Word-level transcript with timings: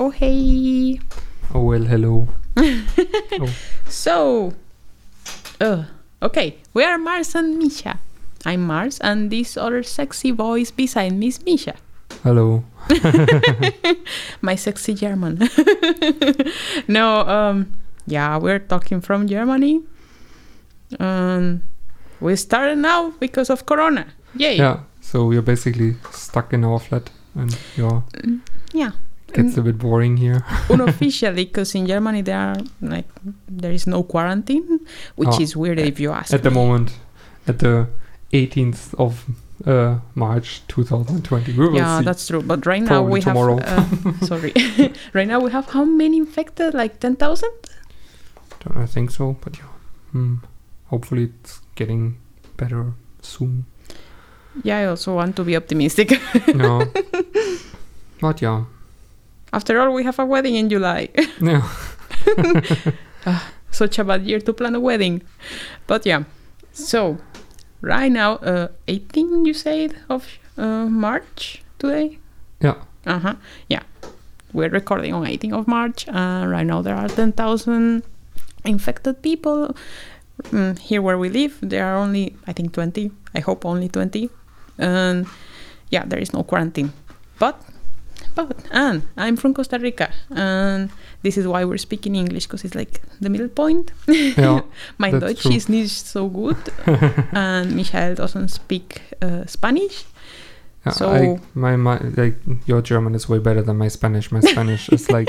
Oh, 0.00 0.08
hey. 0.08 0.98
Oh 1.52 1.60
well, 1.60 1.84
hello. 1.84 2.26
oh. 2.56 3.52
So, 3.86 4.54
uh, 5.60 5.84
okay, 6.22 6.56
we 6.72 6.84
are 6.84 6.96
Mars 6.96 7.34
and 7.34 7.58
Misha. 7.58 8.00
I'm 8.46 8.62
Mars, 8.62 8.98
and 9.00 9.30
this 9.30 9.58
other 9.58 9.82
sexy 9.82 10.30
voice 10.30 10.70
beside 10.70 11.12
me 11.12 11.28
is 11.28 11.44
Misha. 11.44 11.74
Hello. 12.22 12.64
My 14.40 14.54
sexy 14.54 14.94
German. 14.94 15.36
no, 16.88 17.20
um, 17.28 17.70
yeah, 18.06 18.38
we're 18.38 18.58
talking 18.58 19.02
from 19.02 19.28
Germany. 19.28 19.82
Um, 20.98 21.62
we 22.20 22.36
started 22.36 22.78
now 22.78 23.12
because 23.20 23.50
of 23.50 23.66
Corona. 23.66 24.06
Yay. 24.34 24.56
Yeah. 24.56 24.80
So 25.02 25.26
we're 25.26 25.42
basically 25.42 25.96
stuck 26.10 26.54
in 26.54 26.64
our 26.64 26.78
flat, 26.80 27.10
and 27.34 27.54
yeah, 27.76 28.00
Yeah. 28.72 28.92
Gets 29.32 29.56
a 29.56 29.62
bit 29.62 29.78
boring 29.78 30.16
here. 30.16 30.44
Unofficially, 30.70 31.44
because 31.46 31.74
in 31.74 31.86
Germany 31.86 32.22
there 32.22 32.38
are 32.38 32.56
like 32.80 33.06
there 33.48 33.72
is 33.72 33.86
no 33.86 34.02
quarantine, 34.02 34.80
which 35.16 35.28
Oh, 35.32 35.40
is 35.40 35.56
weird 35.56 35.78
if 35.78 35.98
you 36.00 36.12
ask. 36.12 36.32
At 36.34 36.42
the 36.42 36.50
me. 36.50 36.56
moment, 36.56 36.92
at 37.46 37.58
the 37.58 37.86
18th 38.32 38.94
of 38.98 39.24
uh, 39.66 39.98
March 40.14 40.62
2020, 40.68 41.52
we 41.52 41.76
yeah, 41.76 41.98
see. 41.98 42.04
that's 42.04 42.26
true. 42.26 42.42
But 42.42 42.64
right 42.66 42.82
now 42.82 42.88
Probably 43.00 43.12
we 43.12 43.20
tomorrow. 43.20 43.58
have. 43.58 44.06
Uh, 44.06 44.26
sorry. 44.30 44.52
right 45.12 45.28
now 45.28 45.40
we 45.40 45.50
have 45.50 45.66
how 45.70 45.84
many 45.84 46.16
infected? 46.18 46.74
Like 46.74 47.00
ten 47.00 47.16
thousand. 47.16 47.52
Don't 48.60 48.76
I 48.76 48.86
think 48.86 49.10
so, 49.10 49.36
but 49.40 49.56
yeah. 49.58 49.68
Hmm. 50.12 50.34
Hopefully, 50.86 51.30
it's 51.42 51.60
getting 51.76 52.16
better 52.56 52.92
soon. 53.22 53.64
Yeah, 54.64 54.78
I 54.78 54.86
also 54.86 55.14
want 55.14 55.36
to 55.36 55.44
be 55.44 55.56
optimistic. 55.56 56.18
no. 56.54 56.84
But 58.20 58.42
yeah, 58.42 58.64
After 59.52 59.80
all, 59.80 59.92
we 59.92 60.04
have 60.04 60.18
a 60.18 60.24
wedding 60.24 60.54
in 60.54 60.68
July. 60.68 61.08
yeah. 61.40 61.68
Such 63.70 63.98
a 63.98 64.04
bad 64.04 64.22
year 64.22 64.40
to 64.40 64.52
plan 64.52 64.74
a 64.74 64.80
wedding. 64.80 65.22
But 65.86 66.06
yeah, 66.06 66.24
so 66.72 67.18
right 67.80 68.10
now, 68.10 68.36
uh, 68.36 68.68
18 68.88 69.44
you 69.44 69.54
said 69.54 69.96
of 70.08 70.26
uh, 70.56 70.86
March 70.86 71.62
today. 71.78 72.18
Yeah. 72.60 72.76
Uh 73.06 73.18
huh. 73.18 73.34
Yeah, 73.68 73.82
we're 74.52 74.68
recording 74.68 75.14
on 75.14 75.24
18th 75.24 75.60
of 75.60 75.68
March. 75.68 76.08
Uh, 76.08 76.44
right 76.46 76.66
now 76.66 76.82
there 76.82 76.94
are 76.94 77.08
10,000 77.08 78.02
infected 78.64 79.22
people. 79.22 79.74
Mm, 80.50 80.78
here 80.78 81.02
where 81.02 81.18
we 81.18 81.28
live, 81.28 81.58
there 81.62 81.86
are 81.86 81.96
only 81.96 82.36
I 82.46 82.52
think 82.52 82.72
20. 82.72 83.10
I 83.34 83.40
hope 83.40 83.64
only 83.64 83.88
20. 83.88 84.30
And 84.78 85.26
yeah, 85.90 86.04
there 86.06 86.18
is 86.18 86.32
no 86.32 86.42
quarantine. 86.42 86.92
But 87.38 87.60
but 88.34 88.56
and 88.70 89.02
I'm 89.16 89.36
from 89.36 89.54
Costa 89.54 89.78
Rica, 89.78 90.10
and 90.30 90.90
this 91.22 91.36
is 91.36 91.46
why 91.46 91.64
we're 91.64 91.78
speaking 91.78 92.14
English 92.16 92.46
because 92.46 92.64
it's 92.64 92.74
like 92.74 93.00
the 93.20 93.28
middle 93.30 93.48
point. 93.48 93.92
Yeah. 94.06 94.60
My 94.98 95.10
Deutsch 95.10 95.42
true. 95.42 95.52
is 95.52 95.68
not 95.68 95.88
so 95.88 96.28
good, 96.28 96.56
and 97.32 97.74
Michael 97.76 98.14
doesn't 98.14 98.48
speak 98.48 99.02
uh, 99.22 99.44
Spanish. 99.46 100.04
Yeah, 100.86 100.92
So- 100.92 101.10
I, 101.12 101.38
my, 101.54 101.76
my 101.76 101.98
like 102.16 102.36
your 102.66 102.80
German 102.82 103.14
is 103.14 103.28
way 103.28 103.38
better 103.38 103.62
than 103.62 103.76
my 103.76 103.88
Spanish. 103.88 104.32
My 104.32 104.40
Spanish 104.40 104.88
is 104.88 105.10
like 105.16 105.28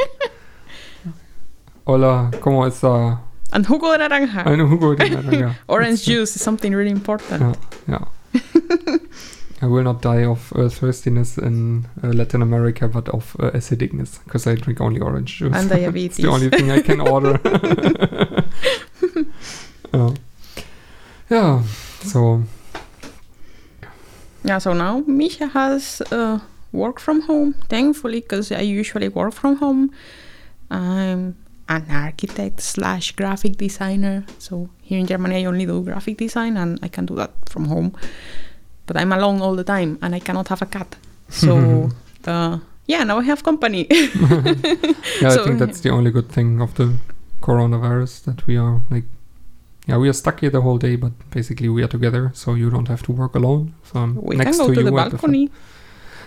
Hola, 1.85 2.29
¿cómo 2.39 2.65
está? 2.67 3.19
And 3.51 3.65
jugo 3.65 3.91
de 3.91 3.97
naranja, 3.97 4.45
I 4.45 4.55
know 4.55 4.67
jugo 4.67 4.95
de 4.95 5.09
naranja. 5.09 5.55
orange 5.67 6.05
juice 6.05 6.35
is 6.37 6.41
something 6.41 6.73
really 6.73 6.91
important. 6.91 7.57
Yeah, 7.87 8.05
yeah. 8.33 8.97
I 9.61 9.67
will 9.67 9.83
not 9.83 10.01
die 10.01 10.25
of 10.25 10.51
uh, 10.55 10.69
thirstiness 10.69 11.37
in 11.37 11.87
uh, 12.03 12.07
Latin 12.07 12.41
America, 12.41 12.87
but 12.87 13.07
of 13.09 13.35
uh, 13.39 13.51
acidicness 13.51 14.23
because 14.23 14.47
I 14.47 14.55
drink 14.55 14.81
only 14.81 14.99
orange 14.99 15.37
juice. 15.37 15.55
And 15.55 15.71
it's 15.71 15.81
diabetes. 15.81 16.17
the 16.17 16.27
only 16.27 16.49
thing 16.49 16.71
I 16.71 16.81
can 16.81 16.99
order. 16.99 17.39
yeah. 19.93 20.09
yeah. 21.29 21.63
So 22.01 22.43
Yeah, 24.43 24.57
so 24.57 24.73
now 24.73 25.03
Misha 25.05 25.47
has 25.47 26.01
uh, 26.11 26.39
work 26.71 26.99
from 26.99 27.21
home, 27.21 27.53
thankfully, 27.69 28.21
because 28.21 28.51
I 28.51 28.61
usually 28.61 29.09
work 29.09 29.33
from 29.33 29.57
home. 29.57 29.91
I'm 30.71 31.35
an 31.69 31.85
architect 31.89 32.61
slash 32.61 33.11
graphic 33.11 33.57
designer. 33.57 34.25
So 34.39 34.69
here 34.81 34.99
in 34.99 35.05
Germany, 35.05 35.35
I 35.35 35.45
only 35.45 35.65
do 35.65 35.83
graphic 35.83 36.17
design 36.17 36.57
and 36.57 36.79
I 36.81 36.87
can 36.87 37.05
do 37.05 37.15
that 37.15 37.31
from 37.47 37.65
home. 37.65 37.95
But 38.85 38.97
I'm 38.97 39.11
alone 39.11 39.41
all 39.41 39.55
the 39.55 39.63
time 39.63 39.97
and 40.01 40.15
I 40.15 40.19
cannot 40.19 40.47
have 40.47 40.61
a 40.61 40.65
cat. 40.65 40.95
So, 41.29 41.89
uh, 42.25 42.59
yeah, 42.87 43.05
now 43.05 43.19
I 43.19 43.23
have 43.23 43.41
company. 43.43 43.87
yeah, 43.91 45.29
So, 45.29 45.43
I 45.43 45.45
think 45.45 45.59
that's 45.59 45.79
the 45.79 45.91
only 45.91 46.11
good 46.11 46.29
thing 46.29 46.61
of 46.61 46.75
the 46.75 46.97
coronavirus 47.41 48.25
that 48.25 48.45
we 48.47 48.57
are 48.57 48.81
like, 48.89 49.05
yeah, 49.87 49.97
we 49.97 50.09
are 50.09 50.13
stuck 50.13 50.41
here 50.41 50.49
the 50.49 50.61
whole 50.61 50.77
day, 50.77 50.95
but 50.95 51.11
basically 51.31 51.69
we 51.69 51.83
are 51.83 51.87
together, 51.87 52.31
so 52.33 52.53
you 52.53 52.69
don't 52.69 52.87
have 52.87 53.01
to 53.03 53.11
work 53.11 53.35
alone. 53.35 53.73
So 53.83 53.99
I'm 53.99 54.15
we 54.21 54.35
next 54.35 54.57
can 54.57 54.67
go 54.67 54.73
to, 54.73 54.79
you 54.79 54.85
the 54.85 54.91
balcony. 54.91 55.49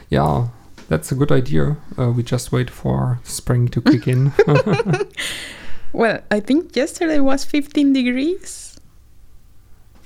yeah, 0.09 0.49
that's 0.89 1.13
a 1.13 1.15
good 1.15 1.31
idea. 1.31 1.77
Uh, 1.99 2.11
we 2.11 2.23
just 2.23 2.53
wait 2.53 2.71
for 2.71 3.21
spring 3.25 3.69
to 3.69 3.81
kick 3.81 4.09
in. 4.09 4.33
well, 5.93 6.21
I 6.31 6.41
think 6.41 6.75
yesterday 6.75 7.21
was 7.21 7.45
15 7.45 7.93
degrees. 7.93 8.81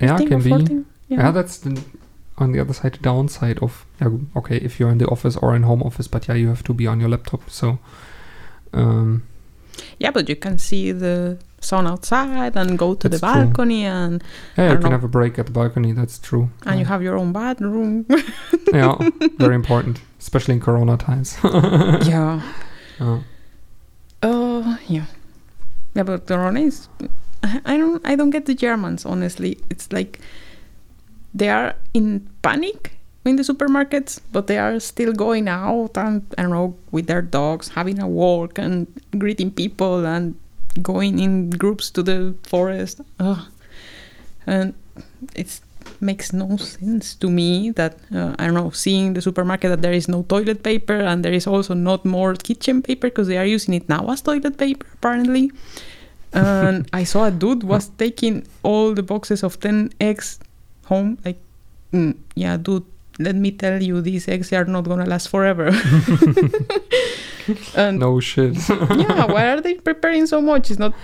yeah, 0.01 0.17
15 0.17 0.29
can 0.29 0.43
be. 0.43 0.51
14. 0.51 0.87
Yeah. 1.09 1.31
that's 1.31 1.59
the, 1.59 1.83
on 2.41 2.53
the 2.53 2.61
other 2.61 2.73
side, 2.75 2.93
the 2.95 2.99
downside 3.03 3.59
of 3.63 3.85
yeah, 4.01 4.09
okay, 4.37 4.57
if 4.57 4.79
you're 4.81 4.91
in 4.91 4.99
the 4.99 5.07
office 5.09 5.37
or 5.37 5.55
in 5.57 5.63
home 5.65 5.83
office, 5.83 6.09
but 6.09 6.29
yeah, 6.29 6.35
you 6.35 6.49
have 6.49 6.63
to 6.65 6.75
be 6.75 6.87
on 6.87 7.01
your 7.01 7.09
laptop. 7.11 7.49
So, 7.51 7.79
um, 8.73 9.23
Yeah, 9.99 10.11
but 10.13 10.29
you 10.29 10.37
can 10.37 10.59
see 10.59 10.93
the 10.93 11.39
sun 11.61 11.87
outside 11.87 12.57
and 12.57 12.79
go 12.79 12.95
to 12.95 13.09
the 13.09 13.19
true. 13.19 13.29
balcony 13.29 13.85
and 13.85 14.23
yeah, 14.57 14.71
you 14.73 14.75
can 14.79 14.85
know. 14.85 14.91
have 14.91 15.05
a 15.05 15.09
break 15.09 15.39
at 15.39 15.47
the 15.47 15.53
balcony. 15.53 15.93
That's 15.93 16.19
true. 16.19 16.49
and 16.67 16.79
you 16.79 16.85
Uh, 16.85 16.89
have 16.89 17.03
your 17.03 17.17
own 17.19 17.33
bathroom. 17.33 18.05
yeah, 18.73 18.97
very 19.39 19.55
important, 19.55 20.01
especially 20.21 20.55
in 20.55 20.61
Corona 20.61 20.97
times. 20.97 21.37
yeah. 21.45 22.41
Yeah. 23.01 23.21
Oh, 24.23 24.79
yeah. 24.89 25.05
Yeah, 25.95 26.03
but 26.05 26.27
the 26.27 26.35
Corona 26.37 26.61
is 26.61 26.89
I 27.65 27.77
don't 27.77 28.03
I 28.05 28.17
don't 28.17 28.31
get 28.31 28.47
the 28.47 28.55
Germans 28.55 29.07
honestly. 29.07 29.59
It's 29.71 29.93
like 29.93 30.21
they 31.35 31.49
are 31.49 31.75
in 31.95 32.29
panic 32.43 32.99
in 33.25 33.37
the 33.37 33.43
supermarkets, 33.43 34.21
but 34.33 34.47
they 34.47 34.59
are 34.59 34.81
still 34.81 35.13
going 35.13 35.49
out 35.49 35.97
and 35.97 36.27
I 36.37 36.43
don't 36.43 36.51
know 36.51 36.77
with 36.91 37.07
their 37.07 37.23
dogs, 37.23 37.69
having 37.69 38.01
a 38.01 38.09
walk 38.09 38.59
and 38.59 38.87
greeting 39.19 39.51
people 39.51 40.07
and 40.07 40.35
going 40.83 41.19
in 41.19 41.51
groups 41.51 41.91
to 41.91 42.03
the 42.03 42.35
forest. 42.43 43.01
Ugh. 43.21 43.47
And 44.47 44.75
it 45.35 45.61
makes 46.01 46.33
no 46.33 46.57
sense 46.57 47.15
to 47.17 47.29
me 47.29 47.71
that 47.71 47.99
uh, 48.15 48.35
I 48.39 48.47
don't 48.47 48.55
know 48.55 48.71
seeing 48.71 49.15
the 49.15 49.23
supermarket 49.23 49.71
that 49.71 49.83
there 49.83 49.93
is 49.93 50.09
no 50.09 50.23
toilet 50.23 50.63
paper 50.63 50.95
and 50.95 51.25
there 51.25 51.33
is 51.33 51.47
also 51.47 51.75
not 51.75 52.05
more 52.05 52.35
kitchen 52.35 52.83
paper 52.83 53.09
because 53.09 53.27
they 53.27 53.37
are 53.37 53.45
using 53.45 53.75
it 53.75 53.89
now 53.89 54.09
as 54.11 54.23
toilet 54.23 54.57
paper 54.59 54.87
apparently. 54.95 55.51
And 56.33 56.89
I 56.93 57.05
saw 57.05 57.25
a 57.25 57.31
dude 57.31 57.63
was 57.63 57.89
taking 57.97 58.47
all 58.63 58.93
the 58.93 59.03
boxes 59.03 59.43
of 59.43 59.59
10 59.61 59.93
eggs 60.01 60.39
home. 60.89 61.19
Like, 61.25 61.39
mm, 61.93 62.17
yeah, 62.35 62.57
dude, 62.57 62.85
let 63.19 63.35
me 63.35 63.53
tell 63.53 63.83
you, 63.83 64.01
these 64.01 64.29
eggs 64.29 64.53
are 64.53 64.65
not 64.65 64.85
gonna 64.85 65.07
last 65.07 65.29
forever. 65.29 65.71
and 67.77 67.99
No 67.99 68.21
shit. 68.21 68.57
yeah, 68.69 69.25
why 69.27 69.49
are 69.51 69.61
they 69.61 69.75
preparing 69.75 70.27
so 70.27 70.41
much? 70.41 70.71
It's 70.71 70.79
not. 70.79 70.95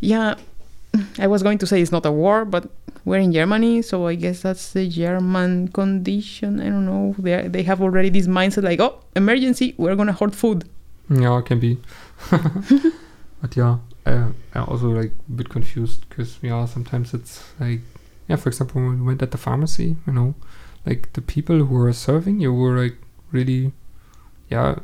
Yeah, 0.00 0.34
I 1.18 1.26
was 1.26 1.42
going 1.42 1.58
to 1.58 1.66
say 1.66 1.80
it's 1.80 1.92
not 1.92 2.06
a 2.06 2.12
war, 2.12 2.44
but 2.44 2.68
we're 3.04 3.18
in 3.18 3.32
Germany, 3.32 3.82
so 3.82 4.06
I 4.06 4.14
guess 4.14 4.42
that's 4.42 4.72
the 4.72 4.88
German 4.88 5.68
condition. 5.68 6.60
I 6.60 6.64
don't 6.64 6.86
know. 6.86 7.14
They 7.18 7.48
they 7.48 7.62
have 7.62 7.80
already 7.80 8.10
this 8.10 8.26
mindset 8.26 8.64
like, 8.64 8.80
oh, 8.80 9.00
emergency, 9.14 9.74
we're 9.76 9.96
gonna 9.96 10.12
hoard 10.12 10.34
food. 10.34 10.68
Yeah, 11.08 11.38
it 11.38 11.46
can 11.46 11.60
be. 11.60 11.78
but 12.30 13.56
yeah, 13.56 13.78
uh, 14.06 14.28
I'm 14.54 14.64
also 14.64 14.88
like 14.88 15.12
a 15.28 15.32
bit 15.32 15.48
confused 15.48 16.08
because 16.08 16.38
yeah, 16.42 16.64
sometimes 16.66 17.14
it's 17.14 17.44
like 17.60 17.80
yeah, 18.28 18.36
for 18.36 18.48
example, 18.48 18.82
when 18.82 19.00
we 19.00 19.06
went 19.06 19.22
at 19.22 19.30
the 19.30 19.38
pharmacy, 19.38 19.96
you 20.06 20.12
know, 20.12 20.34
like 20.84 21.12
the 21.14 21.20
people 21.22 21.64
who 21.64 21.74
were 21.74 21.92
serving 21.92 22.40
you 22.40 22.52
were 22.52 22.78
like 22.82 22.96
really, 23.32 23.72
yeah, 24.50 24.76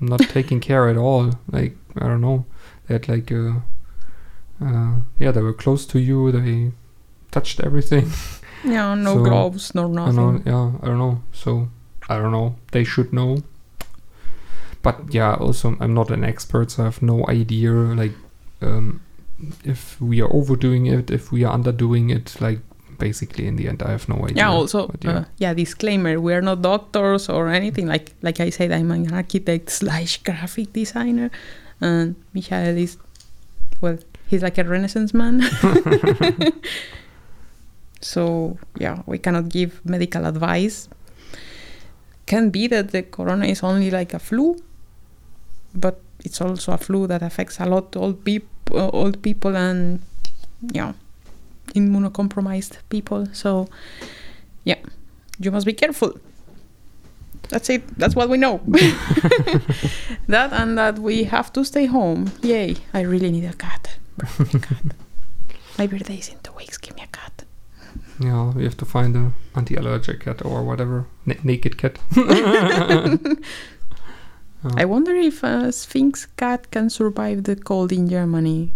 not 0.00 0.20
taking 0.28 0.60
care 0.60 0.88
at 0.88 0.96
all. 0.96 1.32
Like 1.50 1.76
I 1.96 2.06
don't 2.08 2.20
know, 2.20 2.44
they 2.86 2.94
had 2.94 3.08
like 3.08 3.30
uh, 3.32 3.60
uh, 4.64 4.96
yeah, 5.18 5.30
they 5.32 5.42
were 5.42 5.52
close 5.54 5.86
to 5.86 5.98
you. 5.98 6.30
They 6.32 6.72
touched 7.30 7.60
everything. 7.60 8.10
Yeah, 8.64 8.94
no 8.94 9.14
So, 9.16 9.24
gloves, 9.24 9.74
no 9.74 9.86
I 9.86 9.88
nothing. 9.88 10.14
know, 10.16 10.42
yeah, 10.46 10.78
I 10.82 10.86
don't 10.86 10.98
know. 10.98 11.20
So 11.32 11.68
I 12.08 12.16
don't 12.18 12.30
know. 12.30 12.54
They 12.70 12.84
should 12.84 13.12
know. 13.12 13.38
But 14.82 15.12
yeah, 15.12 15.34
also 15.34 15.76
I'm 15.80 15.94
not 15.94 16.10
an 16.12 16.22
expert, 16.22 16.70
so 16.70 16.82
I 16.82 16.86
have 16.86 17.02
no 17.02 17.26
idea 17.28 17.72
like 17.72 18.12
um, 18.60 19.00
if 19.64 20.00
we 20.00 20.20
are 20.22 20.32
overdoing 20.32 20.86
it, 20.86 21.10
if 21.10 21.32
we 21.32 21.42
are 21.42 21.52
underdoing 21.58 22.10
it. 22.14 22.40
Like 22.40 22.60
basically 23.02 23.44
in 23.50 23.56
the 23.58 23.66
end, 23.70 23.82
I 23.82 23.90
have 23.96 24.06
no 24.08 24.16
idea. 24.26 24.36
yeah 24.42 24.50
also. 24.58 24.80
Uh, 25.04 25.24
yeah 25.42 25.52
disclaimer 25.54 26.14
we 26.26 26.30
are 26.36 26.44
not 26.50 26.58
doctors 26.62 27.28
or 27.34 27.42
anything 27.60 27.86
like 27.94 28.06
like 28.26 28.38
i 28.46 28.48
said 28.56 28.70
i'm 28.76 28.90
an 28.94 29.04
architect 29.20 29.66
slash 29.80 30.12
graphic 30.28 30.68
designer 30.80 31.28
and 31.80 32.14
michael 32.34 32.76
is 32.84 32.92
well 33.82 33.98
he's 34.28 34.42
like 34.46 34.58
a 34.62 34.64
renaissance 34.74 35.10
man 35.20 35.42
so 38.12 38.22
yeah 38.84 38.96
we 39.10 39.18
cannot 39.18 39.46
give 39.56 39.70
medical 39.84 40.22
advice 40.32 40.88
can 42.26 42.50
be 42.56 42.68
that 42.74 42.86
the 42.94 43.02
corona 43.02 43.46
is 43.54 43.60
only 43.70 43.90
like 43.90 44.14
a 44.14 44.18
flu 44.28 44.56
but 45.74 45.96
it's 46.24 46.40
also 46.40 46.72
a 46.72 46.78
flu 46.78 47.06
that 47.06 47.22
affects 47.22 47.58
a 47.58 47.66
lot 47.66 47.96
old 47.96 48.24
people 48.24 48.48
old 48.92 49.16
people 49.26 49.56
and 49.56 50.00
yeah 50.72 50.92
immunocompromised 51.74 52.78
people. 52.88 53.26
So, 53.32 53.68
yeah, 54.64 54.78
you 55.38 55.50
must 55.50 55.66
be 55.66 55.72
careful. 55.72 56.14
That's 57.48 57.68
it. 57.70 57.82
That's 57.98 58.14
what 58.14 58.28
we 58.28 58.38
know. 58.38 58.60
that 60.26 60.52
and 60.52 60.78
that 60.78 60.98
we 60.98 61.24
have 61.24 61.52
to 61.52 61.64
stay 61.64 61.86
home. 61.86 62.30
Yay! 62.42 62.76
I 62.94 63.00
really 63.02 63.30
need 63.30 63.44
a 63.44 63.52
cat. 63.52 63.98
My 65.78 65.86
birthday 65.86 66.16
is 66.16 66.28
in 66.28 66.38
two 66.42 66.52
weeks. 66.52 66.78
Give 66.78 66.94
me 66.96 67.02
a 67.02 67.06
cat. 67.08 67.44
Yeah, 68.20 68.52
we 68.52 68.64
have 68.64 68.76
to 68.76 68.84
find 68.84 69.16
a 69.16 69.32
anti-allergic 69.56 70.20
cat 70.20 70.44
or 70.44 70.62
whatever, 70.62 71.06
N- 71.26 71.40
naked 71.42 71.78
cat. 71.78 71.98
Oh. 74.64 74.70
I 74.76 74.84
wonder 74.84 75.12
if 75.12 75.42
a 75.42 75.72
Sphynx 75.72 76.26
cat 76.36 76.70
can 76.70 76.88
survive 76.88 77.42
the 77.42 77.56
cold 77.56 77.90
in 77.90 78.08
Germany. 78.08 78.70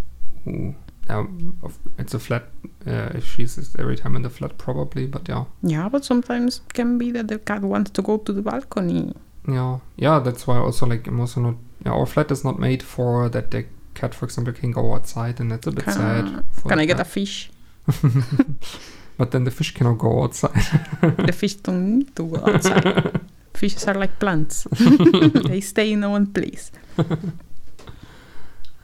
Ooh. 0.49 0.75
Um, 1.09 1.59
it's 1.99 2.15
a 2.15 2.19
flat. 2.19 2.45
Uh, 2.87 3.11
if 3.15 3.27
she's 3.27 3.75
every 3.79 3.97
time 3.97 4.17
in 4.17 4.23
the 4.23 4.31
flat, 4.31 4.59
probably. 4.59 5.07
But 5.07 5.29
yeah. 5.29 5.45
Yeah, 5.63 5.89
but 5.89 6.05
sometimes 6.05 6.61
can 6.73 6.99
be 6.99 7.11
that 7.13 7.29
the 7.29 7.39
cat 7.39 7.63
wants 7.63 7.91
to 7.93 8.03
go 8.03 8.19
to 8.19 8.33
the 8.33 8.43
balcony. 8.43 9.15
Yeah, 9.49 9.79
yeah. 9.97 10.19
That's 10.19 10.47
why 10.47 10.59
also 10.59 10.87
like 10.87 11.07
I'm 11.07 11.21
also 11.21 11.41
not. 11.41 11.55
Yeah, 11.85 11.93
our 11.93 12.07
flat 12.07 12.31
is 12.31 12.45
not 12.45 12.59
made 12.59 12.83
for 12.83 13.29
that. 13.29 13.51
The 13.51 13.67
cat, 13.95 14.15
for 14.15 14.25
example, 14.25 14.53
can 14.53 14.73
go 14.73 14.95
outside, 14.95 15.41
and 15.41 15.51
that's 15.51 15.67
a 15.67 15.73
bit 15.73 15.85
can, 15.85 15.95
sad. 15.95 16.45
Can 16.69 16.81
I 16.81 16.87
get 16.87 17.01
a 17.01 17.05
fish? 17.05 17.51
but 19.19 19.31
then 19.31 19.45
the 19.45 19.51
fish 19.51 19.73
cannot 19.75 19.99
go 19.99 20.25
outside. 20.25 20.55
the 21.01 21.33
fish 21.33 21.55
don't 21.55 21.99
need 21.99 22.17
to 22.17 22.25
go 22.25 22.53
outside. 22.53 23.21
Fishes 23.55 23.87
are 23.87 23.95
like 23.95 24.19
plants. 24.19 24.67
they 25.49 25.63
stay 25.63 25.93
in 25.93 26.03
one 26.03 26.27
place. 26.27 26.71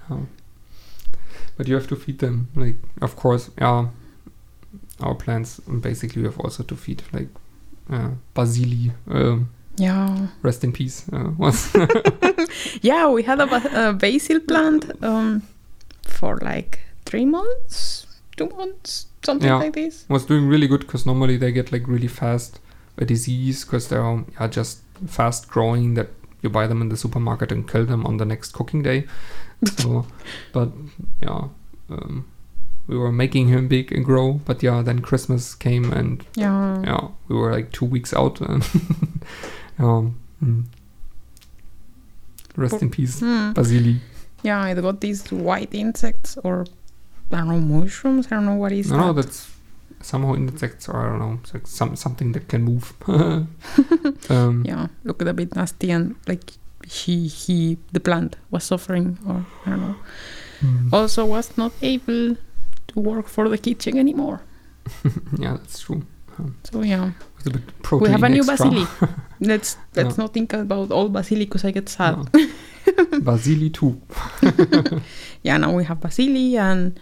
Oh 0.09 0.27
but 1.63 1.69
you 1.69 1.77
have 1.77 1.87
to 1.87 1.95
feed 1.95 2.19
them. 2.19 2.49
Like, 2.57 2.75
of 3.01 3.15
course, 3.15 3.49
yeah. 3.57 3.87
Our 4.99 5.15
plants 5.15 5.61
basically 5.61 6.23
we 6.23 6.27
have 6.27 6.41
also 6.41 6.65
to 6.65 6.75
feed 6.75 7.05
like 7.13 7.29
uh, 7.89 8.11
Basili. 8.35 8.91
Um, 9.09 9.49
yeah. 9.77 10.27
Rest 10.43 10.65
in 10.65 10.73
peace. 10.73 11.07
Uh, 11.13 11.31
was 11.39 11.73
yeah, 12.83 13.09
we 13.09 13.23
had 13.23 13.39
a, 13.41 13.91
a 13.91 13.93
basil 13.93 14.41
plant 14.41 14.91
um, 15.05 15.43
for 16.03 16.37
like 16.39 16.81
three 17.05 17.27
months, 17.27 18.09
two 18.37 18.49
months, 18.49 19.07
something 19.23 19.49
yeah. 19.49 19.59
like 19.59 19.75
this. 19.75 20.05
Was 20.09 20.27
doing 20.27 20.49
really 20.49 20.67
good 20.67 20.81
because 20.81 21.07
normally 21.07 21.37
they 21.37 21.53
get 21.53 21.71
like 21.71 21.87
really 21.87 22.09
fast 22.09 22.59
a 22.99 23.05
disease 23.05 23.65
because 23.65 23.93
um, 23.93 24.27
yeah, 24.33 24.49
just 24.49 24.81
fast 25.07 25.49
growing 25.49 25.95
that 25.95 26.09
you 26.43 26.51
buy 26.51 26.67
them 26.67 26.83
in 26.83 26.89
the 26.89 26.97
supermarket 26.97 27.53
and 27.53 27.71
kill 27.71 27.87
them 27.87 28.05
on 28.05 28.17
the 28.17 28.25
next 28.25 28.53
cooking 28.53 28.83
day 28.83 29.07
so, 29.65 30.07
but 30.53 30.71
yeah, 31.23 31.49
um, 31.91 32.27
we 32.87 32.97
were 32.97 33.13
making 33.13 33.49
him 33.49 33.69
big 33.69 33.93
and 33.93 34.05
grow. 34.05 34.35
But 34.45 34.63
yeah, 34.63 34.83
then 34.83 35.01
Christmas 35.01 35.55
came 35.55 35.93
and 35.93 36.25
yeah, 36.35 36.83
yeah, 36.85 37.09
we 37.29 37.37
were 37.37 37.53
like 37.53 37.73
two 37.73 37.87
weeks 37.87 38.13
out. 38.15 38.41
And 38.41 38.63
um, 39.79 40.21
mm. 40.43 40.65
Rest 42.57 42.83
in 42.83 42.91
peace, 42.91 43.21
hmm. 43.21 43.53
Basili. 43.53 44.01
Yeah, 44.43 44.61
I 44.61 44.75
got 44.75 45.01
these 45.01 45.31
white 45.31 45.73
insects 45.73 46.37
or 46.45 46.67
I 47.31 47.39
don't 47.39 47.49
know 47.49 47.61
mushrooms. 47.61 48.27
I 48.27 48.31
don't 48.31 48.47
know 48.47 48.57
what 48.57 48.73
is 48.73 48.91
no, 48.91 48.97
that. 48.97 49.03
No, 49.07 49.13
that's 49.15 49.51
somehow 50.03 50.35
insects 50.35 50.89
or 50.89 50.97
I 50.97 51.09
don't 51.09 51.19
know, 51.19 51.41
like 51.55 51.67
some 51.67 51.97
something 51.97 52.33
that 52.33 52.49
can 52.49 52.65
move. 52.65 52.93
um, 54.29 54.65
yeah, 54.67 54.89
look 55.05 55.23
a 55.23 55.33
bit 55.33 55.55
nasty 55.55 55.91
and 55.91 56.17
like 56.27 56.53
he 56.87 57.27
he 57.29 57.79
the 57.93 58.01
plant 58.01 58.37
was 58.51 58.65
suffering 58.65 59.19
or 59.27 59.45
I 59.67 59.71
don't 59.71 59.81
know. 59.81 59.97
Mm. 60.61 60.93
Also 60.93 61.25
was 61.25 61.57
not 61.57 61.73
able 61.83 62.37
to 62.89 63.01
work 63.01 63.29
for 63.29 63.49
the 63.49 63.59
kitchen 63.59 63.99
anymore. 63.99 64.43
yeah, 65.39 65.57
that's 65.57 65.81
true. 65.81 66.03
Um, 66.39 66.57
so 66.65 66.83
yeah, 66.83 67.13
we 67.91 68.09
have 68.09 68.23
a 68.23 68.29
new 68.29 68.41
extra. 68.41 68.71
basili. 68.71 68.87
let's 69.41 69.77
let's 69.95 70.17
no. 70.17 70.25
not 70.25 70.35
think 70.35 70.53
about 70.53 70.91
old 70.91 71.13
basili 71.13 71.45
because 71.45 71.65
I 71.65 71.71
get 71.71 71.89
sad. 71.89 72.17
No. 72.17 73.21
basili 73.21 73.71
too. 73.71 74.01
yeah, 75.43 75.57
now 75.59 75.73
we 75.73 75.85
have 75.85 76.01
basili 76.01 76.57
and 76.57 76.99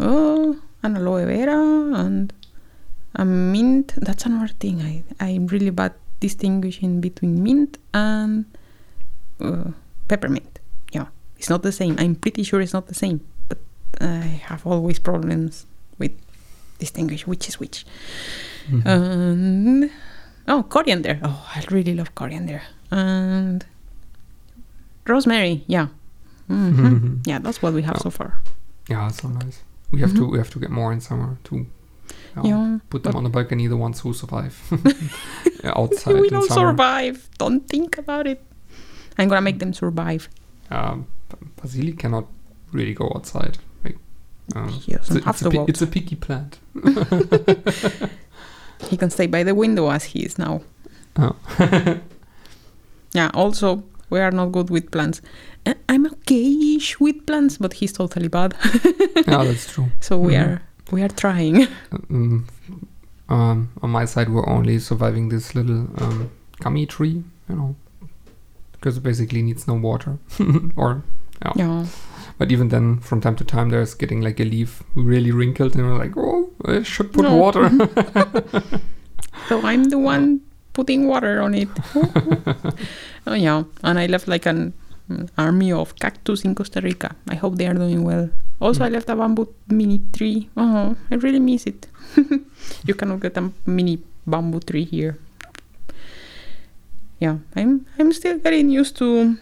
oh, 0.00 0.56
and 0.82 0.96
aloe 0.96 1.26
vera 1.26 1.60
and 1.94 2.32
a 3.14 3.24
mint. 3.24 3.94
That's 3.96 4.26
another 4.26 4.52
thing. 4.58 4.80
I 4.80 5.04
I'm 5.20 5.46
really 5.48 5.70
bad 5.70 5.92
distinguishing 6.20 7.00
between 7.00 7.42
mint 7.42 7.78
and 7.92 8.46
uh, 9.44 9.70
peppermint. 10.08 10.58
Yeah, 10.92 11.06
it's 11.36 11.50
not 11.50 11.62
the 11.62 11.72
same. 11.72 11.96
I'm 11.98 12.14
pretty 12.14 12.42
sure 12.42 12.60
it's 12.60 12.72
not 12.72 12.86
the 12.86 12.94
same, 12.94 13.20
but 13.48 13.58
I 14.00 14.40
have 14.48 14.66
always 14.66 14.98
problems 14.98 15.66
with 15.98 16.12
distinguish 16.78 17.26
which 17.26 17.48
is 17.48 17.60
which. 17.60 17.86
Mm-hmm. 18.68 18.88
And 18.88 19.90
oh, 20.48 20.62
coriander. 20.62 21.20
Oh, 21.22 21.50
I 21.54 21.64
really 21.70 21.94
love 21.94 22.14
coriander 22.14 22.62
and 22.90 23.64
rosemary. 25.06 25.64
Yeah, 25.66 25.88
mm-hmm. 26.48 26.86
Mm-hmm. 26.86 27.14
yeah, 27.26 27.38
that's 27.38 27.62
what 27.62 27.74
we 27.74 27.82
have 27.82 27.96
oh. 27.96 28.04
so 28.04 28.10
far. 28.10 28.40
Yeah, 28.88 29.08
so 29.08 29.28
nice. 29.28 29.62
We 29.90 30.00
have 30.00 30.14
to 30.14 30.26
we 30.26 30.38
have 30.38 30.50
to 30.50 30.58
get 30.58 30.70
more 30.70 30.92
in 30.92 31.00
summer 31.00 31.38
too. 31.44 31.66
yeah, 32.42 32.78
put 32.90 33.02
them 33.04 33.16
on 33.16 33.24
the 33.24 33.30
balcony, 33.30 33.68
the 33.68 33.76
ones 33.76 34.00
who 34.00 34.12
survive 34.12 34.54
outside. 35.64 36.20
we 36.20 36.28
don't 36.30 36.48
summer. 36.48 36.70
survive. 36.70 37.28
Don't 37.38 37.68
think 37.68 37.98
about 37.98 38.26
it. 38.26 38.42
I'm 39.18 39.28
gonna 39.28 39.40
make 39.40 39.58
them 39.58 39.72
survive. 39.72 40.28
Um, 40.70 41.06
Basili 41.60 41.92
cannot 41.92 42.26
really 42.72 42.94
go 42.94 43.12
outside. 43.14 43.58
Like, 43.84 43.98
um, 44.54 44.68
he 44.68 44.92
doesn't 44.92 45.16
it's, 45.16 45.24
have 45.26 45.34
it's 45.34 45.50
to 45.50 45.60
a, 45.60 45.64
It's 45.66 45.82
a 45.82 45.86
picky 45.86 46.16
plant. 46.16 46.58
he 48.90 48.96
can 48.96 49.10
stay 49.10 49.26
by 49.26 49.42
the 49.42 49.54
window 49.54 49.90
as 49.90 50.04
he 50.04 50.20
is 50.20 50.38
now. 50.38 50.62
Oh. 51.16 51.36
yeah. 53.12 53.30
Also, 53.34 53.84
we 54.10 54.20
are 54.20 54.30
not 54.30 54.52
good 54.52 54.70
with 54.70 54.90
plants. 54.90 55.22
I'm 55.88 56.06
okayish 56.06 57.00
with 57.00 57.24
plants, 57.26 57.58
but 57.58 57.74
he's 57.74 57.92
totally 57.92 58.28
bad. 58.28 58.54
yeah, 59.26 59.44
that's 59.44 59.72
true. 59.72 59.90
So 60.00 60.18
we 60.18 60.34
mm-hmm. 60.34 60.52
are 60.52 60.62
we 60.90 61.02
are 61.02 61.08
trying. 61.08 61.68
Um, 62.10 62.46
um, 63.28 63.70
on 63.80 63.90
my 63.90 64.04
side, 64.04 64.28
we're 64.28 64.48
only 64.48 64.78
surviving 64.78 65.30
this 65.30 65.54
little 65.54 65.88
um, 66.02 66.30
gummy 66.60 66.86
tree. 66.86 67.22
You 67.48 67.56
know, 67.56 67.76
because 68.84 68.98
it 68.98 69.02
basically 69.02 69.40
needs 69.40 69.66
no 69.66 69.72
water 69.72 70.18
or 70.76 71.02
yeah. 71.42 71.52
yeah. 71.56 71.86
But 72.36 72.52
even 72.52 72.68
then, 72.68 72.98
from 72.98 73.20
time 73.22 73.36
to 73.36 73.44
time, 73.44 73.70
there's 73.70 73.94
getting 73.94 74.20
like 74.20 74.40
a 74.40 74.44
leaf 74.44 74.82
really 74.94 75.30
wrinkled, 75.30 75.76
and 75.76 75.86
we're 75.86 75.96
like, 75.96 76.12
oh, 76.16 76.50
I 76.66 76.82
should 76.82 77.12
put 77.12 77.22
no. 77.22 77.36
water. 77.36 77.70
so 79.48 79.64
I'm 79.64 79.84
the 79.84 79.98
one 79.98 80.40
putting 80.74 81.06
water 81.06 81.40
on 81.40 81.54
it. 81.54 81.68
oh 83.26 83.34
yeah, 83.34 83.62
and 83.84 83.98
I 83.98 84.06
left 84.06 84.26
like 84.28 84.46
an 84.46 84.74
army 85.38 85.72
of 85.72 85.94
cactus 85.96 86.44
in 86.44 86.54
Costa 86.54 86.80
Rica. 86.80 87.14
I 87.30 87.36
hope 87.36 87.56
they 87.56 87.68
are 87.68 87.74
doing 87.74 88.02
well. 88.02 88.28
Also, 88.60 88.80
mm. 88.80 88.86
I 88.86 88.88
left 88.88 89.08
a 89.08 89.16
bamboo 89.16 89.54
mini 89.68 90.02
tree. 90.12 90.50
Oh, 90.56 90.96
I 91.10 91.14
really 91.14 91.40
miss 91.40 91.66
it. 91.66 91.86
you 92.84 92.94
cannot 92.94 93.20
get 93.20 93.36
a 93.38 93.50
mini 93.64 94.02
bamboo 94.26 94.60
tree 94.60 94.84
here 94.84 95.18
yeah, 97.24 97.38
I'm 97.56 97.86
I'm 97.98 98.12
still 98.12 98.38
getting 98.38 98.68
used 98.68 98.96
to 98.98 99.36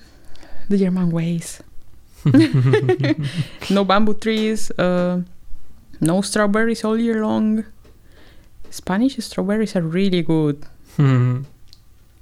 the 0.69 0.79
German 0.79 1.11
ways. 1.11 1.61
no 3.71 3.85
bamboo 3.85 4.15
trees, 4.15 4.71
uh, 4.79 5.21
no 6.01 6.23
strawberries 6.23 6.85
all 6.85 6.99
year 6.99 7.27
long. 7.27 7.65
Spanish 8.71 9.17
strawberries 9.19 9.75
are 9.77 9.83
really 9.83 10.23
good. 10.23 10.65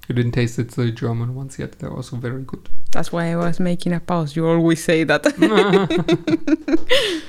You 0.08 0.16
didn't 0.16 0.32
taste 0.32 0.58
it 0.58 0.72
the 0.72 0.90
German 0.90 1.36
ones 1.36 1.56
yet. 1.56 1.78
They're 1.78 1.96
also 1.98 2.16
very 2.16 2.42
good. 2.42 2.68
That's 2.90 3.12
why 3.12 3.30
I 3.30 3.36
was 3.36 3.60
making 3.60 3.92
a 3.92 4.00
pause. 4.00 4.34
You 4.34 4.44
always 4.48 4.82
say 4.82 5.04
that. 5.04 5.22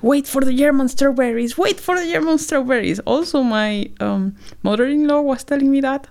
wait 0.00 0.26
for 0.26 0.40
the 0.40 0.54
German 0.54 0.88
strawberries. 0.88 1.58
Wait 1.58 1.78
for 1.78 1.94
the 2.00 2.06
German 2.10 2.38
strawberries. 2.38 2.98
Also, 3.00 3.42
my 3.42 3.90
um, 4.00 4.36
mother-in-law 4.62 5.20
was 5.20 5.44
telling 5.44 5.70
me 5.70 5.82
that. 5.82 6.08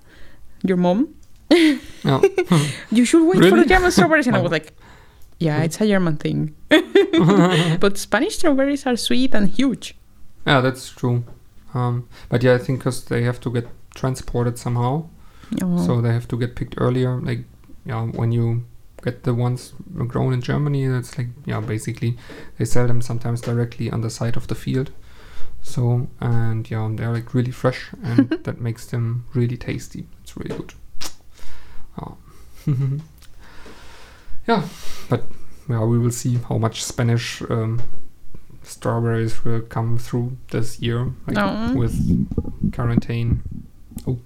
Your 0.62 0.77
mom 0.77 1.15
no. 2.04 2.24
you 2.92 3.06
should 3.06 3.26
wait 3.28 3.38
really? 3.38 3.50
for 3.50 3.58
the 3.58 3.66
German 3.66 3.92
strawberries. 3.92 4.28
And 4.28 4.36
I 4.36 4.42
was 4.42 4.52
like, 4.52 4.74
yeah, 5.40 5.62
it's 5.64 5.80
a 5.82 5.88
German 5.88 6.18
thing. 6.18 6.56
but 7.80 7.98
Spanish 7.98 8.38
strawberries 8.38 8.86
are 8.86 8.96
sweet 8.96 9.34
and 9.34 9.50
huge. 9.50 9.96
Yeah, 10.46 10.62
that's 10.62 10.90
true. 10.90 11.24
Um, 11.74 12.08
but 12.30 12.44
yeah, 12.44 12.54
I 12.56 12.58
think 12.58 12.80
because 12.80 13.06
they 13.06 13.24
have 13.24 13.40
to 13.42 13.52
get 13.52 13.68
transported 13.96 14.58
somehow, 14.58 15.10
Oh. 15.62 15.86
so 15.86 16.02
they 16.02 16.14
have 16.14 16.28
to 16.30 16.38
get 16.38 16.56
picked 16.56 16.76
earlier. 16.78 17.20
Like, 17.22 17.46
yeah, 17.86 18.06
when 18.06 18.32
you 18.32 18.66
get 19.04 19.24
the 19.24 19.34
ones 19.34 19.74
grown 20.08 20.34
in 20.34 20.42
Germany, 20.42 20.88
that's 20.88 21.18
like, 21.18 21.28
yeah, 21.46 21.60
basically 21.60 22.18
they 22.58 22.66
sell 22.66 22.88
them 22.88 23.02
sometimes 23.02 23.42
directly 23.42 23.92
on 23.92 24.02
the 24.02 24.10
side 24.10 24.36
of 24.38 24.48
the 24.48 24.56
field. 24.56 24.92
So, 25.62 26.08
and 26.20 26.70
yeah, 26.70 26.90
they're 26.94 27.12
like 27.12 27.34
really 27.34 27.52
fresh 27.52 27.92
and 28.02 28.30
that 28.44 28.60
makes 28.60 28.86
them 28.88 29.26
really 29.34 29.58
tasty. 29.58 30.08
It's 30.24 30.36
really 30.36 30.56
good. 30.58 30.74
Oh. 32.02 32.18
yeah, 34.48 34.64
but 35.10 35.24
yeah, 35.70 35.84
we 35.84 35.98
will 36.00 36.12
see 36.12 36.36
how 36.50 36.58
much 36.58 36.84
Spanish 36.84 37.42
um, 37.50 37.82
strawberries 38.64 39.44
will 39.44 39.62
come 39.62 39.98
through 39.98 40.38
this 40.52 40.80
year, 40.80 41.12
like 41.28 41.76
with 41.76 41.94
quarantine. 42.74 43.42
Oh, 44.08 44.18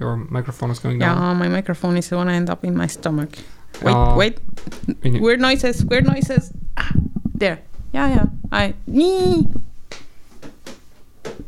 your 0.00 0.16
microphone 0.16 0.70
is 0.70 0.78
going 0.78 0.98
down. 0.98 1.16
yeah, 1.16 1.32
my 1.34 1.48
microphone 1.48 1.96
is 1.96 2.08
gonna 2.08 2.32
end 2.32 2.50
up 2.50 2.64
in 2.64 2.76
my 2.76 2.86
stomach. 2.86 3.38
Wait, 3.82 3.92
Uh, 3.92 4.14
wait. 4.16 4.38
Weird 5.04 5.40
noises, 5.40 5.84
weird 5.84 6.06
noises. 6.06 6.52
Ah, 6.76 6.92
there. 7.34 7.60
Yeah, 7.92 8.08
yeah. 8.08 8.26
I. 8.52 8.74
Nee. 8.86 9.46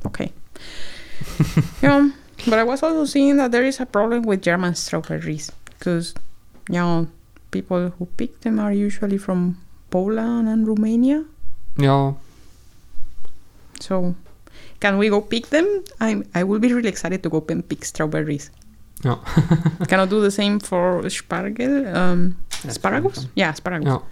Okay. 0.06 0.32
yeah, 1.82 2.10
but 2.48 2.58
I 2.58 2.64
was 2.64 2.82
also 2.82 3.04
seeing 3.04 3.36
that 3.36 3.52
there 3.52 3.64
is 3.64 3.80
a 3.80 3.86
problem 3.86 4.22
with 4.22 4.42
German 4.42 4.74
strawberries 4.74 5.52
because, 5.78 6.14
you 6.68 6.76
know, 6.76 7.06
people 7.50 7.90
who 7.98 8.06
pick 8.16 8.40
them 8.40 8.58
are 8.58 8.72
usually 8.72 9.18
from 9.18 9.56
Poland 9.90 10.48
and 10.48 10.66
Romania. 10.66 11.24
Yeah, 11.76 12.14
So, 13.80 14.14
can 14.80 14.98
we 14.98 15.08
go 15.08 15.20
pick 15.20 15.48
them? 15.54 15.84
I 16.00 16.22
I 16.34 16.42
will 16.42 16.58
be 16.58 16.72
really 16.74 16.88
excited 16.88 17.22
to 17.22 17.28
go 17.30 17.44
and 17.48 17.62
pick 17.62 17.84
strawberries. 17.84 18.50
Yeah. 19.04 19.16
can 19.88 20.00
I 20.00 20.06
do 20.06 20.20
the 20.20 20.30
same 20.30 20.58
for 20.58 21.02
spargel? 21.06 21.86
Um, 21.94 22.36
asparagus? 22.66 23.26
Yeah, 23.36 23.50
asparagus. 23.50 23.86
Yeah. 23.86 24.02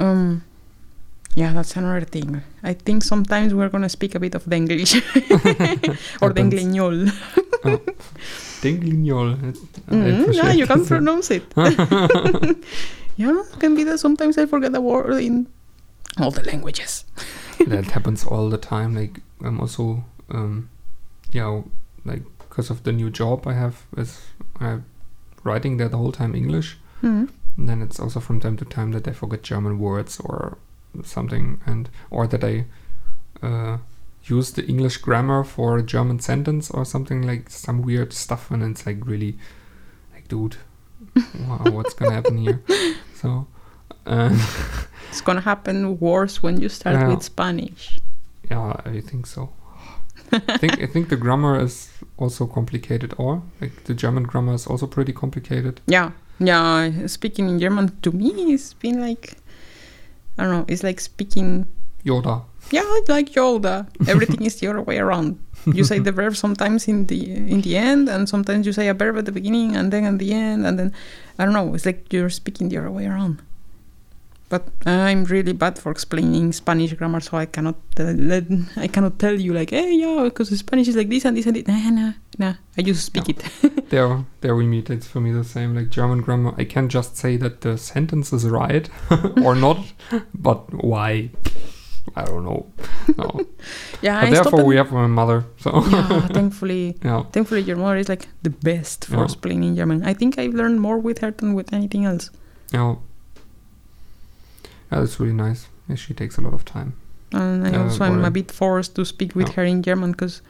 Um, 0.00 0.42
yeah, 1.34 1.52
that's 1.52 1.76
another 1.76 2.04
thing. 2.04 2.42
I 2.62 2.74
think 2.74 3.02
sometimes 3.02 3.54
we're 3.54 3.68
gonna 3.68 3.88
speak 3.88 4.14
a 4.14 4.20
bit 4.20 4.34
of 4.34 4.44
the 4.44 4.56
English 4.56 4.94
or. 6.20 6.32
Denglignol. 6.32 7.08
Dinglignol. 8.60 9.38
I 9.88 9.94
Mm, 9.94 10.34
yeah, 10.34 10.52
you 10.52 10.66
can 10.66 10.84
pronounce 10.84 11.30
it. 11.30 11.44
yeah, 13.16 13.42
can 13.58 13.74
be 13.74 13.84
that 13.84 13.98
sometimes 13.98 14.38
I 14.38 14.46
forget 14.46 14.72
the 14.72 14.80
word 14.80 15.22
in 15.22 15.46
all 16.18 16.30
the 16.30 16.42
languages. 16.42 17.04
that 17.66 17.86
happens 17.86 18.24
all 18.24 18.50
the 18.50 18.58
time. 18.58 18.94
Like 18.94 19.20
I'm 19.42 19.60
also, 19.60 20.04
um, 20.30 20.68
yeah, 21.30 21.62
like 22.04 22.22
because 22.38 22.70
of 22.70 22.84
the 22.84 22.92
new 22.92 23.10
job 23.10 23.46
I 23.46 23.54
have, 23.54 23.86
is 23.96 24.20
I'm 24.60 24.84
writing 25.44 25.78
there 25.78 25.88
the 25.88 25.96
whole 25.96 26.12
time 26.12 26.34
English. 26.34 26.76
Mm. 27.02 27.30
And 27.56 27.68
then 27.68 27.82
it's 27.82 27.98
also 27.98 28.20
from 28.20 28.40
time 28.40 28.56
to 28.58 28.64
time 28.64 28.92
that 28.92 29.08
I 29.08 29.12
forget 29.12 29.42
German 29.42 29.78
words 29.78 30.20
or 30.20 30.58
something, 31.04 31.60
and 31.66 31.88
or 32.10 32.26
that 32.26 32.44
I 32.44 32.64
uh, 33.42 33.78
use 34.24 34.52
the 34.52 34.64
English 34.66 34.98
grammar 34.98 35.44
for 35.44 35.78
a 35.78 35.82
German 35.82 36.20
sentence 36.20 36.70
or 36.70 36.84
something 36.84 37.22
like 37.22 37.50
some 37.50 37.82
weird 37.82 38.12
stuff, 38.12 38.50
and 38.50 38.62
it's 38.62 38.86
like 38.86 39.04
really, 39.06 39.36
like, 40.14 40.28
dude, 40.28 40.56
wow, 41.48 41.62
what's 41.70 41.94
gonna 41.94 42.12
happen 42.14 42.36
here? 42.38 42.62
So, 43.14 43.46
uh, 44.06 44.30
It's 45.10 45.20
gonna 45.20 45.40
happen 45.42 45.98
worse 46.00 46.42
when 46.42 46.60
you 46.60 46.68
start 46.68 46.96
Yeah. 46.96 47.08
with 47.08 47.22
Spanish. 47.22 47.98
yeah, 48.50 48.72
I 48.84 49.00
think 49.00 49.26
so. 49.26 49.50
I 50.32 50.56
think 50.58 50.80
I 50.82 50.86
think 50.86 51.08
the 51.08 51.16
grammar 51.16 51.60
is 51.60 51.90
also 52.16 52.46
complicated, 52.46 53.14
or 53.18 53.42
like 53.60 53.84
the 53.84 53.94
German 53.94 54.22
grammar 54.24 54.54
is 54.54 54.66
also 54.66 54.86
pretty 54.86 55.12
complicated. 55.12 55.80
Yeah, 55.86 56.10
yeah. 56.38 57.06
Speaking 57.06 57.48
in 57.50 57.58
German 57.60 57.92
to 58.02 58.10
me, 58.12 58.30
it's 58.54 58.72
been 58.74 58.98
like 59.00 59.36
I 60.38 60.44
don't 60.44 60.52
know. 60.52 60.64
It's 60.68 60.82
like 60.82 61.00
speaking. 61.00 61.66
Yoda. 62.04 62.42
Yeah, 62.70 62.82
it's 62.98 63.08
like 63.08 63.30
Yoda. 63.30 63.86
Everything 64.08 64.42
is 64.42 64.58
the 64.58 64.66
other 64.68 64.82
way 64.82 64.98
around. 64.98 65.38
You 65.66 65.84
say 65.84 65.98
the 65.98 66.12
verb 66.20 66.36
sometimes 66.36 66.88
in 66.88 67.06
the 67.06 67.30
in 67.30 67.60
the 67.60 67.76
end, 67.76 68.08
and 68.08 68.28
sometimes 68.28 68.66
you 68.66 68.72
say 68.72 68.88
a 68.88 68.94
verb 68.94 69.18
at 69.18 69.26
the 69.26 69.32
beginning 69.32 69.76
and 69.76 69.92
then 69.92 70.04
at 70.04 70.18
the 70.18 70.32
end, 70.32 70.66
and 70.66 70.78
then 70.78 70.92
I 71.38 71.44
don't 71.44 71.54
know. 71.54 71.74
It's 71.74 71.86
like 71.86 72.12
you're 72.12 72.30
speaking 72.30 72.68
the 72.68 72.78
other 72.78 72.90
way 72.90 73.06
around. 73.06 73.42
But 74.52 74.68
I'm 74.84 75.24
really 75.24 75.54
bad 75.54 75.78
for 75.78 75.90
explaining 75.90 76.52
Spanish 76.52 76.92
grammar, 76.92 77.20
so 77.20 77.38
I 77.38 77.46
cannot 77.46 77.76
uh, 77.98 78.12
let, 78.12 78.44
I 78.76 78.86
cannot 78.86 79.18
tell 79.18 79.32
you 79.32 79.54
like, 79.54 79.70
hey, 79.70 79.94
yeah, 79.94 80.24
because 80.24 80.50
Spanish 80.50 80.88
is 80.88 80.96
like 80.96 81.08
this 81.08 81.24
and 81.24 81.34
this 81.34 81.46
and 81.46 81.56
this. 81.56 81.66
Nah, 81.66 81.88
nah, 81.88 82.12
nah. 82.42 82.54
I 82.78 82.82
just 82.82 83.04
speak 83.04 83.28
Yeah. 83.28 83.34
it. 83.62 83.90
there 83.92 84.24
there 84.42 84.54
we 84.60 84.66
meet 84.66 84.90
it's 84.90 85.06
for 85.12 85.20
me 85.20 85.30
the 85.32 85.44
same 85.44 85.70
like 85.78 85.88
german 85.96 86.20
grammar 86.24 86.52
i 86.62 86.64
can 86.74 86.88
just 86.88 87.16
say 87.22 87.32
that 87.44 87.54
the 87.60 87.76
sentence 87.76 88.32
is 88.36 88.44
right 88.60 88.88
or 89.46 89.54
not 89.54 89.78
but 90.48 90.60
why 90.92 91.10
i 92.16 92.22
don't 92.28 92.44
know 92.50 92.60
no. 93.18 93.26
yeah, 94.06 94.20
but 94.20 94.28
I 94.28 94.30
therefore 94.30 94.64
we 94.70 94.76
have 94.76 94.90
my 94.92 95.06
mother 95.06 95.44
so 95.64 95.70
yeah, 95.96 96.26
thankfully, 96.38 96.96
yeah 97.04 97.22
thankfully 97.34 97.62
your 97.70 97.76
mother 97.76 97.98
is 98.04 98.08
like 98.08 98.24
the 98.42 98.50
best 98.50 99.04
for 99.04 99.16
Yeah. 99.18 99.24
explaining 99.24 99.76
German. 99.76 99.98
I 100.10 100.14
think 100.14 100.38
I've 100.38 100.54
learned 100.60 100.80
more 100.80 100.98
with 101.06 101.18
her 101.22 101.30
than 101.30 101.54
with 101.58 101.72
anything 101.78 102.04
else. 102.10 102.30
yeah 102.72 102.96
yeah 104.90 105.00
that's 105.00 105.18
really 105.20 105.32
nice 105.46 105.68
yeah, 105.88 105.96
she 105.96 106.14
takes 106.14 106.38
a 106.38 106.40
lot 106.40 106.54
of 106.54 106.64
time 106.64 106.92
And 107.34 107.66
I 107.66 107.70
Yeah, 107.72 107.82
also 107.84 108.04
am 108.04 108.24
a 108.24 108.30
bit 108.30 108.50
forced 108.52 108.94
to 108.96 109.04
speak 109.04 109.34
with 109.34 109.48
her 109.56 109.64
in 109.64 109.82
German 109.82 110.10
because 110.12 110.42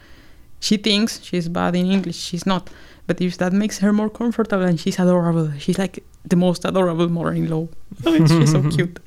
she 0.62 0.76
thinks 0.76 1.22
she's 1.22 1.48
bad 1.48 1.74
in 1.76 1.90
English. 1.90 2.16
She's 2.16 2.46
not. 2.46 2.70
But 3.06 3.20
if 3.20 3.36
that 3.38 3.52
makes 3.52 3.78
her 3.80 3.92
more 3.92 4.08
comfortable 4.08 4.64
and 4.64 4.78
she's 4.78 4.98
adorable, 4.98 5.52
she's 5.58 5.78
like 5.78 6.04
the 6.24 6.36
most 6.36 6.64
adorable 6.64 7.08
mother-in-law. 7.08 7.66
she's 8.04 8.52
so 8.52 8.62
cute. 8.70 9.00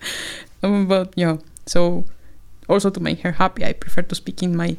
Um, 0.62 0.88
but 0.88 1.14
yeah, 1.16 1.38
so 1.66 2.06
also 2.68 2.90
to 2.90 3.00
make 3.00 3.22
her 3.22 3.32
happy, 3.32 3.64
I 3.64 3.74
prefer 3.74 4.02
to 4.02 4.16
speak 4.16 4.44
in 4.44 4.56
my 4.56 4.76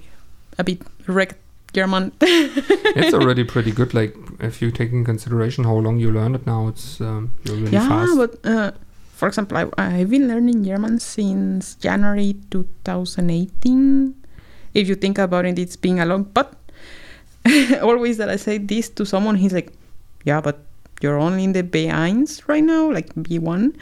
a 0.59 0.65
bit 0.65 0.83
wrecked 1.07 1.41
German. 1.73 2.13
it's 2.21 3.15
already 3.15 3.45
pretty 3.45 3.73
good 3.73 3.95
like 3.95 4.15
if 4.41 4.61
you 4.61 4.71
take 4.71 4.93
in 4.93 5.05
consideration 5.05 5.65
how 5.65 5.75
long 5.75 5.99
you 5.99 6.11
learned 6.11 6.35
it 6.35 6.47
now 6.47 6.69
it's 6.69 7.01
um, 7.01 7.33
you're 7.45 7.57
really 7.57 7.73
yeah, 7.73 7.89
fast 7.89 8.17
but 8.17 8.47
uh, 8.47 8.73
for 9.17 9.29
example, 9.29 9.57
I, 9.57 9.67
I've 9.79 10.11
been 10.11 10.29
learning 10.29 10.63
German 10.63 11.01
since 11.01 11.75
January 11.77 12.37
2018. 12.51 14.15
If 14.75 14.89
you 14.89 14.95
think 14.95 15.17
about 15.17 15.47
it, 15.47 15.59
it's 15.59 15.77
been 15.77 16.01
a 16.01 16.05
long. 16.05 16.25
But 16.25 16.53
always 17.83 18.17
that 18.19 18.29
I 18.29 18.37
say 18.37 18.59
this 18.59 18.89
to 18.91 19.05
someone, 19.05 19.37
he's 19.37 19.53
like, 19.53 19.73
"Yeah, 20.25 20.41
but 20.41 20.57
you're 21.01 21.19
only 21.19 21.45
in 21.45 21.53
the 21.53 21.63
B1 21.63 22.43
right 22.49 22.65
now, 22.65 22.91
like 22.93 23.15
B1." 23.15 23.75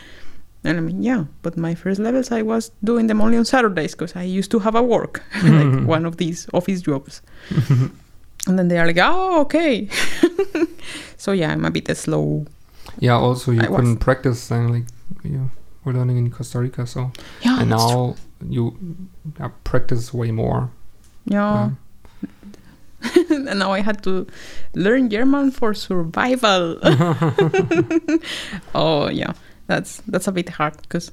And 0.66 0.78
I 0.78 0.80
mean, 0.80 1.02
yeah, 1.02 1.24
but 1.42 1.56
my 1.56 1.74
first 1.74 2.00
levels, 2.00 2.32
I 2.32 2.40
was 2.42 2.70
doing 2.82 3.06
them 3.06 3.20
only 3.20 3.36
on 3.36 3.44
Saturdays 3.44 3.92
because 3.94 4.16
I 4.16 4.22
used 4.24 4.50
to 4.52 4.58
have 4.60 4.74
a 4.74 4.82
work, 4.82 5.22
like 5.44 5.86
one 5.86 6.06
of 6.06 6.16
these 6.16 6.46
office 6.54 6.80
jobs. 6.82 7.20
and 8.46 8.58
then 8.58 8.68
they 8.68 8.78
are 8.78 8.86
like, 8.86 8.98
"Oh, 9.00 9.40
okay." 9.42 9.88
so 11.16 11.32
yeah, 11.32 11.50
I'm 11.52 11.64
a 11.64 11.70
bit 11.70 11.88
slow. 11.96 12.46
yeah 13.00 13.16
also 13.16 13.50
you 13.52 13.60
I 13.60 13.66
couldn't 13.66 13.98
practice 13.98 14.50
and 14.50 14.70
like 14.70 14.84
you 15.24 15.50
were 15.84 15.92
learning 15.92 16.16
in 16.18 16.30
costa 16.30 16.58
rica 16.60 16.86
so 16.86 17.10
Yeah, 17.42 17.58
and 17.60 17.68
true. 17.70 17.78
now 17.78 18.14
you 18.48 18.76
practice 19.64 20.12
way 20.14 20.30
more 20.32 20.68
Yeah. 21.26 21.64
um, 21.64 21.78
and 23.30 23.58
now 23.58 23.72
I 23.72 23.80
had 23.80 24.02
to 24.04 24.26
learn 24.74 25.10
German 25.10 25.50
for 25.50 25.74
survival. 25.74 26.78
oh 28.74 29.08
yeah, 29.08 29.32
that's 29.66 30.00
that's 30.06 30.26
a 30.26 30.32
bit 30.32 30.48
hard 30.48 30.76
because 30.82 31.12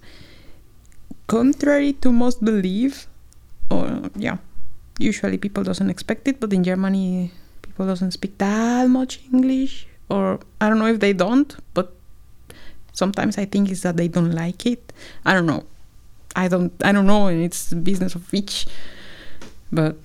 contrary 1.28 1.94
to 2.04 2.12
most 2.12 2.44
belief, 2.44 3.08
or 3.70 4.10
yeah, 4.16 4.38
usually 5.00 5.38
people 5.38 5.64
doesn't 5.64 5.90
expect 5.90 6.28
it, 6.28 6.40
but 6.40 6.54
in 6.54 6.64
Germany 6.64 7.32
people 7.62 7.86
doesn't 7.86 8.12
speak 8.12 8.38
that 8.38 8.90
much 8.90 9.20
English, 9.34 9.88
or 10.10 10.40
I 10.60 10.70
don't 10.70 10.80
know 10.80 10.88
if 10.88 11.00
they 11.00 11.14
don't, 11.14 11.56
but 11.74 11.94
sometimes 12.94 13.38
I 13.38 13.46
think 13.46 13.70
it's 13.70 13.82
that 13.82 13.98
they 13.98 14.08
don't 14.08 14.32
like 14.32 14.66
it. 14.66 14.94
I 15.26 15.34
don't 15.34 15.46
know. 15.46 15.64
I 16.36 16.48
don't 16.48 16.72
I 16.84 16.92
don't 16.92 17.08
know, 17.08 17.28
and 17.28 17.44
it's 17.44 17.70
the 17.70 17.76
business 17.76 18.16
of 18.16 18.34
each. 18.34 18.68
But 19.72 19.96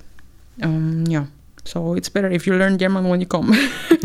um, 0.63 1.05
yeah. 1.07 1.27
So 1.67 1.95
it's 1.95 2.09
better 2.09 2.31
if 2.31 2.47
you 2.47 2.55
learn 2.57 2.79
German 2.79 3.09
when 3.09 3.21
you 3.21 3.27
come. 3.27 3.51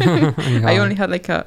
I 0.67 0.77
only 0.77 0.95
had 0.95 1.09
like 1.09 1.29
a 1.29 1.45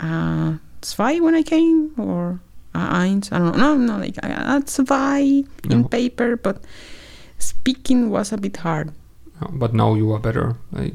uh, 0.00 0.54
zwei 0.82 1.20
when 1.20 1.34
I 1.34 1.42
came, 1.42 1.92
or 1.98 2.40
eins. 2.74 3.32
I 3.32 3.38
don't 3.38 3.56
know. 3.56 3.76
No, 3.76 3.94
no, 3.94 3.98
like 3.98 4.16
a 4.18 4.62
zwei 4.66 5.44
in 5.68 5.88
paper, 5.88 6.36
but 6.36 6.62
speaking 7.38 8.10
was 8.10 8.32
a 8.32 8.38
bit 8.38 8.56
hard. 8.58 8.92
Yeah, 9.40 9.48
but 9.52 9.74
now 9.74 9.94
you 9.94 10.12
are 10.12 10.18
better. 10.18 10.56
Like, 10.72 10.94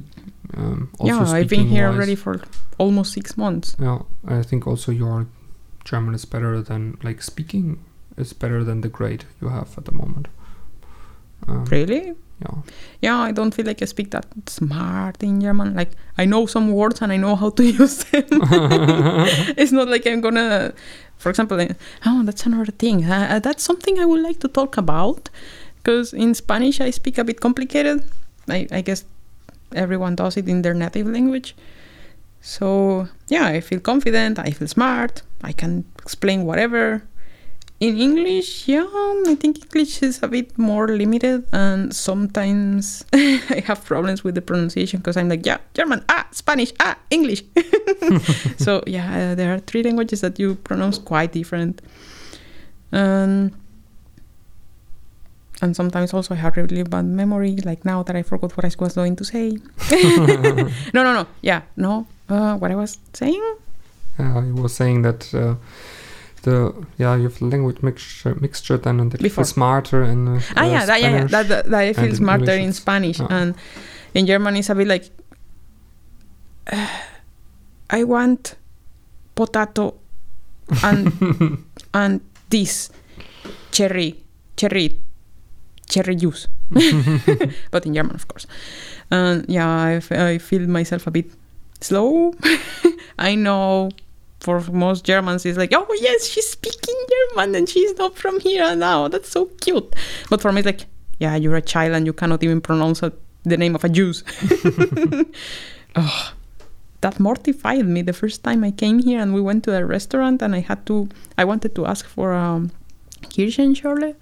um, 0.56 0.90
also 1.00 1.14
yeah, 1.14 1.32
I've 1.32 1.50
been 1.50 1.68
here 1.68 1.88
speaking-wise, 1.88 1.96
already 1.96 2.16
for 2.16 2.42
almost 2.78 3.14
six 3.14 3.38
months. 3.38 3.76
Yeah, 3.80 4.00
I 4.28 4.44
think 4.44 4.68
also 4.68 4.92
your 4.92 5.28
German 5.84 6.16
is 6.16 6.26
better 6.26 6.62
than 6.62 6.98
like 7.04 7.22
speaking 7.22 7.84
is 8.18 8.34
better 8.34 8.64
than 8.64 8.82
the 8.82 8.90
grade 8.90 9.26
you 9.42 9.50
have 9.50 9.78
at 9.78 9.86
the 9.86 9.92
moment. 9.92 10.28
Um, 11.48 11.66
Really? 11.66 12.14
yeah. 12.42 12.62
Yeah, 13.02 13.18
I 13.18 13.32
don't 13.32 13.54
feel 13.54 13.66
like 13.66 13.82
I 13.82 13.86
speak 13.86 14.12
that 14.12 14.26
smart 14.48 15.24
in 15.24 15.40
German. 15.42 15.74
Like 15.76 15.92
I 16.18 16.26
know 16.26 16.46
some 16.48 16.72
words 16.72 17.02
and 17.02 17.12
I 17.12 17.18
know 17.18 17.36
how 17.36 17.50
to 17.52 17.64
use 17.82 18.04
them. 18.06 18.24
it's 19.58 19.72
not 19.72 19.88
like 19.88 20.06
I'm 20.08 20.22
gonna, 20.22 20.74
for 21.18 21.30
example, 21.30 21.60
eh, 21.60 21.70
oh, 22.06 22.24
that's 22.24 22.46
another 22.46 22.72
thing. 22.72 23.06
Uh, 23.06 23.28
uh, 23.32 23.40
that's 23.40 23.64
something 23.64 24.00
I 24.00 24.06
would 24.06 24.22
like 24.22 24.40
to 24.40 24.48
talk 24.48 24.78
about 24.78 25.30
because 25.78 26.14
in 26.14 26.34
Spanish 26.34 26.82
I 26.82 26.90
speak 26.92 27.18
a 27.18 27.24
bit 27.24 27.40
complicated. 27.42 28.04
I, 28.50 28.68
I 28.72 28.82
guess 28.82 29.06
everyone 29.74 30.16
does 30.16 30.38
it 30.38 30.48
in 30.48 30.62
their 30.62 30.74
native 30.74 31.08
language. 31.08 31.56
So 32.42 33.08
yeah, 33.28 33.46
I 33.48 33.62
feel 33.62 33.80
confident. 33.80 34.40
I 34.40 34.52
feel 34.52 34.68
smart. 34.68 35.22
I 35.44 35.52
can 35.52 35.86
explain 36.00 36.46
whatever. 36.46 37.04
In 37.82 37.98
English, 38.00 38.70
yeah, 38.70 38.88
I 39.28 39.36
think 39.36 39.60
English 39.66 40.02
is 40.02 40.24
a 40.24 40.30
bit 40.30 40.58
more 40.58 40.88
limited, 40.88 41.46
and 41.52 41.94
sometimes 41.94 43.04
I 43.14 43.62
have 43.68 43.84
problems 43.84 44.24
with 44.24 44.36
the 44.36 44.42
pronunciation 44.42 45.00
because 45.00 45.18
I'm 45.18 45.28
like, 45.28 45.46
yeah, 45.46 45.58
German, 45.74 46.06
ah, 46.08 46.26
Spanish, 46.32 46.72
ah, 46.80 46.96
English. 47.10 47.44
so 48.58 48.82
yeah, 48.88 49.32
uh, 49.32 49.36
there 49.36 49.54
are 49.54 49.60
three 49.60 49.84
languages 49.84 50.22
that 50.22 50.40
you 50.40 50.56
pronounce 50.56 50.98
quite 50.98 51.34
different, 51.34 51.82
and 52.94 53.52
and 55.62 55.76
sometimes 55.76 56.14
also 56.14 56.34
I 56.34 56.38
have 56.38 56.56
really 56.56 56.84
bad 56.84 57.06
memory. 57.06 57.58
Like 57.58 57.84
now 57.84 58.04
that 58.04 58.16
I 58.16 58.24
forgot 58.24 58.56
what 58.56 58.64
I 58.64 58.72
was 58.80 58.96
going 58.96 59.18
to 59.18 59.26
say. 59.26 59.58
no, 60.94 61.04
no, 61.04 61.14
no. 61.14 61.28
Yeah, 61.42 61.64
no. 61.76 62.08
Uh, 62.30 62.56
what 62.56 62.72
I 62.72 62.76
was 62.76 62.98
saying? 63.12 63.44
Yeah, 64.18 64.46
you 64.46 64.56
were 64.56 64.70
saying 64.70 65.02
that 65.02 65.34
uh, 65.34 65.56
the 66.46 66.74
yeah 66.98 67.16
you 67.18 67.24
have 67.24 67.38
the 67.40 67.46
language 67.46 67.82
mixture 67.82 68.36
mixture 68.40 68.78
then 68.78 69.00
and 69.00 69.12
that 69.12 69.22
feel 69.22 69.44
smarter 69.44 70.04
in 70.04 70.28
uh, 70.28 70.42
Ah, 70.56 70.62
uh, 70.62 70.66
yeah, 70.66 70.86
that, 70.86 71.02
yeah, 71.02 71.10
yeah, 71.10 71.26
that, 71.26 71.48
that, 71.50 71.66
that 71.66 71.82
I 71.82 71.94
feel 71.94 72.04
and 72.06 72.14
in 72.14 72.16
smarter 72.16 72.54
in 72.54 72.74
Spanish, 72.74 73.20
ah. 73.20 73.28
and 73.30 73.56
in 74.14 74.26
German 74.26 74.56
it's 74.56 74.70
a 74.70 74.76
bit 74.76 74.88
like 74.88 75.10
I 77.90 78.04
want 78.06 78.56
potato 79.34 79.96
and 80.84 81.12
and 81.94 82.22
this 82.50 82.90
cherry 83.72 84.22
cherry 84.56 85.02
cherry 85.90 86.16
juice, 86.16 86.48
but 87.72 87.86
in 87.86 87.94
German, 87.94 88.16
of 88.16 88.28
course. 88.28 88.48
And 89.12 89.46
yeah, 89.48 89.70
I, 89.70 89.94
f- 90.02 90.12
I 90.12 90.38
feel 90.40 90.66
myself 90.68 91.06
a 91.06 91.12
bit 91.12 91.30
slow. 91.82 92.34
I 93.20 93.36
know 93.36 93.92
for 94.46 94.62
most 94.72 95.04
Germans 95.04 95.44
it's 95.46 95.58
like, 95.58 95.74
oh 95.74 95.88
yes, 96.00 96.28
she's 96.28 96.50
speaking 96.58 97.00
German 97.14 97.56
and 97.56 97.68
she's 97.68 97.98
not 97.98 98.16
from 98.16 98.40
here 98.40 98.76
now. 98.76 99.08
That's 99.08 99.30
so 99.30 99.46
cute. 99.66 99.90
But 100.30 100.40
for 100.42 100.52
me, 100.52 100.60
it's 100.60 100.68
like, 100.68 100.86
yeah, 101.20 101.36
you're 101.36 101.56
a 101.56 101.62
child 101.74 101.94
and 101.96 102.06
you 102.06 102.14
cannot 102.14 102.44
even 102.44 102.62
pronounce 102.62 103.02
a, 103.02 103.12
the 103.44 103.58
name 103.58 103.74
of 103.76 103.84
a 103.84 103.90
juice. 103.90 104.24
oh, 105.96 106.34
that 107.02 107.20
mortified 107.20 107.88
me 107.88 108.04
the 108.04 108.14
first 108.14 108.44
time 108.44 108.64
I 108.64 108.72
came 108.72 109.00
here 109.00 109.20
and 109.20 109.34
we 109.34 109.42
went 109.42 109.64
to 109.66 109.76
a 109.76 109.84
restaurant 109.84 110.42
and 110.44 110.54
I 110.56 110.60
had 110.60 110.86
to, 110.86 111.10
I 111.38 111.44
wanted 111.44 111.74
to 111.76 111.88
ask 111.88 112.06
for 112.06 112.34
um, 112.34 112.72
Kirschenschorle 113.24 114.16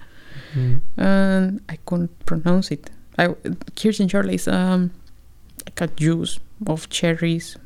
Mm. 0.56 0.82
and 0.98 1.62
I 1.68 1.78
couldn't 1.86 2.14
pronounce 2.26 2.70
it. 2.72 2.90
I 3.18 3.30
Kirschenschorle 3.78 4.34
is 4.34 4.48
um, 4.48 4.92
like 5.66 5.82
a 5.82 5.88
juice 5.88 6.40
of 6.68 6.90
cherries 6.90 7.58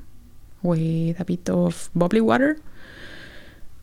with 0.67 1.19
a 1.19 1.25
bit 1.25 1.49
of 1.49 1.89
bubbly 1.95 2.21
water. 2.21 2.59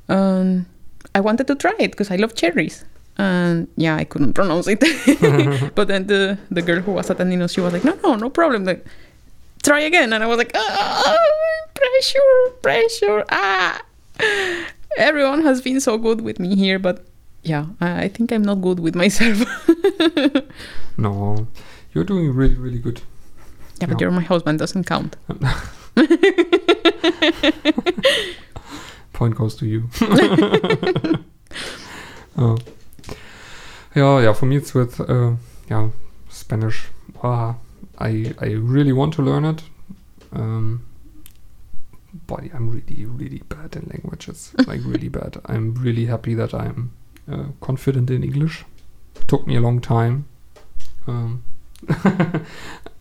Um, 0.09 0.67
I 1.15 1.21
wanted 1.21 1.47
to 1.49 1.55
try 1.55 1.73
it 1.79 1.91
because 1.93 2.11
I 2.11 2.17
love 2.17 2.35
cherries. 2.35 2.85
And 3.17 3.69
yeah, 3.77 3.97
I 3.97 4.05
couldn't 4.05 4.35
pronounce 4.35 4.67
it. 4.69 4.81
but 5.75 5.89
then 5.89 6.07
the, 6.07 6.39
the 6.51 6.63
girl 6.63 6.81
who 6.81 6.93
was 6.93 7.11
attending 7.11 7.43
us, 7.43 7.53
she 7.53 7.61
was 7.61 7.73
like, 7.73 7.85
no, 7.85 7.97
no, 8.03 8.15
no 8.17 8.31
problem. 8.31 8.65
Like, 8.65 8.85
try 9.63 9.81
again. 9.81 10.13
And 10.13 10.23
I 10.23 10.27
was 10.27 10.39
like, 10.39 10.53
ah, 10.55 11.17
pressure, 11.75 12.51
pressure. 12.63 13.25
Ah. 13.31 13.81
Everyone 14.97 15.43
has 15.43 15.61
been 15.63 15.81
so 15.81 15.99
good 15.99 16.21
with 16.21 16.39
me 16.39 16.55
here, 16.55 16.79
but 16.79 17.05
yeah, 17.43 17.67
I 17.81 18.05
I 18.05 18.09
think 18.09 18.31
I'm 18.33 18.43
not 18.43 18.61
good 18.63 18.79
with 18.81 18.95
myself. 18.95 19.43
no 20.97 21.49
you're 21.93 22.05
doing 22.05 22.33
really 22.33 22.55
really 22.55 22.79
good 22.79 23.03
Yeah, 23.81 23.89
but 23.89 23.99
No. 23.99 23.99
you're 24.01 24.13
my 24.15 24.23
husband, 24.23 24.59
doesn't 24.61 24.85
count. 24.87 25.17
point 29.13 29.35
goes 29.37 29.55
to 29.57 29.67
you. 29.67 29.89
Oh. 32.37 32.59
yeah 33.95 34.19
yeah 34.19 34.33
for 34.33 34.47
me 34.47 34.57
it's 34.57 34.75
with 34.75 34.99
uh, 35.01 35.35
yeah 35.71 35.91
Spanish. 36.29 36.89
Ah, 37.23 37.55
I 37.97 38.35
I 38.41 38.47
really 38.55 38.93
want 38.93 39.15
to 39.15 39.23
learn 39.23 39.45
it 39.45 39.63
um, 40.33 40.85
but 42.27 42.41
I'm 42.53 42.71
really 42.71 43.05
really 43.05 43.43
bad 43.49 43.77
in 43.77 43.89
languages 43.89 44.53
like 44.67 44.81
really 44.85 45.09
bad. 45.09 45.41
I'm 45.47 45.75
really 45.75 46.07
happy 46.07 46.35
that 46.35 46.53
I'm 46.53 46.91
uh, 47.31 47.45
confident 47.61 48.11
in 48.11 48.25
English. 48.25 48.65
Took 49.29 49.47
me 49.47 49.55
a 49.55 49.61
long 49.61 49.81
time 49.81 50.27
um, 51.07 51.45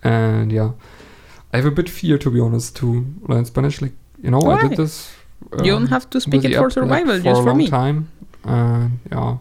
and 0.03 0.51
yeah. 0.51 0.73
I 1.51 1.57
have 1.57 1.65
a 1.65 1.71
bit 1.71 1.89
fear 1.89 2.17
to 2.19 2.31
be 2.31 2.39
honest 2.39 2.75
to 2.77 3.05
learn 3.27 3.45
Spanish 3.45 3.81
like 3.81 3.93
you 4.23 4.31
know 4.31 4.39
I 4.39 4.55
Why? 4.55 4.67
did 4.67 4.77
this 4.77 5.13
you 5.65 5.71
don't 5.75 5.83
um, 5.83 5.87
have 5.95 6.09
to 6.09 6.19
speak 6.21 6.43
it 6.45 6.55
for 6.57 6.69
survival, 6.69 7.17
for 7.17 7.23
just 7.23 7.41
a 7.41 7.43
for 7.43 7.49
long 7.49 7.57
me. 7.57 7.67
time 7.67 7.97
and 8.45 8.99
yeah 9.11 9.37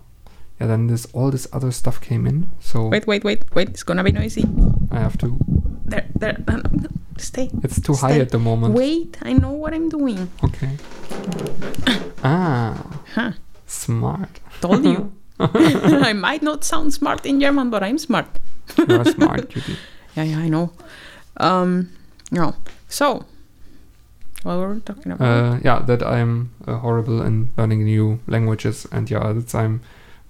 yeah 0.61 0.67
then 0.67 0.87
this 0.89 1.07
all 1.15 1.31
this 1.31 1.47
other 1.53 1.71
stuff 1.71 2.01
came 2.01 2.27
in 2.27 2.51
so 2.61 2.89
Wait, 2.89 3.07
wait, 3.07 3.23
wait, 3.25 3.41
wait. 3.55 3.69
It's 3.71 3.83
gonna 3.85 4.03
be 4.05 4.13
noisy. 4.13 4.45
I 4.91 4.99
have 5.01 5.17
to 5.19 5.39
There, 5.87 6.07
there. 6.21 6.37
No, 6.49 6.57
no. 6.57 6.89
Stay. 7.19 7.49
it's 7.63 7.81
too 7.81 7.95
high 7.95 8.19
at 8.21 8.31
the 8.31 8.39
moment 8.39 8.75
Wait, 8.75 9.17
I 9.23 9.33
know 9.33 9.53
what 9.63 9.73
I'm 9.75 9.89
doing. 9.89 10.29
okay 10.45 10.75
ah 12.25 12.75
Huh. 13.15 13.33
smart 13.67 14.41
Told 14.61 14.85
you. 14.85 15.13
I 15.41 16.13
might 16.13 16.43
not 16.43 16.63
sound 16.65 16.93
smart 16.95 17.27
in 17.27 17.41
German, 17.41 17.71
but 17.71 17.83
I'm 17.83 17.99
smart. 17.99 18.27
you're 18.79 19.05
smart 19.05 19.51
Yeah, 20.17 20.25
yeah, 20.25 20.39
I 20.39 20.49
know. 20.49 20.71
Um, 21.39 21.89
no. 22.31 22.55
So, 22.89 23.25
what 24.45 24.57
were 24.59 24.75
we 24.75 24.81
talking 24.81 25.13
about? 25.13 25.25
uh, 25.25 25.59
yeah 25.65 25.79
that 25.81 26.03
I'm 26.03 26.51
uh, 26.67 26.79
horrible 26.79 27.23
in 27.23 27.51
learning 27.57 27.85
new 27.85 28.19
languages 28.27 28.87
and 28.93 29.11
yeah 29.11 29.33
that's 29.33 29.55
I'm 29.55 29.81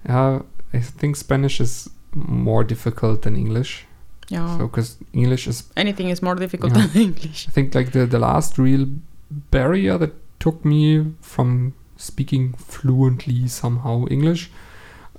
yeah 0.07 0.41
I 0.73 0.79
think 0.79 1.15
Spanish 1.15 1.59
is 1.61 1.89
more 2.13 2.63
difficult 2.63 3.21
than 3.23 3.35
English 3.35 3.85
yeah. 4.29 4.57
so 4.57 4.67
because 4.67 4.97
English 5.13 5.47
is 5.47 5.63
Anything 5.75 6.09
is 6.09 6.21
more 6.21 6.35
difficult 6.35 6.75
Yeah. 6.75 6.87
than 6.87 7.01
English. 7.01 7.47
I 7.47 7.51
think 7.51 7.75
like 7.75 7.91
the, 7.91 8.05
the 8.05 8.19
last 8.19 8.57
real 8.57 8.85
barrier 9.51 9.97
that 9.97 10.13
took 10.39 10.63
me 10.65 11.13
from 11.21 11.73
speaking 11.97 12.53
fluently 12.57 13.47
somehow 13.47 14.05
English 14.09 14.49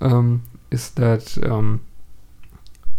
um, 0.01 0.43
is 0.71 0.91
that 0.91 1.37
um, 1.51 1.81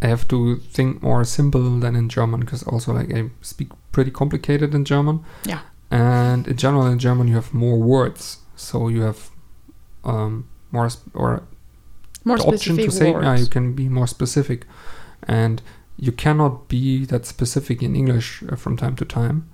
I 0.02 0.08
have 0.08 0.28
to 0.28 0.58
think 0.58 1.02
more 1.02 1.24
simple 1.26 1.80
than 1.80 1.96
in 1.96 2.10
German 2.10 2.40
because 2.42 2.64
also 2.64 2.94
like 2.94 3.14
I 3.14 3.30
speak 3.42 3.70
pretty 3.92 4.12
complicated 4.12 4.74
in 4.76 4.86
German. 4.86 5.24
Yeah. 5.46 5.60
And 5.92 6.48
in 6.48 6.58
general 6.58 6.86
in 6.88 7.00
German 7.00 7.28
you 7.28 7.36
have 7.36 7.54
more 7.54 7.78
words, 7.78 8.40
so 8.56 8.88
you 8.88 9.02
have 9.02 9.30
um, 10.04 10.48
more 10.72 10.90
sp- 10.90 11.14
or 11.14 11.44
More 12.24 12.38
the 12.38 12.44
option 12.44 12.78
to 12.78 12.92
say 12.92 13.12
yeah, 13.12 13.38
you 13.38 13.48
can 13.48 13.74
be 13.74 13.88
more 13.90 14.08
specific. 14.08 14.66
And 15.28 15.62
you 15.98 16.12
cannot 16.12 16.68
be 16.68 17.06
that 17.06 17.26
specific 17.26 17.82
in 17.82 17.96
english 17.96 18.44
uh, 18.52 18.56
from 18.56 18.78
time 18.78 18.96
to 18.98 19.06
time. 19.06 19.48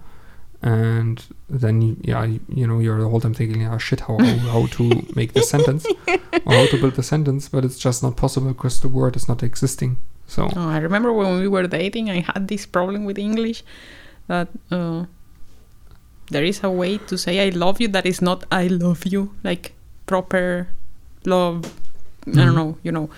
And 0.63 1.23
then 1.49 1.81
you, 1.81 1.97
yeah 2.01 2.23
you, 2.23 2.39
you 2.47 2.67
know 2.67 2.79
you're 2.79 2.99
the 2.99 3.09
whole 3.09 3.19
time 3.19 3.33
thinking 3.33 3.65
oh 3.65 3.79
shit 3.79 4.01
how, 4.01 4.17
how, 4.19 4.37
how 4.53 4.65
to 4.67 4.83
make 5.15 5.33
the 5.33 5.41
sentence 5.41 5.87
or 6.45 6.53
how 6.53 6.67
to 6.67 6.77
build 6.79 6.93
the 6.95 7.03
sentence 7.03 7.49
but 7.49 7.65
it's 7.65 7.79
just 7.79 8.03
not 8.03 8.15
possible 8.15 8.49
because 8.53 8.79
the 8.79 8.87
word 8.87 9.15
is 9.15 9.27
not 9.27 9.41
existing. 9.43 9.97
So 10.27 10.49
Oh, 10.55 10.69
I 10.69 10.77
remember 10.77 11.11
when 11.11 11.39
we 11.39 11.47
were 11.47 11.67
dating, 11.67 12.09
I 12.09 12.19
had 12.21 12.47
this 12.47 12.65
problem 12.65 13.05
with 13.05 13.17
English 13.17 13.63
that 14.27 14.49
uh, 14.71 15.05
there 16.31 16.43
is 16.43 16.63
a 16.63 16.69
way 16.71 16.97
to 17.07 17.17
say 17.17 17.45
I 17.45 17.49
love 17.49 17.79
you 17.81 17.87
that 17.89 18.05
is 18.05 18.21
not 18.21 18.43
I 18.51 18.67
love 18.67 19.05
you, 19.05 19.35
like 19.43 19.73
proper 20.07 20.67
love. 21.25 21.65
I 22.25 22.29
Mhm. 22.31 22.35
don't 22.45 22.55
know, 22.55 22.77
you 22.83 22.91
know. 22.91 23.09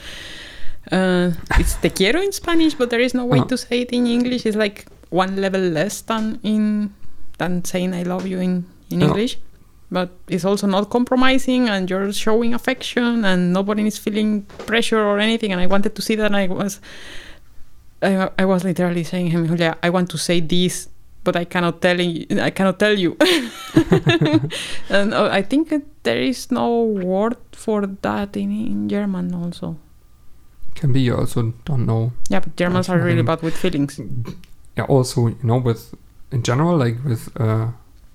Uh, 0.91 1.32
it's 1.60 1.76
te 1.76 1.89
quiero 1.89 2.19
in 2.21 2.32
Spanish, 2.32 2.73
but 2.76 2.89
there 2.89 2.99
is 2.99 3.13
no 3.13 3.26
way 3.26 3.39
to 3.47 3.58
say 3.58 3.82
it 3.82 3.91
in 3.91 4.06
English. 4.08 4.45
It's 4.45 4.58
like 4.58 4.86
one 5.10 5.38
level 5.39 5.62
less 5.62 6.02
than 6.02 6.39
in 6.43 6.91
than 7.38 7.63
saying 7.63 7.93
I 7.93 8.04
love 8.04 8.28
you 8.28 8.39
in 8.39 8.65
in. 8.89 9.02
English. 9.02 9.38
But 9.91 10.10
it's 10.28 10.43
also 10.43 10.65
not 10.65 10.89
compromising, 10.89 11.69
and 11.69 11.88
you're 11.89 12.12
showing 12.12 12.54
affection, 12.54 13.23
and 13.26 13.54
nobody 13.54 13.86
is 13.86 13.97
feeling 13.97 14.41
pressure 14.65 14.99
or 14.99 15.19
anything. 15.19 15.52
And 15.54 15.62
I 15.62 15.67
wanted 15.67 15.93
to 15.95 16.02
see 16.02 16.15
that, 16.15 16.34
I 16.34 16.47
was, 16.47 16.80
I, 18.02 18.30
I 18.39 18.45
was 18.45 18.63
literally 18.63 19.04
saying 19.04 19.28
him, 19.30 19.45
Julia, 19.47 19.78
I 19.84 19.89
want 19.91 20.10
to 20.10 20.17
say 20.17 20.39
this, 20.41 20.89
but 21.24 21.36
I 21.36 21.46
cannot 21.46 21.82
tell 21.82 22.00
you. 22.00 22.26
I 22.42 22.50
cannot 22.52 22.80
tell 22.80 22.98
you. 22.98 23.16
and 24.90 25.14
uh, 25.14 25.30
I 25.32 25.42
think 25.42 25.74
there 26.04 26.22
is 26.22 26.52
no 26.52 26.84
word 26.84 27.36
for 27.52 27.86
that 28.02 28.36
in 28.38 28.52
in 28.52 28.90
German 28.90 29.34
also. 29.34 29.76
can 30.76 30.92
be. 30.94 31.02
You 31.02 31.16
also 31.18 31.54
don't 31.66 31.86
know. 31.86 32.12
Yeah, 32.30 32.40
but 32.42 32.56
Germans 32.58 32.90
are 32.90 32.98
really 33.00 33.24
bad 33.24 33.42
with 33.42 33.56
feelings. 33.56 34.00
Yeah, 34.78 34.86
also 34.90 35.28
you 35.28 35.38
know 35.44 35.58
with 35.62 35.94
in 36.32 36.42
general 36.44 36.78
like 36.78 36.98
with 37.06 37.30
uh, 37.40 37.68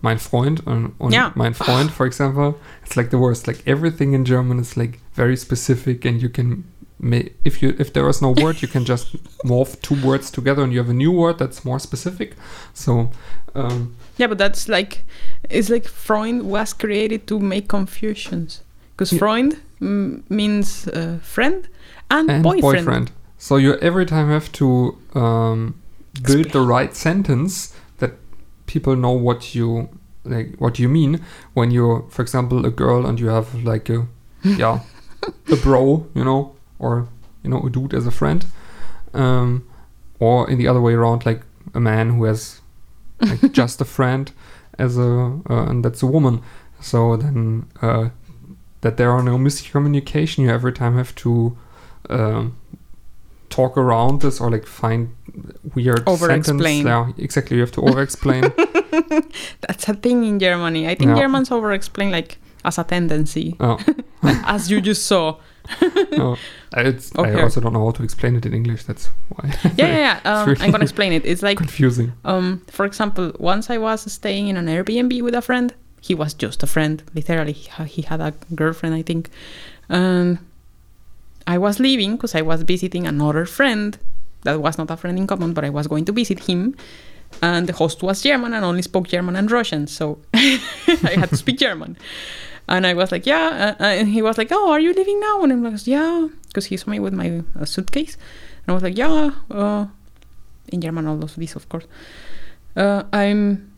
mein 0.03 0.19
Freund 0.19 0.61
and, 0.67 0.93
and 1.01 1.13
Yeah. 1.13 1.31
mein 1.37 1.55
Freund 1.55 1.91
for 1.91 2.07
example, 2.07 2.59
it's 2.85 2.97
like 2.97 3.11
the 3.11 3.19
worst. 3.19 3.47
Like 3.47 3.63
everything 3.67 4.13
in 4.15 4.25
German 4.25 4.59
is 4.61 4.77
like 4.77 4.99
very 5.15 5.37
specific, 5.37 6.05
and 6.05 6.21
you 6.23 6.29
can. 6.29 6.65
May, 7.01 7.31
if 7.45 7.63
you 7.63 7.75
if 7.79 7.93
there 7.93 8.09
is 8.09 8.21
no 8.21 8.31
word, 8.33 8.61
you 8.63 8.69
can 8.69 8.85
just 8.85 9.13
morph 9.45 9.81
two 9.83 9.95
words 10.05 10.31
together, 10.31 10.63
and 10.65 10.73
you 10.73 10.79
have 10.79 10.91
a 10.91 10.95
new 10.95 11.13
word 11.13 11.39
that's 11.39 11.65
more 11.65 11.79
specific. 11.79 12.35
So, 12.75 13.11
um, 13.55 13.95
Yeah, 14.17 14.27
but 14.29 14.39
that's 14.39 14.69
like 14.69 15.05
it's 15.49 15.71
like 15.71 15.87
Freund 15.87 16.43
was 16.43 16.73
created 16.73 17.27
to 17.29 17.39
make 17.39 17.69
confusions 17.69 18.63
because 18.97 19.13
Yeah. 19.13 19.19
Freund 19.21 19.57
mm, 19.81 20.23
means 20.29 20.89
uh, 20.89 21.19
friend 21.23 21.69
and, 22.11 22.31
and 22.31 22.43
boyfriend. 22.43 22.87
boyfriend. 22.87 23.11
So 23.39 23.57
you 23.57 23.77
every 23.79 24.05
time 24.07 24.29
have 24.31 24.51
to 24.53 24.97
um, 25.15 25.75
build 26.27 26.51
the 26.51 26.61
right 26.61 26.97
sentence 26.97 27.73
that 27.99 28.13
people 28.67 28.97
know 28.97 29.13
what 29.13 29.55
you 29.55 29.89
like 30.25 30.57
what 30.59 30.79
you 30.79 30.89
mean 30.89 31.21
when 31.55 31.71
you're 31.71 32.05
for 32.11 32.23
example 32.23 32.67
a 32.67 32.71
girl 32.71 33.07
and 33.07 33.21
you 33.21 33.29
have 33.29 33.55
like 33.65 33.89
a 33.89 34.07
yeah 34.43 34.81
a 35.53 35.57
bro 35.57 36.07
you 36.15 36.25
know 36.25 36.55
or 36.79 37.09
you 37.43 37.51
know 37.51 37.61
a 37.67 37.71
dude 37.71 37.95
as 37.95 38.07
a 38.07 38.11
friend 38.11 38.47
um, 39.15 39.67
or 40.19 40.49
in 40.51 40.59
the 40.59 40.69
other 40.69 40.81
way 40.81 40.95
around 40.95 41.25
like 41.27 41.43
a 41.75 41.81
man 41.81 42.11
who 42.11 42.25
has 42.25 42.61
like 43.21 43.53
just 43.61 43.81
a 43.81 43.85
friend 43.85 44.33
as 44.79 44.97
a 44.99 45.41
uh, 45.51 45.67
and 45.71 45.85
that's 45.85 46.03
a 46.03 46.07
woman 46.07 46.41
so 46.81 47.17
then 47.17 47.67
uh, 47.83 48.09
that 48.81 48.97
there 48.97 49.11
are 49.11 49.23
no 49.23 49.37
miscommunication 49.39 50.39
you 50.39 50.51
every 50.51 50.73
time 50.73 50.97
have 50.97 51.15
to 51.17 51.57
um, 52.11 52.57
talk 53.51 53.77
around 53.77 54.21
this 54.23 54.41
or 54.41 54.51
like 54.51 54.67
find 54.67 55.15
weird 55.75 56.03
Over-explain. 56.09 56.85
sentence 56.85 56.85
yeah 56.87 57.13
exactly 57.25 57.57
you 57.57 57.63
have 57.63 57.73
to 57.73 57.83
over 57.83 58.03
explain 58.03 58.45
That's 59.61 59.89
a 59.89 59.95
thing 59.95 60.25
in 60.25 60.39
Germany. 60.39 60.87
I 60.89 60.95
think 60.95 61.11
Yeah. 61.11 61.17
Germans 61.23 61.51
over 61.51 61.73
explain 61.73 62.11
like 62.11 62.39
as 62.65 62.79
a 62.79 62.85
tendency, 62.85 63.57
oh, 63.61 63.79
as 64.23 64.71
you 64.71 64.81
just 64.81 65.07
saw. 65.07 65.37
no. 66.13 66.37
it's 66.77 67.13
i 67.17 67.41
also 67.41 67.61
don't 67.61 67.73
know 67.73 67.85
how 67.85 67.91
to 67.91 68.03
explain 68.03 68.37
it 68.37 68.47
in 68.47 68.55
english 68.55 68.85
that's 68.85 69.11
why 69.29 69.53
Yeah, 69.77 69.87
yeah, 69.87 69.97
yeah. 69.97 70.21
Um, 70.25 70.49
really 70.49 70.63
I'm 70.65 70.71
gonna 70.71 70.85
explain 70.85 71.13
it. 71.13 71.25
It's 71.25 71.43
like 71.43 71.59
confusing 71.59 72.13
Um, 72.25 72.63
for 72.69 72.85
example, 72.87 73.33
once 73.39 73.71
I 73.71 73.79
was 73.79 74.11
staying 74.13 74.49
in 74.49 74.57
an 74.57 74.67
Airbnb 74.67 75.23
with 75.23 75.35
a 75.35 75.43
friend. 75.43 75.75
He 76.01 76.15
was 76.15 76.33
just 76.33 76.63
a 76.63 76.67
friend, 76.67 77.03
literally. 77.15 77.53
He, 77.53 77.69
he 77.85 78.03
had 78.03 78.21
a 78.21 78.33
girlfriend, 78.55 78.95
I 78.95 79.03
think. 79.03 79.31
And 79.89 80.39
I 81.47 81.59
was 81.59 81.81
leaving 81.81 82.13
because 82.17 82.35
I 82.35 82.43
was 82.43 82.63
visiting 82.63 83.07
another 83.07 83.45
friend 83.47 83.99
that 84.45 84.61
was 84.61 84.79
not 84.79 84.91
a 84.91 84.97
friend 84.97 85.19
in 85.19 85.27
common, 85.27 85.53
but 85.55 85.65
I 85.65 85.71
was 85.71 85.87
going 85.89 86.05
to 86.07 86.13
visit 86.13 86.41
him. 86.49 86.77
And 87.43 87.67
the 87.67 87.73
host 87.73 88.03
was 88.03 88.23
German 88.23 88.55
and 88.55 88.65
only 88.65 88.83
spoke 88.83 89.09
German 89.09 89.37
and 89.37 89.51
Russian, 89.51 89.87
so 89.87 90.19
I 90.35 91.15
had 91.17 91.29
to 91.31 91.37
speak 91.37 91.59
German. 91.59 91.97
And 92.69 92.87
I 92.87 92.95
was 92.95 93.11
like, 93.11 93.27
yeah. 93.27 93.75
Uh, 93.81 93.85
and 93.85 94.09
he 94.09 94.23
was 94.23 94.39
like, 94.39 94.49
oh, 94.53 94.71
are 94.71 94.81
you 94.81 94.93
leaving 94.93 95.21
now? 95.21 95.43
And 95.43 95.53
I'm 95.53 95.65
like, 95.65 95.87
yeah, 95.87 96.29
because 96.47 96.67
he 96.67 96.77
saw 96.77 96.91
me 96.91 96.99
with 97.01 97.15
my 97.15 97.43
uh, 97.59 97.65
suitcase. 97.65 98.17
And 98.67 98.69
I 98.69 98.73
was 98.75 98.83
like, 98.83 98.99
yeah, 98.99 99.31
uh, 99.51 99.87
in 100.69 100.81
German, 100.81 101.07
all 101.07 101.23
of 101.23 101.35
this, 101.37 101.57
of 101.57 101.69
course. 101.69 101.87
Uh, 102.77 103.05
I'm 103.13 103.73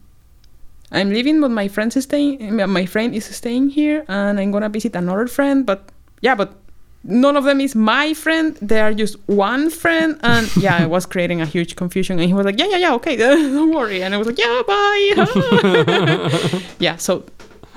I'm 0.91 1.09
leaving, 1.09 1.39
but 1.39 1.51
my 1.51 1.67
friend 1.67 1.95
is 1.95 2.03
staying. 2.03 2.55
My 2.55 2.85
friend 2.85 3.15
is 3.15 3.25
staying 3.25 3.69
here, 3.69 4.03
and 4.09 4.39
I'm 4.39 4.51
gonna 4.51 4.69
visit 4.69 4.95
another 4.95 5.27
friend. 5.27 5.65
But 5.65 5.89
yeah, 6.21 6.35
but 6.35 6.53
none 7.03 7.37
of 7.37 7.45
them 7.45 7.61
is 7.61 7.75
my 7.75 8.13
friend. 8.13 8.57
They 8.61 8.81
are 8.81 8.93
just 8.93 9.15
one 9.27 9.69
friend, 9.69 10.19
and 10.21 10.53
yeah, 10.61 10.83
it 10.83 10.89
was 10.89 11.05
creating 11.05 11.39
a 11.41 11.45
huge 11.45 11.77
confusion. 11.77 12.19
And 12.19 12.27
he 12.27 12.33
was 12.33 12.45
like, 12.45 12.59
"Yeah, 12.59 12.67
yeah, 12.67 12.77
yeah, 12.77 12.93
okay, 12.95 13.15
don't 13.55 13.73
worry." 13.73 14.03
And 14.03 14.13
I 14.13 14.17
was 14.17 14.27
like, 14.27 14.37
"Yeah, 14.37 14.61
bye." 14.67 16.61
yeah, 16.79 16.97
so 16.97 17.23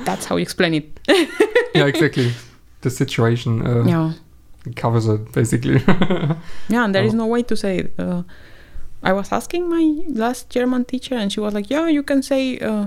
that's 0.05 0.27
how 0.27 0.37
you 0.37 0.43
explain 0.43 0.75
it. 0.75 1.01
yeah 1.75 1.87
exactly 1.87 2.33
the 2.81 2.91
situation 2.91 3.63
uh, 3.67 3.85
Yeah, 3.87 4.13
covers 4.77 5.07
it 5.09 5.33
basically 5.33 5.81
yeah, 6.69 6.85
and 6.85 6.95
there 6.95 7.05
is 7.07 7.15
Oh. 7.15 7.19
no 7.19 7.27
way 7.27 7.43
to 7.43 7.57
say. 7.57 7.79
It. 7.79 7.95
Uh, 7.99 8.23
I 9.03 9.13
was 9.13 9.33
asking 9.33 9.69
my 9.69 10.03
last 10.09 10.49
German 10.55 10.85
teacher, 10.85 11.15
and 11.15 11.31
she 11.33 11.41
was 11.41 11.53
like, 11.55 11.71
"Yeah, 11.71 11.89
you 11.93 12.03
can 12.03 12.23
say 12.23 12.59
uh, 12.59 12.87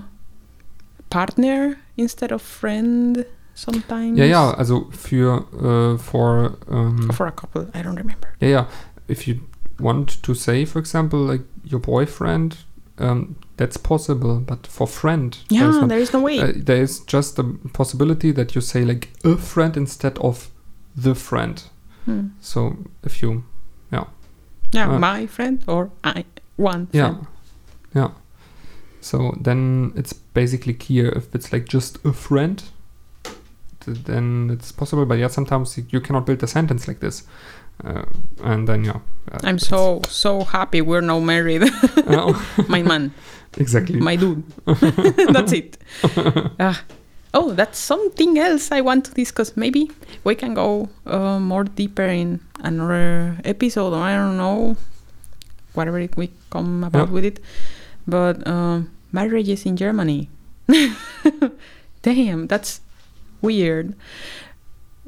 partner 1.10 1.78
instead 1.98 2.32
of 2.32 2.42
friend 2.42 3.26
sometimes." 3.56 4.18
ja 4.18 4.26
ja 4.26 4.52
also 4.58 4.88
für 4.92 5.46
äh, 5.62 5.98
for 6.00 6.58
um, 6.70 7.10
for 7.12 7.28
a 7.28 7.32
couple. 7.32 7.68
I 7.74 7.82
don't 7.84 7.98
remember. 7.98 8.28
yeah 8.40 8.50
yeah 8.50 8.66
if 9.08 9.28
you 9.28 9.40
want 9.80 10.22
to 10.24 10.34
say 10.34 10.66
for 10.66 10.80
example 10.80 11.20
like 11.20 11.44
your 11.64 11.80
boyfriend 11.80 12.58
um, 13.00 13.36
that's 13.58 13.78
possible 13.78 14.40
but 14.40 14.68
for 14.68 14.88
friend 14.88 15.38
Yeah, 15.50 15.70
not. 15.72 15.90
there 15.90 16.00
is 16.02 16.14
no 16.14 16.22
way. 16.22 16.40
Uh, 16.40 16.54
there 16.56 16.82
is 16.82 17.00
just 17.00 17.40
a 17.40 17.44
possibility 17.74 18.32
that 18.34 18.54
you 18.56 18.62
say 18.62 18.86
like 18.86 19.10
a 19.24 19.36
friend 19.38 19.76
instead 19.78 20.18
of 20.20 20.50
the 20.96 21.14
friend 21.16 21.64
Hmm. 22.06 22.28
so 22.40 22.78
if 23.04 23.22
you 23.22 23.44
Yeah, 24.74 24.90
uh, 24.96 25.00
my 25.00 25.28
friend 25.28 25.64
or 25.68 25.90
I 26.04 26.24
one 26.58 26.88
yeah 26.92 27.10
friend. 27.14 27.28
yeah 27.96 28.10
so 29.02 29.34
then 29.44 29.92
it's 29.96 30.14
basically 30.14 30.74
clear 30.74 31.08
if 31.18 31.34
it's 31.36 31.54
like 31.54 31.66
just 31.74 31.98
a 32.06 32.12
friend 32.14 32.64
th- 33.80 34.04
then 34.06 34.50
it's 34.52 34.72
possible 34.72 35.06
but 35.06 35.18
yeah 35.20 35.30
sometimes 35.30 35.78
you- 35.78 35.86
you 35.92 36.02
cannot 36.02 36.26
build 36.26 36.44
a 36.44 36.48
sentence 36.48 36.88
like 36.88 37.00
this 37.00 37.24
uh, 37.84 38.04
and 38.44 38.68
then 38.68 38.84
yeah 38.84 39.00
uh, 39.32 39.40
I'm 39.44 39.60
so 39.60 40.02
so 40.10 40.44
happy 40.44 40.82
we're 40.82 41.02
now 41.02 41.20
married. 41.20 41.64
Uh, 42.08 42.34
my 42.68 42.82
man, 42.82 43.12
exactly 43.58 44.00
my 44.00 44.16
dude. 44.16 44.44
that's 45.34 45.52
it. 45.54 45.78
Ah. 46.60 46.82
oh, 47.34 47.52
that's 47.54 47.78
something 47.78 48.40
else 48.40 48.72
I 48.72 48.82
want 48.82 49.06
to 49.06 49.12
discuss. 49.14 49.56
Maybe 49.56 49.92
we 50.24 50.34
can 50.36 50.54
go 50.56 50.90
uh, 51.06 51.40
more 51.40 51.66
deeper 51.66 52.06
in 52.08 52.40
another 52.64 53.38
episode, 53.46 53.94
or 53.94 54.02
I 54.02 54.16
don't 54.16 54.38
know, 54.38 54.76
whatever 55.74 56.00
it, 56.00 56.16
we 56.18 56.32
come 56.50 56.84
about 56.84 57.08
Yeah. 57.10 57.14
with 57.14 57.26
it. 57.26 57.40
But 58.08 58.48
um, 58.48 58.90
marriages 59.12 59.66
in 59.66 59.76
Germany. 59.78 60.30
Damn, 62.02 62.48
that's 62.48 62.82
weird. 63.42 63.94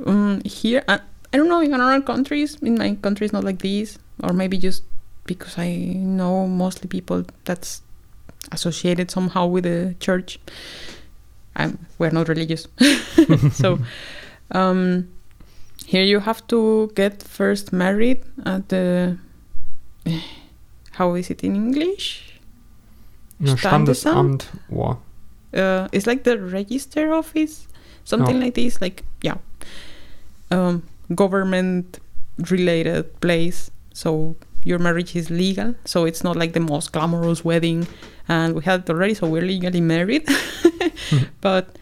Um, 0.06 0.42
here, 0.46 0.84
I, 0.88 1.00
I 1.34 1.38
don't 1.38 1.48
know 1.48 1.62
in 1.62 1.74
other 1.74 2.02
countries. 2.02 2.58
In 2.62 2.76
my 2.78 2.96
country, 2.96 3.26
it's 3.26 3.34
not 3.34 3.44
like 3.44 3.60
this, 3.60 4.00
or 4.24 4.34
maybe 4.34 4.58
just 4.58 4.84
because 5.26 5.58
I 5.58 5.76
know 5.96 6.48
mostly 6.48 6.88
people 6.88 7.24
that's 7.46 7.82
associated 8.52 9.12
somehow 9.12 9.46
with 9.48 9.64
the 9.66 9.96
church. 10.00 10.40
I'm, 11.56 11.78
we're 11.98 12.12
not 12.12 12.28
religious, 12.30 12.68
so 13.52 13.80
um, 14.52 15.10
here 15.86 16.04
you 16.04 16.20
have 16.20 16.46
to 16.48 16.92
get 16.96 17.22
first 17.24 17.74
married 17.74 18.22
at 18.46 18.70
the. 18.70 19.18
How 20.92 21.16
is 21.16 21.30
it 21.30 21.44
in 21.44 21.56
English? 21.56 22.40
ja, 23.40 23.56
Standesamt? 23.56 24.50
Standesamt 24.70 24.98
uh, 25.54 25.88
it's 25.92 26.06
like 26.06 26.24
the 26.24 26.38
register 26.38 27.14
office, 27.14 27.68
something 28.04 28.36
Oh. 28.38 28.40
like 28.46 28.54
this. 28.56 28.82
Like 28.82 29.04
yeah, 29.22 29.38
um, 30.52 30.84
government 31.16 32.00
related 32.50 33.20
place. 33.22 33.72
So 33.94 34.36
your 34.64 34.80
marriage 34.80 35.16
is 35.16 35.30
legal. 35.30 35.76
So 35.86 36.06
it's 36.06 36.24
not 36.24 36.36
like 36.36 36.54
the 36.54 36.60
most 36.60 36.92
glamorous 36.92 37.44
wedding, 37.44 37.88
and 38.28 38.56
we 38.56 38.64
had 38.64 38.82
it 38.82 38.90
already, 38.90 39.14
so 39.14 39.28
we're 39.28 39.42
legally 39.42 39.82
married. 39.82 40.28
But 41.42 41.78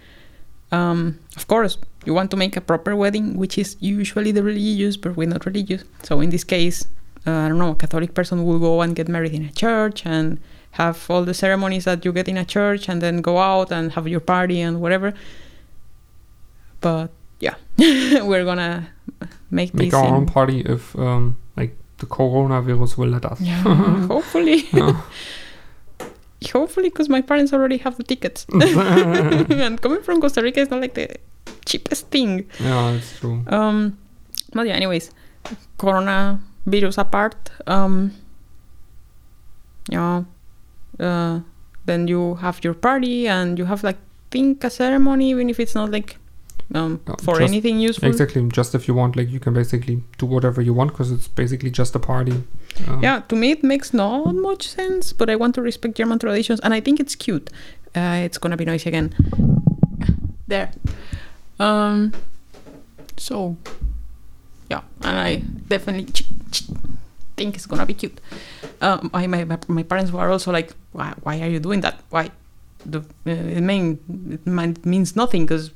um, 0.72 1.20
of 1.36 1.48
course, 1.48 1.78
you 2.06 2.14
want 2.14 2.32
to 2.32 2.38
make 2.38 2.56
a 2.58 2.62
proper 2.62 2.96
wedding, 2.96 3.38
which 3.38 3.58
is 3.58 3.76
usually 3.80 4.32
the 4.32 4.44
religious, 4.44 4.98
but 4.98 5.16
we're 5.16 5.28
not 5.28 5.46
religious. 5.46 5.84
So 6.04 6.20
in 6.22 6.30
this 6.30 6.44
case, 6.44 6.86
uh, 7.26 7.32
I 7.32 7.50
don't 7.50 7.58
know, 7.58 7.72
a 7.72 7.76
Catholic 7.76 8.14
person 8.14 8.46
will 8.46 8.60
go 8.60 8.82
and 8.82 8.96
get 8.96 9.08
married 9.08 9.34
in 9.34 9.44
a 9.44 9.52
church 9.52 10.06
and 10.06 10.40
have 10.72 11.10
all 11.10 11.24
the 11.24 11.34
ceremonies 11.34 11.86
that 11.86 12.06
you 12.06 12.12
get 12.12 12.28
in 12.28 12.38
a 12.38 12.46
church 12.46 12.88
and 12.88 13.02
then 13.02 13.22
go 13.22 13.38
out 13.40 13.72
and 13.72 13.94
have 13.94 14.08
your 14.08 14.20
party 14.20 14.62
and 14.62 14.80
whatever. 14.82 15.14
But 16.82 17.10
yeah, 17.40 17.56
we're 17.78 18.46
gonna 18.46 18.90
make, 19.52 19.74
make 19.74 19.94
our 19.94 20.08
in- 20.08 20.14
own 20.14 20.26
party 20.26 20.62
if 20.62 20.96
um, 20.98 21.38
like 21.56 21.76
the 21.98 22.06
coronavirus 22.06 22.98
will 22.98 23.10
let 23.10 23.26
us 23.26 23.40
Yeah, 23.42 23.62
hopefully. 24.08 24.66
Yeah. 24.74 25.02
hopefully, 26.54 26.90
because 26.90 27.10
my 27.10 27.22
parents 27.22 27.52
already 27.54 27.78
have 27.78 27.98
the 27.98 28.04
tickets. 28.04 28.46
and 28.54 29.82
coming 29.82 30.02
from 30.04 30.22
Costa 30.22 30.42
Rica 30.42 30.62
is 30.62 30.70
not 30.70 30.82
like 30.82 30.94
the 30.94 31.08
cheapest 31.66 32.08
thing. 32.12 32.46
yeah 32.60 32.92
it's 32.92 33.20
true 33.20 33.44
Um, 33.48 33.98
but 34.54 34.68
yeah, 34.68 34.74
anyways, 34.76 35.12
coronavirus 35.80 36.98
apart, 36.98 37.50
um, 37.68 38.12
yeah, 39.90 40.24
uh, 41.00 41.40
then 41.86 42.08
you 42.08 42.36
have 42.36 42.64
your 42.64 42.74
party 42.74 43.28
and 43.28 43.58
you 43.58 43.66
have 43.66 43.84
like 43.84 43.98
think 44.32 44.64
a 44.64 44.70
ceremony, 44.70 45.30
even 45.32 45.50
if 45.50 45.60
it's 45.60 45.76
not 45.76 45.90
like 45.92 46.18
um, 46.76 47.00
Yeah, 47.08 47.16
for 47.24 47.38
just- 47.40 47.52
anything 47.52 47.80
useful. 47.80 48.10
Exactly. 48.10 48.48
Just 48.50 48.76
if 48.76 48.88
you 48.88 48.94
want, 48.94 49.16
like 49.16 49.30
you 49.30 49.40
can 49.40 49.54
basically 49.54 50.04
do 50.18 50.26
whatever 50.26 50.62
you 50.62 50.74
want 50.74 50.92
because 50.92 51.12
it's 51.12 51.28
basically 51.28 51.72
just 51.72 51.96
a 51.96 52.00
party. 52.00 52.44
Um, 52.88 53.02
Yeah, 53.04 53.22
to 53.30 53.36
me 53.36 53.52
it 53.52 53.64
makes 53.64 53.94
not 53.94 54.34
much 54.36 54.68
sense, 54.68 55.14
but 55.14 55.30
I 55.30 55.36
want 55.36 55.56
to 55.56 55.62
respect 55.62 55.96
German 55.96 56.20
traditions, 56.20 56.60
and 56.62 56.74
I 56.74 56.82
think 56.82 57.00
it's 57.00 57.16
cute. 57.16 57.50
Uh, 57.96 58.22
it's 58.26 58.38
gonna 58.38 58.58
be 58.58 58.66
noisy 58.66 58.90
again. 58.90 59.14
There. 60.48 60.72
Um. 61.60 62.14
So. 63.18 63.58
Yeah, 64.70 64.82
and 65.02 65.18
I 65.18 65.42
definitely 65.70 66.12
think 67.38 67.56
it's 67.56 67.66
gonna 67.66 67.86
be 67.86 67.94
cute. 67.94 68.20
Um, 68.82 69.10
my, 69.14 69.26
my 69.28 69.44
my- 69.46 69.60
my 69.68 69.84
parents 69.84 70.12
were 70.12 70.30
also 70.30 70.52
like, 70.52 70.74
why, 70.92 71.14
why 71.24 71.40
are 71.42 71.48
you 71.50 71.60
doing 71.60 71.82
that? 71.82 72.00
Why? 72.10 72.32
The, 72.86 73.00
uh, 73.00 73.32
it 73.58 73.62
mean 73.62 73.98
it 74.46 74.86
means 74.86 75.16
nothing 75.16 75.46
because 75.46 75.72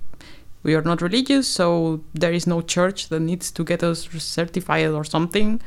we 0.63 0.75
are 0.75 0.81
not 0.83 1.01
religious, 1.01 1.47
so 1.47 2.01
there 2.13 2.31
is 2.33 2.45
no 2.47 2.61
church 2.61 3.09
that 3.09 3.19
needs 3.19 3.51
to 3.51 3.63
get 3.63 3.83
us 3.83 4.07
certified 4.19 4.89
or 4.89 5.03
something. 5.03 5.59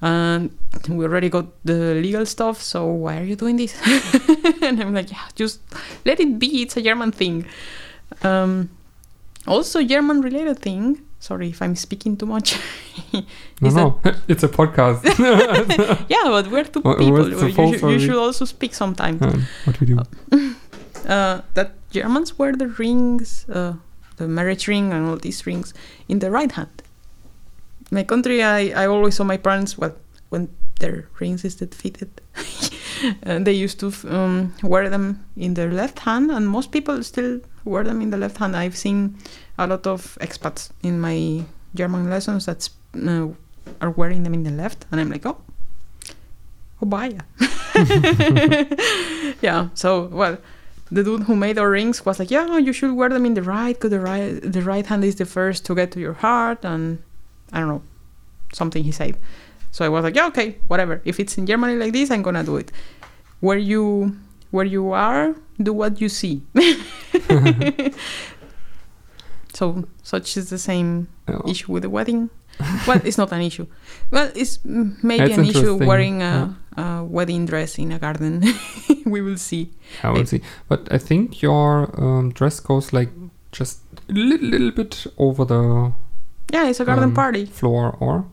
And 0.00 0.50
we 0.88 1.04
already 1.04 1.28
got 1.28 1.46
the 1.64 1.94
legal 1.94 2.26
stuff 2.26 2.60
so 2.60 2.86
why 2.86 3.18
are 3.20 3.24
you 3.24 3.36
doing 3.36 3.56
this? 3.56 3.72
And 4.62 4.80
i'm 4.82 4.92
like 4.94 5.12
yeah 5.12 5.26
just 5.36 5.60
let 6.04 6.18
it 6.18 6.38
be 6.40 6.62
it's 6.62 6.76
a 6.76 6.82
german 6.82 7.12
thing. 7.12 7.46
Um, 8.24 8.68
also 9.46 9.80
german 9.84 10.20
related 10.20 10.58
thing 10.58 11.02
sorry 11.20 11.48
if 11.50 11.62
i'm 11.62 11.76
speaking 11.76 12.16
too 12.16 12.26
much 12.26 12.58
No, 13.60 13.70
no, 13.70 14.00
it's 14.28 14.42
a 14.42 14.48
podcast. 14.48 15.04
yeah 16.08 16.24
but 16.24 16.50
we're 16.50 16.64
two 16.64 16.80
What- 16.80 16.98
people 16.98 17.30
you, 17.30 17.90
you 17.90 17.98
should 18.00 18.16
also 18.16 18.44
speak 18.44 18.74
sometime. 18.74 19.18
Um, 19.22 19.46
what 19.64 19.78
we 19.80 19.86
do? 19.86 19.98
uh, 21.08 21.40
that 21.54 21.74
germans 21.92 22.36
wear 22.38 22.52
the 22.56 22.66
rings 22.68 23.46
uh, 23.48 23.74
marriage 24.28 24.68
ring 24.68 24.92
and 24.92 25.08
all 25.08 25.16
these 25.16 25.46
rings 25.46 25.74
in 26.08 26.18
the 26.18 26.30
right 26.30 26.52
hand. 26.52 26.82
My 27.90 28.02
country 28.02 28.42
I, 28.42 28.70
I 28.82 28.86
always 28.86 29.16
saw 29.16 29.24
my 29.24 29.36
parents 29.36 29.76
well 29.76 29.94
when 30.30 30.48
their 30.80 31.08
rings 31.20 31.44
is 31.44 31.56
defeated 31.56 32.10
and 33.22 33.46
they 33.46 33.52
used 33.52 33.78
to 33.80 33.92
um, 34.08 34.54
wear 34.62 34.88
them 34.88 35.24
in 35.36 35.54
their 35.54 35.70
left 35.70 36.00
hand 36.00 36.30
and 36.30 36.48
most 36.48 36.72
people 36.72 37.02
still 37.02 37.40
wear 37.64 37.84
them 37.84 38.00
in 38.00 38.10
the 38.10 38.16
left 38.16 38.38
hand. 38.38 38.56
I've 38.56 38.76
seen 38.76 39.16
a 39.58 39.66
lot 39.66 39.86
of 39.86 40.18
expats 40.20 40.70
in 40.82 41.00
my 41.00 41.44
german 41.74 42.10
lessons 42.10 42.46
that 42.46 42.68
uh, 42.96 43.28
are 43.80 43.90
wearing 43.90 44.22
them 44.22 44.34
in 44.34 44.42
the 44.42 44.50
left 44.50 44.84
and 44.90 45.00
i'm 45.00 45.10
like 45.10 45.24
oh 45.26 45.38
oh 46.80 46.86
bye 46.86 47.16
yeah 49.40 49.68
so 49.74 50.06
well 50.06 50.38
the 50.96 51.02
dude 51.02 51.22
who 51.28 51.34
made 51.34 51.56
our 51.58 51.70
rings 51.70 52.04
was 52.06 52.18
like 52.20 52.30
yeah 52.30 52.58
you 52.66 52.72
should 52.72 52.92
wear 53.00 53.08
them 53.08 53.24
in 53.24 53.34
the 53.34 53.42
right 53.42 53.74
because 53.76 53.90
the 53.90 54.00
right 54.10 54.30
the 54.56 54.62
right 54.72 54.86
hand 54.90 55.02
is 55.04 55.14
the 55.16 55.24
first 55.36 55.64
to 55.66 55.74
get 55.74 55.88
to 55.94 55.98
your 56.06 56.12
heart 56.24 56.60
and 56.64 56.84
i 57.52 57.58
don't 57.60 57.68
know 57.68 57.82
something 58.52 58.84
he 58.84 58.92
said. 58.92 59.16
So 59.70 59.84
i 59.86 59.88
was 59.88 60.02
like 60.04 60.14
yeah 60.14 60.26
okay 60.32 60.48
whatever. 60.68 61.00
If 61.10 61.18
it's 61.18 61.38
in 61.38 61.46
germany 61.46 61.76
like 61.82 61.92
this 61.94 62.10
i'm 62.10 62.22
gonna 62.22 62.44
do 62.44 62.56
it. 62.62 62.70
Where 63.40 63.58
you 63.58 64.16
where 64.50 64.66
you 64.76 64.92
are 64.92 65.34
do 65.68 65.72
what 65.72 66.00
you 66.02 66.08
see. 66.08 66.42
So 69.54 69.84
such 70.02 70.36
is 70.36 70.48
the 70.50 70.58
same 70.58 71.08
Yeah. 71.28 71.40
issue 71.46 71.72
with 71.72 71.82
the 71.82 71.90
wedding. 71.90 72.30
Well 72.86 73.00
it's 73.04 73.18
not 73.18 73.32
an 73.32 73.42
issue. 73.42 73.66
Well 74.10 74.30
it's 74.34 74.58
maybe 74.64 75.32
an 75.32 75.44
issue 75.44 75.74
wearing 75.76 76.22
a, 76.22 76.56
a 76.76 77.04
wedding 77.04 77.46
dress 77.46 77.78
in 77.78 77.92
a 77.92 77.98
garden 77.98 78.42
we 79.06 79.20
will 79.20 79.36
see 79.38 79.70
I 80.02 80.10
will 80.10 80.26
see. 80.26 80.40
But 80.68 80.88
I 80.90 80.98
think 80.98 81.42
your 81.42 81.90
um, 82.00 82.30
dress 82.32 82.60
goes 82.60 82.92
like 82.92 83.10
just 83.52 83.80
a 84.08 84.12
little, 84.12 84.48
little 84.48 84.70
bit 84.70 85.06
over 85.18 85.44
the 85.44 85.92
yeah 86.52 86.68
it's 86.68 86.80
a 86.80 86.84
garden 86.84 87.04
Um, 87.04 87.14
party 87.14 87.44
floor, 87.46 87.96
or 88.00 88.24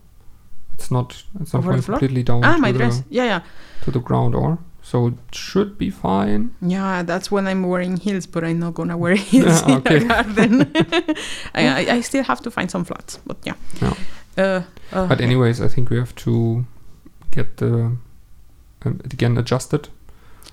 it's 0.73 0.89
not. 0.91 1.23
It's 1.41 1.53
not 1.53 1.59
Over 1.59 1.67
the 1.67 1.71
going 1.73 1.81
floor? 1.81 1.97
completely 1.99 2.23
down 2.23 2.43
ah 2.43 2.55
to, 2.55 2.61
my 2.61 2.71
the, 2.71 2.77
dress 2.79 3.03
yeah 3.09 3.25
yeah 3.25 3.41
to 3.83 3.91
the 3.91 3.99
ground, 3.99 4.35
or 4.35 4.57
so 4.81 5.07
it 5.07 5.35
should 5.35 5.77
be 5.77 5.89
fine. 5.91 6.49
Yeah, 6.61 7.03
that's 7.03 7.29
when 7.31 7.47
I'm 7.47 7.63
wearing 7.67 7.97
heels, 7.97 8.25
but 8.27 8.43
I'm 8.43 8.59
not 8.59 8.73
gonna 8.75 8.97
wear 8.97 9.15
heels 9.31 9.61
Ah, 9.63 9.67
in 9.67 9.77
okay. 9.77 9.97
a 9.97 10.07
garden. 10.07 10.71
I, 11.53 11.97
I, 11.97 12.01
still 12.01 12.23
have 12.23 12.39
to 12.41 12.49
find 12.51 12.71
some 12.71 12.85
flats, 12.85 13.19
but 13.25 13.37
yeah. 13.45 13.55
Yeah. 13.81 13.93
Uh, 14.37 14.61
uh, 14.93 15.07
But 15.07 15.19
anyways, 15.21 15.59
I 15.61 15.67
think 15.67 15.89
we 15.89 15.97
have 15.97 16.15
to 16.23 16.65
get 17.31 17.57
the 17.57 17.97
again 18.85 19.37
adjusted. 19.37 19.89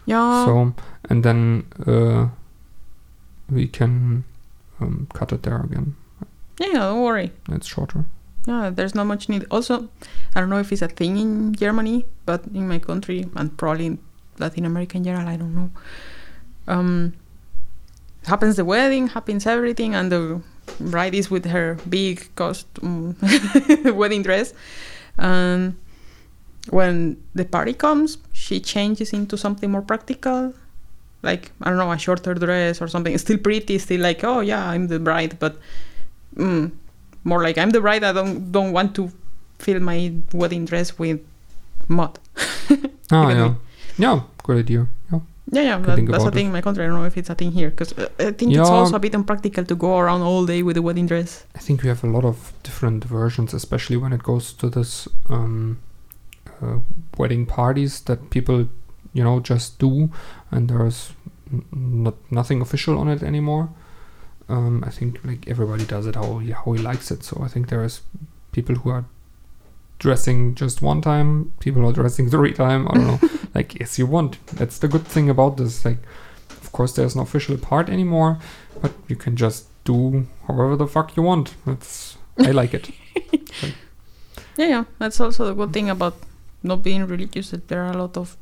yeah, 0.07 0.45
So 0.45 0.75
and 1.09 1.23
then 1.25 1.65
uh, 1.87 2.29
we 3.51 3.67
can 3.69 4.25
um, 4.81 5.07
cut 5.15 5.33
it 5.33 5.43
there 5.43 5.61
again. 5.61 5.95
yeah, 6.61 6.73
don't 6.73 7.03
worry. 7.03 7.33
It's 7.51 7.67
shorter. 7.67 8.05
Yeah, 8.47 8.71
there's 8.71 8.95
not 8.95 9.05
much 9.07 9.29
need. 9.29 9.45
Also, 9.51 9.89
I 10.35 10.41
don't 10.41 10.51
know 10.51 10.59
if 10.61 10.71
it's 10.73 10.83
a 10.83 10.89
thing 10.89 11.17
in 11.19 11.55
Germany, 11.55 12.05
but 12.27 12.45
in 12.55 12.69
my 12.69 12.79
country 12.79 13.27
and 13.35 13.57
probably 13.57 13.87
in 13.87 13.99
Latin 14.39 14.65
America 14.65 14.97
in 14.97 15.05
general, 15.05 15.27
I 15.29 15.37
don't 15.37 15.55
know. 15.55 15.71
Um, 16.69 17.15
happens 18.27 18.57
the 18.57 18.65
wedding, 18.65 19.09
happens 19.09 19.47
everything, 19.47 19.95
and 19.95 20.11
the 20.12 20.41
bride 20.81 21.15
is 21.15 21.31
with 21.31 21.45
her 21.47 21.79
big 21.89 22.29
costume 22.37 23.17
wedding 23.85 24.23
dress. 24.23 24.53
And 25.19 25.75
when 26.70 27.16
the 27.35 27.44
party 27.44 27.72
comes, 27.72 28.18
she 28.33 28.61
changes 28.61 29.12
into 29.12 29.37
something 29.37 29.70
more 29.70 29.83
practical, 29.83 30.55
like 31.22 31.52
I 31.62 31.70
don't 31.70 31.79
know, 31.79 31.92
a 31.92 31.98
shorter 31.98 32.35
dress 32.35 32.81
or 32.83 32.88
something. 32.88 33.16
Still 33.18 33.38
pretty, 33.38 33.79
still 33.79 34.00
like 34.00 34.24
oh 34.24 34.40
yeah, 34.40 34.68
I'm 34.68 34.88
the 34.88 34.98
bride, 34.98 35.38
but. 35.38 35.57
Mm, 36.37 36.70
more 37.26 37.42
like 37.42 37.59
I'm 37.59 37.70
the 37.70 37.81
bride. 37.81 38.05
I 38.05 38.12
don't 38.12 38.52
don't 38.52 38.72
want 38.72 38.94
to 38.94 39.11
fill 39.59 39.81
my 39.81 40.12
wedding 40.33 40.64
dress 40.64 40.98
with 40.98 41.20
mud. 41.88 42.18
Ah, 43.12 43.31
yeah, 43.31 43.55
yeah, 43.98 44.20
good 44.42 44.59
idea. 44.59 44.88
Yeah, 45.12 45.20
Yeah, 45.52 45.62
yeah, 45.62 45.79
that, 45.79 46.07
that's 46.11 46.24
a 46.24 46.33
thing 46.33 46.46
in 46.46 46.52
my 46.52 46.61
country. 46.61 46.83
I 46.83 46.88
don't 46.88 46.98
know 46.98 47.05
if 47.05 47.16
it's 47.16 47.31
a 47.31 47.37
thing 47.37 47.52
here 47.52 47.70
because 47.70 47.92
uh, 47.96 48.09
I 48.18 48.33
think 48.33 48.50
it's 48.50 48.68
also 48.68 48.96
a 48.96 48.98
bit 48.98 49.14
impractical 49.14 49.64
to 49.64 49.76
go 49.76 49.96
around 49.98 50.22
all 50.22 50.44
day 50.44 50.64
with 50.64 50.76
a 50.76 50.83
wedding 50.83 51.07
dress. 51.07 51.44
I 51.55 51.61
think 51.61 51.85
we 51.85 51.88
have 51.88 52.02
a 52.02 52.09
lot 52.09 52.24
of 52.24 52.52
different 52.64 53.05
versions, 53.05 53.55
especially 53.55 53.96
when 53.96 54.12
it 54.12 54.24
goes 54.24 54.52
to 54.55 54.68
this 54.68 55.07
um, 55.31 55.79
uh, 56.62 56.79
wedding 57.16 57.47
parties 57.47 58.01
that 58.03 58.31
people, 58.31 58.69
you 59.12 59.25
know, 59.25 59.40
just 59.40 59.79
do, 59.79 60.11
and 60.51 60.69
there's 60.69 61.12
not 61.73 62.14
nothing 62.31 62.61
official 62.61 62.99
on 62.99 63.09
it 63.09 63.23
anymore. 63.23 63.71
Um, 64.49 64.85
I 64.87 64.90
think 64.90 65.25
like 65.25 65.49
everybody 65.49 65.85
does 65.85 66.07
it 66.07 66.14
how 66.14 66.38
he, 66.38 66.53
how 66.53 66.73
he 66.73 66.79
likes 66.79 67.11
it. 67.11 67.25
So 67.25 67.40
I 67.42 67.49
think 67.49 67.69
there 67.69 67.85
is 67.85 68.03
people 68.53 68.77
who 68.77 68.90
are 68.90 69.05
dressing 69.99 70.55
just 70.55 70.83
one 70.83 71.01
time, 71.01 71.53
people 71.61 71.87
are 71.87 71.92
dressing 71.92 72.31
three 72.35 72.53
time. 72.53 72.88
I 72.88 72.95
don't 72.95 73.07
know. 73.07 73.29
like 73.55 73.79
yes, 73.79 73.99
you 73.99 74.07
want. 74.07 74.45
That's 74.47 74.79
the 74.79 74.88
good 74.88 75.07
thing 75.07 75.29
about 75.31 75.57
this. 75.57 75.85
Like, 75.85 75.99
of 76.51 76.73
course, 76.73 76.92
there's 76.95 77.16
no 77.16 77.23
official 77.23 77.57
part 77.57 77.88
anymore, 77.88 78.38
but 78.81 78.92
you 79.09 79.16
can 79.16 79.37
just 79.37 79.66
do 79.85 80.27
however 80.47 80.77
the 80.77 80.87
fuck 80.87 81.16
you 81.16 81.23
want. 81.23 81.55
That's 81.64 82.16
I 82.38 82.51
like 82.51 82.75
it. 82.75 82.90
Yeah, 84.57 84.69
yeah, 84.69 84.85
that's 84.99 85.21
also 85.21 85.45
the 85.45 85.55
good 85.55 85.73
thing 85.73 85.90
about 85.90 86.16
not 86.62 86.83
being 86.83 87.07
religious. 87.07 87.51
That 87.51 87.69
there 87.69 87.83
are 87.83 87.92
a 87.92 87.97
lot 87.97 88.16
of 88.16 88.37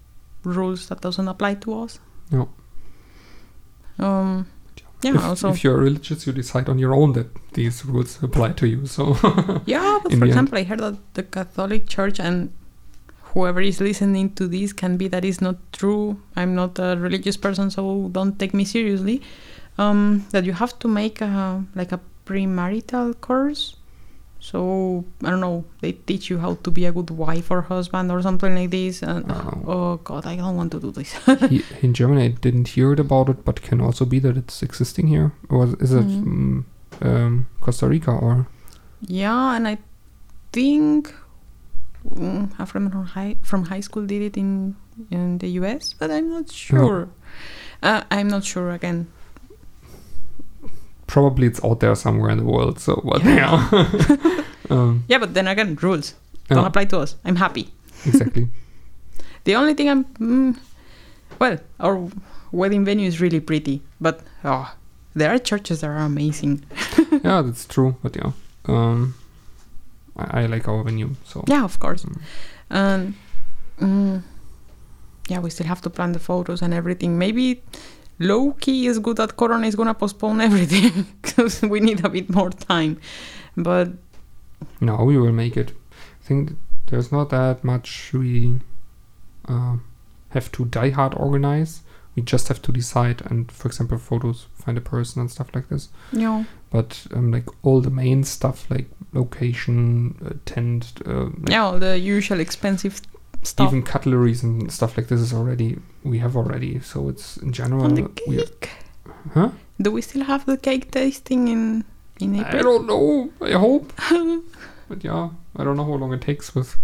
rules 0.44 0.88
that 0.88 1.00
doesn't 1.00 1.28
apply 1.28 1.54
to 1.54 1.80
us. 1.82 2.00
Yeah. 2.30 2.46
Um. 3.98 4.46
Yeah. 5.02 5.16
if, 5.16 5.24
also. 5.24 5.50
if 5.50 5.62
you're 5.62 5.76
religious, 5.76 6.26
you 6.26 6.32
decide 6.32 6.68
on 6.68 6.78
your 6.78 6.94
own 6.94 7.12
that 7.12 7.28
these 7.52 7.84
rules 7.84 8.22
apply 8.22 8.52
to 8.52 8.66
you. 8.66 8.86
So 8.86 9.16
Yeah, 9.66 9.98
but 10.02 10.12
for 10.12 10.16
the 10.16 10.22
end. 10.22 10.24
example, 10.24 10.58
I 10.58 10.62
heard 10.64 10.80
that 10.80 11.14
the 11.14 11.22
Catholic 11.22 11.86
Church 11.86 12.18
and 12.18 12.52
whoever 13.34 13.60
is 13.60 13.80
listening 13.80 14.32
to 14.34 14.46
this 14.48 14.72
can 14.72 14.96
be 14.96 15.08
that 15.08 15.24
is 15.24 15.40
not 15.40 15.56
true. 15.72 16.20
I'm 16.36 16.54
not 16.54 16.78
a 16.78 16.96
religious 16.96 17.36
person, 17.36 17.70
so 17.70 18.08
don't 18.12 18.38
take 18.38 18.54
me 18.54 18.64
seriously. 18.64 19.20
Um, 19.76 20.24
that 20.30 20.44
you 20.44 20.52
have 20.52 20.78
to 20.78 20.88
make 20.88 21.20
a 21.20 21.64
like 21.74 21.92
a 21.92 22.00
premarital 22.26 23.20
course. 23.20 23.76
So 24.44 25.04
I 25.24 25.30
don't 25.30 25.40
know. 25.40 25.64
They 25.80 25.92
teach 25.92 26.28
you 26.28 26.38
how 26.38 26.54
to 26.64 26.70
be 26.70 26.84
a 26.84 26.92
good 26.92 27.08
wife 27.10 27.50
or 27.50 27.62
husband 27.62 28.12
or 28.12 28.20
something 28.20 28.54
like 28.54 28.70
this. 28.70 29.02
And 29.02 29.24
Oh. 29.32 29.62
oh 29.74 29.96
god, 30.04 30.26
I 30.26 30.36
don't 30.36 30.56
want 30.56 30.70
to 30.72 30.80
do 30.80 30.90
this. 30.92 31.12
he, 31.48 31.62
in 31.80 31.94
Germany, 31.94 32.24
I 32.24 32.28
didn't 32.28 32.68
hear 32.76 32.92
it 32.92 33.00
about 33.00 33.30
it, 33.30 33.42
but 33.44 33.62
can 33.62 33.80
also 33.80 34.04
be 34.04 34.18
that 34.20 34.36
it's 34.36 34.62
existing 34.62 35.06
here. 35.08 35.32
Or 35.48 35.64
is 35.80 35.92
it 36.00 36.04
Mhm. 36.04 36.24
mm, 36.24 36.64
um, 37.08 37.46
Costa 37.60 37.88
Rica 37.88 38.10
or 38.12 38.46
Yeah, 39.00 39.56
and 39.56 39.66
I 39.66 39.78
think 40.52 41.14
mm, 42.04 42.52
a 42.58 42.66
friend 42.66 42.92
from 42.92 43.06
high 43.16 43.36
from 43.42 43.64
high 43.72 43.80
school 43.80 44.04
did 44.06 44.22
it 44.22 44.36
in 44.36 44.76
in 45.10 45.38
the 45.38 45.48
U.S., 45.60 45.94
but 45.98 46.10
I'm 46.10 46.28
not 46.28 46.52
sure. 46.52 47.08
Uh, 47.82 48.02
I'm 48.10 48.28
not 48.28 48.44
sure 48.44 48.70
again. 48.76 49.06
Probably 51.06 51.46
it's 51.46 51.62
out 51.64 51.80
there 51.80 51.94
somewhere 51.94 52.30
in 52.30 52.38
the 52.38 52.44
world. 52.44 52.78
So 52.80 52.94
what? 53.02 53.24
Yeah. 53.24 53.68
Yeah. 53.72 54.44
um, 54.70 55.04
Yeah, 55.08 55.18
but 55.18 55.34
then 55.34 55.46
again, 55.48 55.76
rules 55.80 56.14
don't 56.48 56.64
apply 56.66 56.86
to 56.86 56.98
us. 57.00 57.16
I'm 57.24 57.36
happy. 57.36 57.68
exactly. 58.06 58.48
The 59.44 59.56
only 59.56 59.74
thing 59.74 59.90
I'm 59.90 60.04
mm, 60.18 60.56
well, 61.38 61.58
our 61.78 62.08
wedding 62.50 62.84
venue 62.86 63.06
is 63.06 63.20
really 63.20 63.40
pretty, 63.40 63.82
but 64.00 64.22
oh, 64.42 64.74
there 65.14 65.30
are 65.34 65.38
churches 65.38 65.80
that 65.82 65.88
are 65.88 65.98
amazing. 65.98 66.64
yeah, 67.22 67.42
that's 67.42 67.66
true. 67.66 67.96
But 68.02 68.16
yeah, 68.16 68.32
um, 68.64 69.14
I, 70.16 70.44
I 70.44 70.46
like 70.46 70.66
our 70.66 70.82
venue. 70.82 71.10
So 71.26 71.44
Yeah, 71.46 71.62
of 71.62 71.78
course. 71.78 72.06
Mm, 72.70 74.22
yeah, 75.28 75.40
we 75.40 75.50
still 75.50 75.66
have 75.66 75.80
to 75.82 75.90
plan 75.90 76.12
the 76.12 76.18
photos 76.18 76.62
and 76.62 76.72
everything. 76.72 77.18
Maybe 77.18 77.62
low 78.18 78.52
key 78.52 78.86
is 78.86 78.98
good 78.98 79.16
that 79.16 79.36
Corona 79.36 79.66
is 79.66 79.74
gonna 79.74 79.94
postpone 79.94 80.40
everything 80.40 81.06
because 81.22 81.62
we 81.62 81.80
need 81.80 82.04
a 82.04 82.08
bit 82.08 82.30
more 82.30 82.50
time. 82.50 83.00
But 83.56 83.88
no, 84.80 85.04
we 85.04 85.18
will 85.18 85.32
make 85.32 85.56
it. 85.56 85.72
I 85.92 86.26
think 86.26 86.52
there's 86.86 87.12
not 87.12 87.30
that 87.30 87.64
much 87.64 88.12
we 88.12 88.60
uh, 89.48 89.76
have 90.30 90.50
to 90.52 90.64
die 90.64 90.90
hard 90.90 91.14
organize. 91.14 91.82
We 92.16 92.22
just 92.22 92.46
have 92.48 92.62
to 92.62 92.72
decide 92.72 93.22
and, 93.26 93.50
for 93.50 93.66
example, 93.66 93.98
photos, 93.98 94.46
find 94.54 94.78
a 94.78 94.80
person 94.80 95.20
and 95.20 95.30
stuff 95.30 95.48
like 95.52 95.68
this. 95.68 95.88
know, 96.12 96.46
But 96.70 97.06
um, 97.12 97.32
like 97.32 97.46
all 97.64 97.80
the 97.80 97.90
main 97.90 98.22
stuff, 98.22 98.70
like 98.70 98.88
location, 99.12 100.16
uh, 100.24 100.34
tent, 100.44 100.92
uh, 101.06 101.24
like 101.24 101.50
yeah, 101.50 101.64
all 101.64 101.78
the 101.78 101.98
usual 101.98 102.38
expensive 102.38 103.00
stuff 103.46 103.68
even 103.68 103.82
cutleries 103.82 104.42
and 104.42 104.70
stuff 104.72 104.96
like 104.96 105.08
this 105.08 105.20
is 105.20 105.32
already 105.32 105.78
we 106.02 106.18
have 106.18 106.36
already. 106.36 106.80
So 106.80 107.08
it's 107.08 107.36
in 107.38 107.52
general. 107.52 107.84
on 107.84 107.94
the 107.94 108.02
we 108.26 108.36
cake. 108.36 108.70
huh? 109.34 109.50
Do 109.80 109.90
we 109.92 110.00
still 110.02 110.24
have 110.24 110.44
the 110.46 110.56
cake 110.56 110.90
tasting 110.90 111.48
in 111.48 111.84
in 112.20 112.36
April? 112.36 112.58
I 112.58 112.62
don't 112.62 112.86
know. 112.86 113.30
I 113.40 113.52
hope. 113.52 113.92
But 114.88 115.02
yeah, 115.02 115.30
I 115.56 115.64
don't 115.64 115.76
know 115.78 115.84
how 115.84 115.94
long 115.98 116.12
it 116.12 116.20
takes 116.20 116.54
with 116.54 116.76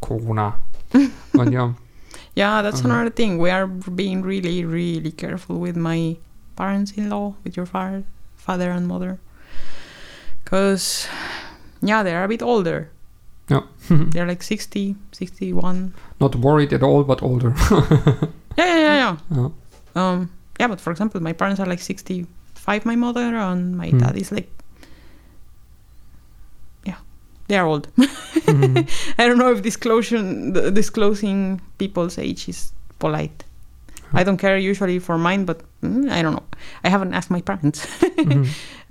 Corona. 0.00 0.54
but 1.34 1.50
yeah, 1.52 1.72
Yeah, 2.36 2.62
that's 2.62 2.78
Uh-huh. 2.80 2.88
another 2.94 3.10
thing. 3.10 3.38
We 3.38 3.50
are 3.50 3.66
being 3.66 4.22
really, 4.22 4.64
really 4.64 5.10
careful 5.10 5.58
with 5.58 5.76
my 5.76 6.16
parents-in-law, 6.56 7.34
with 7.44 7.56
your 7.56 7.66
father, 7.66 8.04
father 8.36 8.70
and 8.70 8.86
mother, 8.86 9.18
because 10.44 11.08
yeah, 11.82 12.02
they're 12.02 12.24
a 12.24 12.28
bit 12.28 12.42
older. 12.42 12.88
Yeah. 13.48 13.62
They're 13.88 14.26
like 14.26 14.42
60, 14.42 14.96
61. 15.12 15.94
Not 16.20 16.36
worried 16.36 16.72
at 16.72 16.82
all, 16.82 17.04
but 17.04 17.22
older. 17.22 17.54
Yeah, 18.58 18.66
yeah, 18.66 18.76
yeah, 18.76 19.16
yeah. 19.30 19.48
yeah. 19.96 20.08
Um, 20.10 20.30
yeah, 20.60 20.68
but 20.68 20.78
for 20.80 20.90
example, 20.90 21.20
my 21.22 21.32
parents 21.32 21.58
are 21.58 21.64
like 21.66 21.80
65, 21.80 22.84
my 22.84 22.96
mother, 22.96 23.34
and 23.36 23.76
my 23.78 23.88
Hmm. 23.88 23.98
dad 23.98 24.16
is 24.16 24.30
like, 24.30 24.50
yeah, 26.84 26.96
they 27.48 27.56
are 27.56 27.66
old. 27.66 27.88
Mhm. 28.42 28.86
I 29.18 29.26
don't 29.26 29.38
know 29.38 29.50
if 29.52 29.62
disclosing 29.62 30.52
the- 30.52 30.70
disclosing 30.70 31.60
people's 31.78 32.18
age 32.18 32.48
is 32.48 32.72
polite. 32.98 33.44
I 34.12 34.22
don't 34.24 34.36
care 34.36 34.58
usually 34.58 34.98
for 34.98 35.16
mine, 35.16 35.46
but 35.46 35.62
mm, 35.82 36.10
I 36.10 36.20
don't 36.22 36.34
know. 36.34 36.44
I 36.84 36.90
haven't 36.90 37.14
asked 37.14 37.30
my 37.30 37.40
parents. 37.40 37.86
Mhm. 38.18 38.46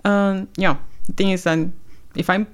um, 0.06 0.48
yeah, 0.58 0.78
the 1.06 1.14
thing 1.14 1.30
is, 1.30 1.44
that 1.44 1.60
if 2.16 2.30
I'm 2.30 2.48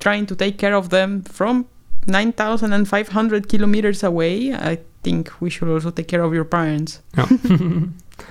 trying 0.00 0.26
to 0.26 0.34
take 0.34 0.58
care 0.58 0.74
of 0.74 0.90
them 0.90 1.22
from 1.22 1.66
9,500 2.06 3.48
kilometers 3.48 4.02
away, 4.02 4.52
I 4.54 4.78
think 5.02 5.30
we 5.40 5.50
should 5.50 5.68
also 5.68 5.90
take 5.90 6.08
care 6.08 6.22
of 6.22 6.34
your 6.34 6.44
parents. 6.44 7.00
Yeah. 7.16 7.28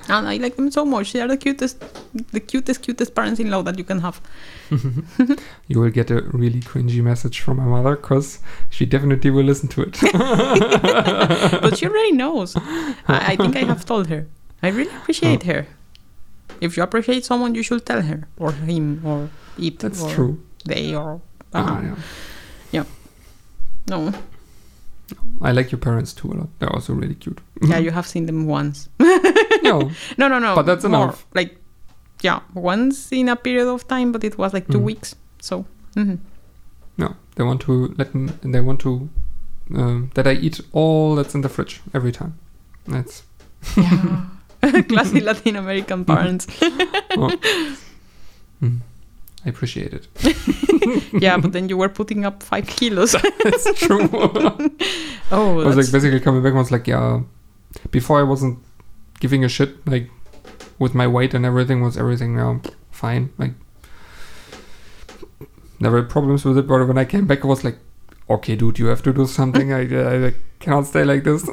And 0.08 0.28
I 0.28 0.38
like 0.38 0.56
them 0.56 0.72
so 0.72 0.86
much. 0.86 1.14
They 1.14 1.22
are 1.22 1.28
the 1.28 1.38
cutest, 1.38 1.84
the 2.32 2.40
cutest, 2.40 2.82
cutest 2.82 3.16
parents-in-law 3.16 3.64
that 3.64 3.78
you 3.78 3.84
can 3.84 4.00
have. 4.00 4.22
you 5.68 5.80
will 5.80 5.90
get 5.90 6.12
a 6.12 6.22
really 6.32 6.62
cringy 6.62 7.02
message 7.02 7.40
from 7.40 7.58
my 7.58 7.66
mother 7.66 7.96
because 7.96 8.40
she 8.70 8.86
definitely 8.86 9.30
will 9.30 9.44
listen 9.44 9.68
to 9.70 9.82
it. 9.82 9.98
but 11.62 11.78
she 11.78 11.88
already 11.88 12.12
knows. 12.12 12.56
I, 12.56 12.94
I 13.08 13.36
think 13.36 13.56
I 13.56 13.64
have 13.64 13.86
told 13.86 14.08
her. 14.08 14.28
I 14.62 14.70
really 14.70 14.96
appreciate 14.96 15.48
oh. 15.48 15.54
her. 15.54 15.68
If 16.62 16.76
you 16.76 16.84
appreciate 16.84 17.26
someone, 17.26 17.56
you 17.56 17.64
should 17.64 17.86
tell 17.86 18.02
her 18.02 18.28
or 18.38 18.52
him 18.52 19.02
or 19.06 19.30
it 19.58 19.80
That's 19.80 20.02
or 20.02 20.10
true. 20.10 20.44
they 20.66 20.94
or 20.94 21.22
Ah, 21.54 21.80
uh, 21.80 21.96
yeah. 22.72 22.84
no. 23.88 24.14
I 25.42 25.52
like 25.52 25.72
your 25.72 25.80
parents 25.80 26.14
too 26.14 26.32
a 26.32 26.36
lot. 26.36 26.50
They're 26.60 26.72
also 26.74 26.94
really 26.94 27.16
cute. 27.16 27.40
Yeah, 27.62 27.80
you 27.80 27.92
have 27.98 28.06
seen 28.06 28.26
them 28.28 28.46
once. 28.46 28.90
no, 29.00 29.90
No, 30.18 30.28
no, 30.28 30.38
no. 30.40 30.56
But 30.56 30.66
that's 30.68 30.84
more, 30.84 31.04
enough. 31.06 31.26
Like, 31.34 31.58
yeah, 32.22 32.42
once 32.54 33.12
in 33.12 33.30
a 33.30 33.36
period 33.36 33.68
of 33.68 33.88
time, 33.88 34.12
but 34.12 34.24
it 34.24 34.38
was 34.38 34.54
like 34.54 34.68
two 34.68 34.80
Mm. 34.80 34.84
weeks. 34.84 35.16
So, 35.42 35.66
Mm-hmm. 35.96 36.16
no. 36.98 37.16
They 37.36 37.44
want 37.44 37.62
to 37.62 37.96
let 37.98 38.14
me. 38.14 38.32
They 38.44 38.60
want 38.62 38.80
to 38.82 39.10
um, 39.74 40.12
that 40.14 40.28
I 40.28 40.34
eat 40.34 40.60
all 40.74 41.16
that's 41.16 41.34
in 41.34 41.42
the 41.42 41.48
fridge 41.50 41.80
every 41.94 42.12
time. 42.12 42.34
That's 42.86 43.24
yeah, 43.78 44.26
classy 44.90 45.22
Latin 45.22 45.56
American 45.56 46.04
parents. 46.06 46.46
mm, 48.62 48.80
I 49.46 49.50
appreciate 49.50 49.94
it. 49.94 50.08
yeah, 51.14 51.38
but 51.38 51.54
then 51.54 51.70
you 51.70 51.78
were 51.78 51.90
putting 51.90 52.26
up 52.26 52.44
five 52.44 52.68
kilos. 52.68 53.12
That's 53.44 53.80
true. 53.80 54.10
oh, 55.32 55.62
I 55.62 55.66
was 55.66 55.78
like 55.78 55.92
basically 55.92 56.20
coming 56.20 56.44
back 56.44 56.54
I 56.54 56.58
was 56.58 56.72
like, 56.72 56.88
yeah. 56.88 57.22
Before 57.92 58.20
I 58.20 58.24
wasn't 58.24 58.60
giving 59.20 59.46
a 59.46 59.50
shit 59.50 59.88
like 59.88 60.10
with 60.78 60.94
my 60.94 61.08
weight 61.08 61.34
and 61.34 61.46
everything 61.46 61.82
was 61.82 61.98
everything 61.98 62.36
now 62.36 62.62
fine 62.92 63.32
like 63.38 63.52
never 65.80 65.98
had 66.02 66.10
problems 66.10 66.46
with 66.46 66.58
it. 66.58 66.68
But 66.68 66.86
when 66.88 66.98
I 66.98 67.06
came 67.06 67.26
back, 67.26 67.44
I 67.44 67.48
was 67.48 67.64
like, 67.64 67.78
okay, 68.30 68.56
dude, 68.56 68.80
you 68.80 68.88
have 68.88 69.02
to 69.04 69.14
do 69.14 69.26
something. 69.26 69.74
I, 69.74 69.82
I, 69.82 70.28
I 70.28 70.34
cannot 70.60 70.86
stay 70.86 71.04
like 71.04 71.24
this. 71.24 71.50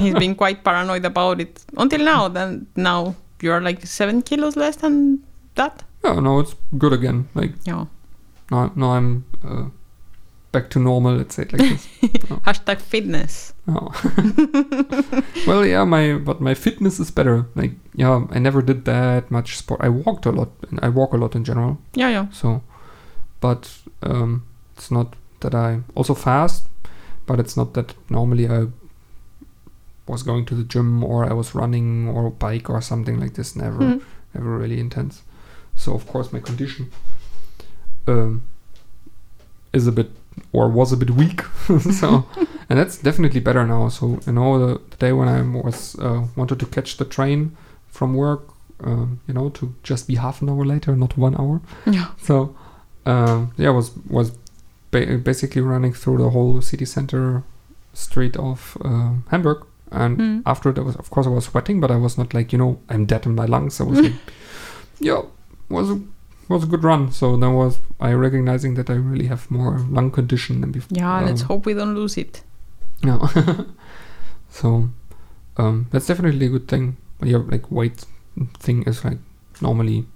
he's 0.00 0.14
been 0.14 0.34
quite 0.34 0.64
paranoid 0.64 1.04
about 1.04 1.40
it 1.40 1.64
until 1.76 2.04
now. 2.04 2.28
Then 2.28 2.66
now 2.76 3.14
you're 3.40 3.60
like 3.60 3.86
seven 3.86 4.22
kilos 4.22 4.56
less 4.56 4.76
than 4.76 5.22
that. 5.54 5.84
Oh 6.04 6.20
no, 6.20 6.40
it's 6.40 6.54
good 6.76 6.92
again. 6.92 7.28
Like 7.34 7.52
Yeah. 7.64 7.86
now, 8.50 8.72
now 8.76 8.90
I'm 8.92 9.24
uh, 9.44 9.66
back 10.52 10.70
to 10.70 10.78
normal. 10.78 11.16
Let's 11.16 11.34
say 11.34 11.42
it 11.42 11.52
like 11.52 11.68
this. 11.70 11.86
Hashtag 12.46 12.80
fitness. 12.80 13.52
Well, 15.46 15.64
yeah, 15.64 15.84
my 15.84 16.14
but 16.18 16.40
my 16.40 16.54
fitness 16.54 16.98
is 17.00 17.10
better. 17.10 17.46
Like, 17.54 17.72
yeah, 17.94 18.26
I 18.30 18.38
never 18.38 18.62
did 18.62 18.84
that 18.84 19.30
much 19.30 19.56
sport. 19.56 19.80
I 19.82 19.88
walked 19.88 20.26
a 20.26 20.32
lot. 20.32 20.50
and 20.70 20.78
I 20.82 20.88
walk 20.88 21.12
a 21.12 21.16
lot 21.16 21.34
in 21.34 21.44
general. 21.44 21.78
Yeah, 21.94 22.08
yeah. 22.10 22.26
So, 22.32 22.62
but 23.40 23.70
um, 24.02 24.42
it's 24.76 24.90
not 24.90 25.14
that 25.40 25.54
I 25.54 25.80
also 25.94 26.14
fast, 26.14 26.66
but 27.26 27.38
it's 27.40 27.56
not 27.56 27.74
that 27.74 27.94
normally 28.10 28.48
I 28.48 28.66
was 30.06 30.22
going 30.22 30.44
to 30.46 30.54
the 30.54 30.64
gym 30.64 31.04
or 31.04 31.24
I 31.24 31.32
was 31.34 31.54
running 31.54 32.08
or 32.08 32.30
bike 32.30 32.68
or 32.70 32.80
something 32.80 33.20
like 33.20 33.34
this. 33.34 33.54
Never, 33.56 33.78
Mhm. 33.78 34.02
never 34.34 34.58
really 34.58 34.80
intense. 34.80 35.22
So 35.78 35.94
of 35.94 36.06
course 36.06 36.32
my 36.32 36.40
condition 36.40 36.90
um, 38.06 38.42
is 39.72 39.86
a 39.86 39.92
bit 39.92 40.10
or 40.52 40.68
was 40.68 40.92
a 40.92 40.96
bit 40.96 41.10
weak. 41.10 41.42
so, 42.00 42.26
and 42.68 42.78
that's 42.78 42.98
definitely 42.98 43.40
better 43.40 43.66
now. 43.66 43.88
So 43.88 44.18
you 44.26 44.32
know 44.32 44.58
the, 44.58 44.80
the 44.90 44.96
day 44.96 45.12
when 45.12 45.28
I 45.28 45.40
was 45.42 45.96
uh, 45.98 46.26
wanted 46.36 46.58
to 46.60 46.66
catch 46.66 46.96
the 46.96 47.04
train 47.04 47.56
from 47.88 48.14
work, 48.14 48.42
um, 48.84 49.20
you 49.26 49.34
know, 49.34 49.48
to 49.50 49.74
just 49.82 50.06
be 50.08 50.14
half 50.16 50.42
an 50.42 50.48
hour 50.50 50.64
later, 50.64 50.94
not 50.96 51.16
one 51.18 51.34
hour. 51.36 51.60
Yeah. 51.86 52.08
So, 52.22 52.54
um, 53.06 53.52
yeah, 53.56 53.70
was 53.70 53.90
was 54.08 54.32
ba- 54.90 55.18
basically 55.18 55.62
running 55.62 55.92
through 55.92 56.18
the 56.18 56.30
whole 56.30 56.60
city 56.60 56.84
center 56.84 57.42
street 57.94 58.36
of 58.36 58.76
uh, 58.84 59.12
Hamburg, 59.30 59.64
and 59.90 60.18
Mm. 60.18 60.42
after 60.46 60.72
that 60.72 60.84
was 60.84 60.96
of 60.96 61.10
course 61.10 61.26
I 61.26 61.30
was 61.30 61.44
sweating, 61.46 61.80
but 61.80 61.90
I 61.90 61.96
was 61.96 62.16
not 62.18 62.32
like 62.34 62.52
you 62.52 62.58
know 62.58 62.78
I'm 62.88 63.06
dead 63.06 63.26
in 63.26 63.34
my 63.34 63.46
lungs. 63.46 63.80
I 63.80 63.84
was 63.84 64.00
like, 64.06 64.12
yeah, 65.00 65.22
was 65.68 65.90
a 65.90 66.00
was 66.48 66.64
a 66.64 66.66
good 66.66 66.82
run. 66.84 67.12
So 67.12 67.36
then 67.36 67.54
was 67.54 67.78
I 68.00 68.12
recognizing 68.12 68.74
that 68.74 68.88
I 68.90 68.94
really 68.94 69.26
have 69.26 69.50
more 69.50 69.78
lung 69.90 70.10
condition 70.10 70.60
than 70.60 70.72
before. 70.72 70.96
Yeah, 70.96 71.20
let's 71.20 71.42
um, 71.42 71.48
hope 71.48 71.66
we 71.66 71.74
don't 71.74 71.94
lose 71.94 72.16
it. 72.16 72.42
No. 73.02 73.28
so 74.50 74.88
um, 75.56 75.86
that's 75.90 76.06
definitely 76.06 76.46
a 76.46 76.48
good 76.50 76.68
thing. 76.68 76.96
Yeah, 77.22 77.38
like 77.46 77.70
weight 77.70 78.04
thing 78.58 78.82
is 78.84 79.04
like 79.04 79.18
normally 79.60 80.06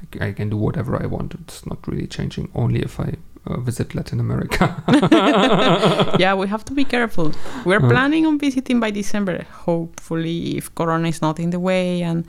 like, 0.00 0.22
I 0.22 0.32
can 0.32 0.50
do 0.50 0.56
whatever 0.56 1.00
I 1.02 1.06
want. 1.06 1.34
It's 1.34 1.64
not 1.66 1.86
really 1.86 2.06
changing. 2.06 2.50
Only 2.54 2.80
if 2.80 3.00
I 3.00 3.14
uh, 3.46 3.60
visit 3.60 3.94
Latin 3.94 4.20
America. 4.20 4.82
yeah, 6.18 6.34
we 6.34 6.46
have 6.48 6.64
to 6.66 6.72
be 6.74 6.84
careful. 6.84 7.32
We're 7.64 7.84
Uh. 7.84 7.88
planning 7.88 8.26
on 8.26 8.38
visiting 8.38 8.80
by 8.80 8.90
December, 8.90 9.44
hopefully, 9.64 10.56
if 10.58 10.74
Corona 10.74 11.08
is 11.08 11.22
not 11.22 11.38
in 11.40 11.50
the 11.50 11.60
way 11.60 12.02
and 12.02 12.24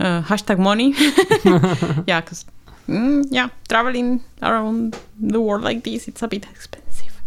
uh, 0.00 0.22
hashtag 0.22 0.58
money. 0.58 0.92
yeah, 2.06 2.20
because 2.20 2.44
mm, 2.88 3.24
yeah, 3.30 3.48
traveling 3.68 4.22
around 4.42 4.98
the 5.18 5.40
world 5.40 5.62
like 5.62 5.84
this, 5.84 6.08
it's 6.08 6.22
a 6.22 6.28
bit 6.28 6.46
expensive. 6.50 7.20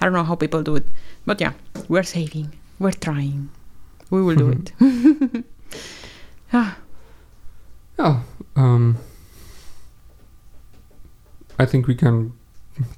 I 0.00 0.04
don't 0.04 0.12
know 0.14 0.24
how 0.24 0.34
people 0.34 0.62
do 0.62 0.76
it, 0.76 0.86
but 1.24 1.40
yeah, 1.40 1.52
we're 1.88 2.02
saving, 2.02 2.52
we're 2.78 2.92
trying, 2.92 3.50
we 4.10 4.22
will 4.22 4.36
do 4.36 4.50
it. 4.50 5.44
Ah, 6.52 6.78
yeah. 7.98 8.20
Um, 8.54 8.98
I 11.58 11.66
think 11.66 11.88
we 11.88 11.94
can 11.96 12.32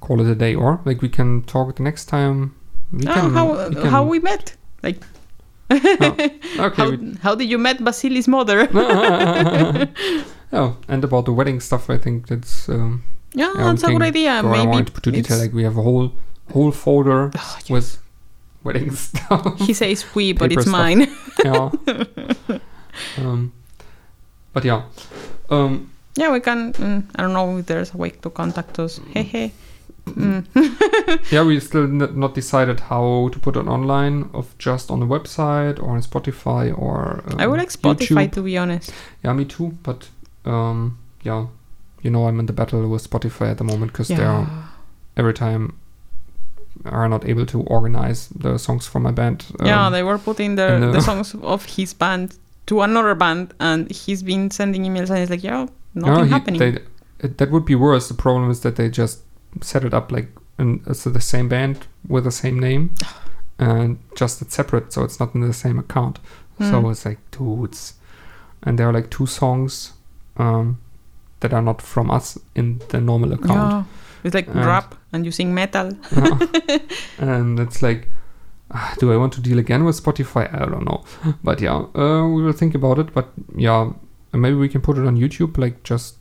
call 0.01 0.21
it 0.21 0.27
a 0.27 0.35
day, 0.35 0.53
or 0.53 0.79
like 0.85 1.01
we 1.01 1.09
can 1.09 1.41
talk 1.43 1.75
the 1.75 1.83
next 1.83 2.05
time. 2.05 2.53
We 2.91 3.07
ah, 3.07 3.13
can, 3.13 3.33
how 3.33 3.67
we 3.69 3.75
can- 3.75 3.85
how 3.89 4.03
we 4.03 4.19
met? 4.19 4.55
Like 4.83 5.03
okay. 5.71 6.39
how, 6.75 6.89
we- 6.91 7.15
how 7.21 7.35
did 7.35 7.49
you 7.49 7.57
met 7.57 7.83
Basili's 7.83 8.27
mother? 8.27 8.67
oh, 10.53 10.77
and 10.87 11.03
about 11.03 11.25
the 11.25 11.33
wedding 11.33 11.59
stuff, 11.59 11.89
I 11.89 11.97
think 11.97 12.27
that's 12.27 12.69
um, 12.69 13.03
Yeah, 13.33 13.51
Yeah, 13.55 13.63
that's 13.65 13.83
a 13.83 13.87
good 13.87 14.01
idea. 14.01 14.41
Maybe 14.43 14.71
on 14.71 14.85
to 14.85 15.11
detail. 15.11 15.37
Like 15.37 15.53
we 15.53 15.63
have 15.63 15.77
a 15.77 15.81
whole 15.81 16.11
whole 16.53 16.71
folder 16.71 17.31
Oh, 17.35 17.57
yes. 17.59 17.69
with 17.69 17.97
wedding 18.63 18.91
stuff. 18.95 19.59
he 19.59 19.73
says 19.73 20.03
we, 20.15 20.33
but 20.33 20.51
it's 20.51 20.63
stuff. 20.63 20.71
mine. 20.71 21.07
yeah. 21.45 21.69
um, 23.17 23.53
but 24.53 24.65
yeah. 24.65 24.81
Um, 25.49 25.91
yeah, 26.15 26.31
we 26.31 26.39
can. 26.39 26.73
Mm, 26.73 27.03
I 27.15 27.21
don't 27.21 27.33
know 27.33 27.57
if 27.59 27.65
there's 27.67 27.93
a 27.93 27.97
way 27.97 28.09
to 28.09 28.29
contact 28.29 28.79
us. 28.79 28.99
Hey, 29.13 29.23
hey. 29.23 29.51
Mm. 30.13 31.31
yeah, 31.31 31.43
we 31.43 31.59
still 31.59 31.83
n- 31.83 32.19
not 32.19 32.33
decided 32.35 32.79
how 32.81 33.29
to 33.31 33.39
put 33.39 33.55
it 33.55 33.67
online, 33.67 34.29
of 34.33 34.57
just 34.57 34.89
on 34.91 34.99
the 34.99 35.05
website 35.05 35.79
or 35.81 35.89
on 35.91 36.01
Spotify 36.01 36.77
or. 36.77 37.23
Um, 37.27 37.39
I 37.39 37.47
would 37.47 37.59
like 37.59 37.69
Spotify 37.69 38.27
YouTube. 38.27 38.31
to 38.33 38.41
be 38.43 38.57
honest. 38.57 38.91
Yeah, 39.23 39.33
me 39.33 39.45
too. 39.45 39.77
But 39.83 40.09
um, 40.45 40.97
yeah, 41.23 41.47
you 42.01 42.09
know, 42.11 42.27
I'm 42.27 42.39
in 42.39 42.45
the 42.45 42.53
battle 42.53 42.87
with 42.87 43.09
Spotify 43.09 43.51
at 43.51 43.57
the 43.57 43.63
moment 43.63 43.91
because 43.91 44.07
they're 44.07 44.47
every 45.17 45.33
time 45.33 45.75
are 46.85 47.09
not 47.09 47.27
able 47.27 47.45
to 47.45 47.61
organize 47.63 48.29
the 48.29 48.57
songs 48.57 48.87
for 48.87 48.99
my 48.99 49.11
band. 49.11 49.45
yeah, 49.65 49.87
Um, 49.87 49.91
they 49.93 50.03
were 50.03 50.17
putting 50.17 50.55
the, 50.55 50.87
uh, 50.87 50.91
the 50.91 51.01
songs 51.09 51.35
of 51.41 51.65
his 51.65 51.93
band 51.93 52.37
to 52.67 52.81
another 52.81 53.15
band, 53.15 53.53
and 53.59 53.91
he's 53.91 54.23
been 54.23 54.49
sending 54.51 54.83
emails, 54.85 55.09
and 55.09 55.19
it's 55.19 55.29
like, 55.31 55.43
yeah, 55.43 55.65
nothing 55.93 56.13
no, 56.15 56.23
he- 56.23 56.29
happening. 56.29 56.59
they- 56.59 57.27
that 57.27 57.51
would 57.51 57.65
be 57.65 57.75
worse. 57.75 58.07
The 58.07 58.13
problem 58.13 58.49
is 58.49 58.61
that 58.61 58.77
they 58.77 58.87
just 58.89 59.19
set 59.61 59.83
it 59.83 59.93
up 59.93 60.11
like 60.11 60.29
in, 60.57 60.81
it's 60.87 61.03
the 61.03 61.21
same 61.21 61.47
band 61.49 61.87
with 62.07 62.23
the 62.25 62.31
same 62.31 62.59
name, 62.59 62.93
and 63.59 63.97
just 64.15 64.41
it's 64.41 64.55
separate, 64.55 64.91
so 64.93 65.03
it's 65.03 65.19
not 65.19 65.33
in 65.35 65.41
the 65.41 65.53
same 65.53 65.79
account. 65.79 66.19
So 66.59 66.81
Hmm. 66.81 66.91
it's 66.91 67.05
like 67.05 67.19
dudes, 67.31 67.93
and 68.63 68.77
there 68.77 68.87
are 68.89 68.93
like 68.93 69.09
two 69.09 69.25
songs 69.25 69.93
um, 70.37 70.77
that 71.39 71.53
are 71.53 71.61
not 71.61 71.81
from 71.81 72.11
us 72.11 72.37
in 72.55 72.79
the 72.89 72.99
normal 72.99 73.31
account. 73.33 73.71
yeah, 73.71 73.83
it's 74.23 74.35
like 74.35 74.47
And- 74.47 74.65
rap, 74.65 74.95
and 75.13 75.25
you 75.25 75.31
sing 75.31 75.53
metal. 75.53 75.91
and 77.17 77.59
it's 77.59 77.81
like, 77.81 78.09
ah, 78.71 78.93
do 78.99 79.11
I 79.13 79.17
want 79.17 79.33
to 79.33 79.41
deal 79.41 79.59
again 79.59 79.85
with 79.85 80.03
Spotify? 80.03 80.53
I 80.53 80.65
don't 80.65 80.85
know. 80.85 81.03
But 81.43 81.61
yeah, 81.61 81.75
uh, 81.95 82.27
we 82.27 82.43
will 82.43 82.53
think 82.53 82.75
about 82.75 82.99
it. 82.99 83.13
But 83.13 83.29
yeah, 83.55 83.91
maybe 84.33 84.55
we 84.55 84.69
can 84.69 84.81
put 84.81 84.97
it 84.97 85.05
on 85.07 85.17
YouTube, 85.17 85.57
like 85.57 85.83
just 85.83 86.15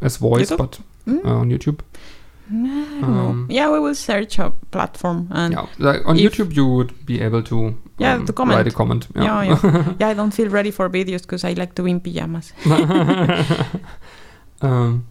as 0.00 0.16
voice, 0.16 0.50
YouTube? 0.50 0.58
but 0.58 0.80
Mm, 1.06 1.24
uh, 1.26 1.34
on 1.40 1.50
YouTube. 1.50 1.80
Um. 2.50 3.46
Yeah, 3.48 3.70
we 3.72 3.80
will 3.80 3.94
search 3.94 4.38
a 4.38 4.50
platform, 4.70 5.28
and 5.30 5.54
yeah, 5.54 5.66
like 5.78 6.02
on 6.06 6.16
YouTube, 6.18 6.54
you 6.54 6.66
would 6.66 6.92
be 7.06 7.20
able 7.22 7.42
to 7.44 7.74
Yeah, 7.98 8.14
um, 8.16 8.26
to 8.26 8.32
comment. 8.32 8.56
write 8.58 8.66
a 8.66 8.70
comment. 8.76 9.06
Yeah, 9.16 9.42
yeah. 9.42 9.94
I 10.10 10.14
don't 10.14 10.32
feel 10.34 10.48
ready 10.50 10.70
for 10.70 10.90
videos 10.90 11.22
because 11.22 11.44
I 11.44 11.54
like 11.54 11.74
to 11.76 11.82
be 11.82 11.90
in 11.90 12.00
pajamas. 12.00 12.52
um, 14.62 15.06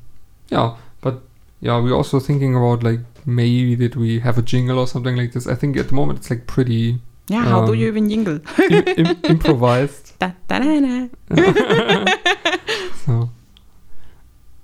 yeah, 0.50 0.76
but 1.02 1.22
yeah, 1.62 1.80
we're 1.80 1.96
also 1.96 2.20
thinking 2.20 2.56
about 2.56 2.84
like 2.84 3.00
maybe 3.26 3.76
that 3.76 3.96
we 3.96 4.20
have 4.20 4.38
a 4.38 4.42
jingle 4.42 4.78
or 4.80 4.88
something 4.88 5.16
like 5.16 5.32
this. 5.34 5.48
I 5.48 5.56
think 5.56 5.78
at 5.78 5.88
the 5.90 5.96
moment 5.96 6.20
it's 6.20 6.30
like 6.30 6.46
pretty 6.48 7.00
Yeah, 7.30 7.46
how 7.46 7.66
do 7.66 7.72
Um, 7.72 7.80
you 7.80 7.88
even 7.88 8.10
jingle? 8.10 8.40
im- 8.70 8.88
im- 8.98 9.18
improvised. 9.34 10.20
Da, 10.20 10.32
da, 10.48 10.60
da, 10.60 11.08
da. 11.30 12.58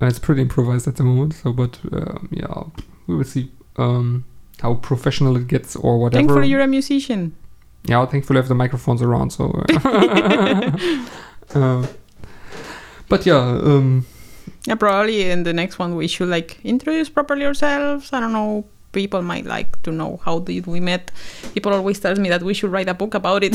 Uh, 0.02 0.06
it's 0.06 0.20
pretty 0.20 0.42
improvised 0.42 0.88
at 0.88 0.96
the 0.96 1.04
moment. 1.04 1.34
So, 1.34 1.54
but 1.54 1.80
um, 1.92 2.30
yeah, 2.32 2.64
we 3.08 3.16
will 3.16 3.24
see 3.24 3.52
um, 3.78 4.26
how 4.62 4.76
professional 4.76 5.36
it 5.38 5.48
gets 5.48 5.76
or 5.76 6.00
whatever. 6.00 6.20
Thankfully, 6.22 6.48
you're 6.48 6.62
a 6.62 6.68
musician. 6.68 7.36
yeah, 7.84 8.06
thankfully 8.06 8.38
I 8.38 8.42
have 8.42 8.50
the 8.50 8.56
microphones 8.56 9.02
around. 9.02 9.32
So, 9.32 9.64
uh, 9.86 10.72
uh, 11.56 11.88
but 13.08 13.26
yeah, 13.26 13.38
um, 13.40 14.06
Yeah, 14.66 14.76
probably 14.76 15.30
in 15.32 15.44
the 15.44 15.54
next 15.54 15.80
one 15.80 15.96
we 15.96 16.08
should 16.08 16.30
like 16.30 16.60
introduce 16.64 17.10
properly 17.10 17.46
ourselves. 17.46 18.12
I 18.14 18.20
don't 18.20 18.34
know. 18.34 18.66
People 18.92 19.22
might 19.22 19.46
like 19.46 19.80
to 19.84 19.92
know 19.92 20.20
how 20.26 20.40
did 20.40 20.66
we 20.66 20.80
met. 20.80 21.12
People 21.54 21.72
always 21.74 22.00
tell 22.00 22.16
me 22.16 22.28
that 22.30 22.42
we 22.42 22.56
should 22.56 22.72
write 22.72 22.90
a 22.90 22.94
book 22.96 23.14
about 23.14 23.44
it, 23.44 23.54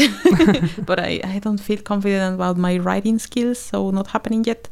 but 0.87 1.01
I, 1.01 1.21
I 1.25 1.41
don't 1.41 1.59
feel 1.59 1.79
confident 1.83 2.37
about 2.37 2.57
my 2.57 2.79
writing 2.79 3.19
skills, 3.19 3.59
so 3.59 3.91
not 3.91 4.07
happening 4.09 4.45
yet. 4.45 4.69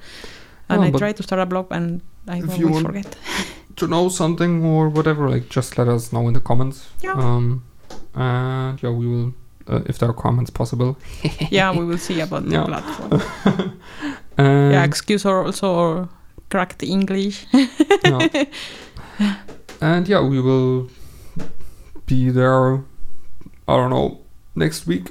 And 0.72 0.80
No, 0.82 0.88
I 0.88 0.90
try 0.90 1.12
to 1.12 1.22
start 1.22 1.40
a 1.40 1.46
blog, 1.46 1.66
and 1.70 2.00
I 2.28 2.40
always 2.40 2.82
forget. 2.82 3.16
to 3.76 3.86
know 3.86 4.08
something 4.08 4.64
or 4.64 4.88
whatever, 4.88 5.28
like 5.30 5.48
just 5.48 5.78
let 5.78 5.88
us 5.88 6.12
know 6.12 6.28
in 6.28 6.34
the 6.34 6.40
comments. 6.40 6.88
Yeah. 7.02 7.14
Um, 7.14 7.62
and 8.14 8.82
yeah, 8.82 8.90
we 8.90 9.06
will 9.06 9.34
uh, 9.68 9.80
if 9.86 9.98
there 9.98 10.08
are 10.10 10.14
comments 10.14 10.50
possible. 10.50 10.96
yeah, 11.50 11.70
we 11.72 11.84
will 11.84 11.98
see 11.98 12.20
about 12.20 12.44
the 12.44 12.52
Yeah. 12.56 12.64
platform. 12.66 13.72
And 14.38 14.72
yeah, 14.72 14.84
excuse 14.84 15.26
or 15.26 15.44
also 15.44 15.74
or 15.74 16.08
cracked 16.48 16.82
English. 16.82 17.46
yeah. 18.04 18.44
and 19.80 20.08
yeah, 20.08 20.20
we 20.26 20.40
will 20.40 20.88
be 22.06 22.30
there. 22.30 22.76
I 23.68 23.76
don't 23.76 23.90
know 23.90 24.20
next 24.54 24.86
week 24.86 25.10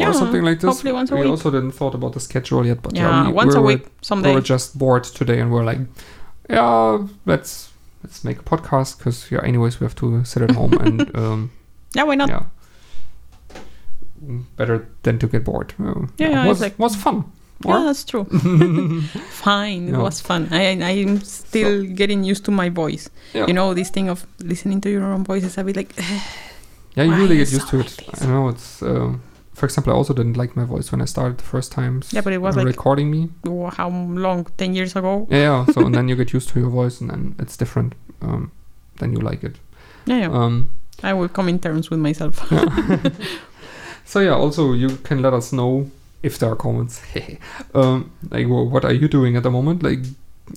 Yeah, 0.00 0.10
or 0.10 0.14
something 0.14 0.42
like 0.42 0.60
this. 0.60 0.68
hopefully 0.68 0.92
once 0.92 1.10
a 1.10 1.14
we 1.14 1.20
week. 1.22 1.30
also 1.30 1.50
didn't 1.50 1.72
thought 1.72 1.94
about 1.94 2.12
the 2.12 2.20
schedule 2.20 2.64
yet, 2.66 2.82
but 2.82 2.96
yeah, 2.96 3.26
we, 3.26 3.32
once 3.32 3.54
a 3.54 3.60
were- 3.60 3.66
week, 3.66 3.86
We 4.10 4.32
were 4.34 4.40
just 4.40 4.78
bored 4.78 5.04
today, 5.04 5.40
and 5.40 5.50
we're 5.50 5.64
like, 5.64 5.80
yeah, 6.50 7.06
let's 7.26 7.70
let's 8.02 8.22
make 8.24 8.38
a 8.38 8.42
podcast 8.44 8.98
because 8.98 9.30
yeah, 9.30 9.42
anyways, 9.44 9.80
we 9.80 9.84
have 9.84 9.94
to 9.96 10.24
sit 10.24 10.42
at 10.42 10.52
home 10.52 10.72
and 10.74 11.16
um, 11.22 11.50
yeah, 11.94 12.04
why 12.04 12.14
not? 12.14 12.28
yeah, 12.28 12.42
better 14.56 14.88
than 15.02 15.18
to 15.18 15.26
get 15.26 15.44
bored. 15.44 15.74
Uh, 15.80 16.06
Yeah, 16.18 16.30
yeah, 16.30 16.44
it 16.44 16.48
was 16.48 16.60
like- 16.60 16.78
was 16.78 16.96
fun. 16.96 17.24
Yeah, 17.66 17.82
that's 17.86 18.04
true. 18.04 18.24
Fine, 19.30 19.88
it 19.88 19.98
was 19.98 20.20
fun. 20.20 20.46
I 20.52 20.78
I'm 20.90 21.20
still 21.22 21.82
getting 21.82 22.22
used 22.22 22.44
to 22.44 22.52
my 22.52 22.68
voice. 22.68 23.10
Yeah. 23.34 23.46
You 23.48 23.52
know, 23.52 23.74
this 23.74 23.90
thing 23.90 24.08
of 24.08 24.24
listening 24.38 24.80
to 24.82 24.88
your 24.90 25.02
own 25.12 25.24
voice 25.24 25.42
is 25.42 25.58
a 25.58 25.64
bit 25.64 25.76
like, 25.76 25.92
Yeah, 26.96 27.02
you 27.04 27.14
really 27.14 27.36
get 27.36 27.50
used 27.50 27.68
to 27.70 27.80
it. 27.80 27.98
like? 28.06 28.22
I 28.22 28.26
know 28.26 28.48
it's. 28.48 28.80
Uh, 28.82 29.14
for 29.58 29.66
example, 29.66 29.92
I 29.92 29.96
also 29.96 30.14
didn't 30.14 30.36
like 30.36 30.56
my 30.56 30.64
voice 30.64 30.90
when 30.92 31.02
I 31.02 31.04
started 31.06 31.38
the 31.38 31.44
first 31.44 31.72
times. 31.72 32.12
Yeah, 32.12 32.22
but 32.22 32.32
it 32.32 32.38
was 32.40 32.56
uh, 32.56 32.60
like- 32.60 32.66
recording 32.68 33.10
me. 33.10 33.28
oh, 33.46 33.66
how 33.70 33.88
long? 33.90 34.46
Ten 34.56 34.74
years 34.74 34.96
ago? 34.96 35.26
Yeah, 35.30 35.38
yeah. 35.38 35.72
So 35.74 35.84
and 35.86 35.94
then 35.94 36.08
you 36.08 36.16
get 36.22 36.32
used 36.32 36.48
to 36.50 36.60
your 36.60 36.70
voice, 36.70 37.00
and 37.00 37.10
then 37.10 37.34
it's 37.38 37.56
different. 37.56 37.94
Um, 38.22 38.50
then 39.00 39.12
you 39.12 39.18
like 39.20 39.42
it. 39.44 39.56
Yeah, 40.06 40.18
yeah. 40.18 40.30
Um, 40.32 40.70
I 41.02 41.12
will 41.14 41.28
come 41.28 41.48
in 41.48 41.58
terms 41.58 41.90
with 41.90 42.00
myself. 42.00 42.34
so 44.04 44.20
yeah. 44.20 44.34
Also, 44.34 44.72
you 44.72 44.88
can 45.04 45.22
let 45.22 45.34
us 45.34 45.52
know 45.52 45.90
if 46.22 46.38
there 46.38 46.50
are 46.50 46.56
comments. 46.56 47.00
um, 47.74 48.10
like, 48.30 48.46
wh- 48.46 48.70
what 48.72 48.84
are 48.84 48.92
you 48.92 49.08
doing 49.08 49.36
at 49.36 49.42
the 49.42 49.50
moment? 49.50 49.82
Like, 49.82 50.00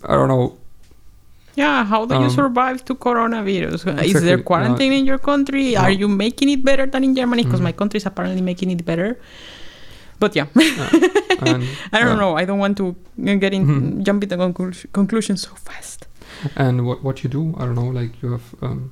I 0.06 0.14
don't 0.14 0.28
know. 0.30 0.58
Yeah, 1.56 1.84
how 1.86 2.06
do 2.06 2.16
you 2.16 2.22
Um, 2.30 2.30
survive 2.30 2.84
to 2.86 2.96
coronavirus? 2.96 3.74
Is 3.76 3.84
exactly, 3.86 4.14
there 4.22 4.38
yeah. 4.38 4.44
quarantine 4.44 4.94
in 4.94 5.06
your 5.06 5.18
country? 5.20 5.74
No. 5.74 5.82
Are 5.82 5.92
you 5.92 6.08
making 6.08 6.50
it 6.50 6.64
better 6.64 6.86
than 6.86 7.04
in 7.04 7.16
Germany? 7.16 7.44
Because 7.44 7.60
Mhm. 7.60 7.64
my 7.70 7.72
country 7.74 7.98
is 7.98 8.06
apparently 8.06 8.42
making 8.42 8.72
it 8.72 8.86
better. 8.86 9.18
But 10.20 10.36
yeah, 10.36 10.46
And, 11.42 11.64
I 11.92 12.00
don't 12.00 12.16
yeah. 12.16 12.16
know. 12.24 12.38
I 12.38 12.46
don't 12.46 12.60
want 12.60 12.78
to 12.78 12.96
uh, 13.28 13.36
get 13.42 13.54
in, 13.54 13.66
Mhm. 13.66 14.04
jump 14.06 14.24
into 14.24 14.38
conclu- 14.38 14.86
conclusions 14.94 15.42
so 15.48 15.56
fast. 15.56 16.06
And 16.56 16.86
what 16.86 17.04
what 17.04 17.24
you 17.24 17.30
do? 17.30 17.54
I 17.58 17.66
don't 17.66 17.76
know. 17.76 17.90
Like 18.02 18.12
you 18.22 18.32
have 18.32 18.48
um, 18.62 18.92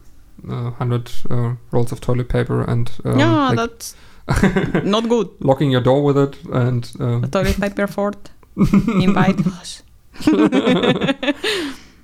uh, 0.49 0.72
hundred 0.82 1.12
uh, 1.30 1.53
rolls 1.72 1.91
of 1.91 1.99
toilet 2.01 2.28
paper 2.30 2.64
and 2.64 2.89
um, 3.05 3.20
yeah, 3.20 3.49
like 3.49 3.57
that's 3.57 3.95
not 4.84 5.07
good. 5.10 5.28
locking 5.39 5.72
your 5.72 5.82
door 5.84 6.01
with 6.03 6.18
it 6.18 6.34
and 6.51 6.91
um, 6.99 7.24
A 7.24 7.28
toilet 7.28 7.60
paper 7.60 7.88
fort. 7.88 8.32
Invite 9.07 9.45
us. 9.47 9.84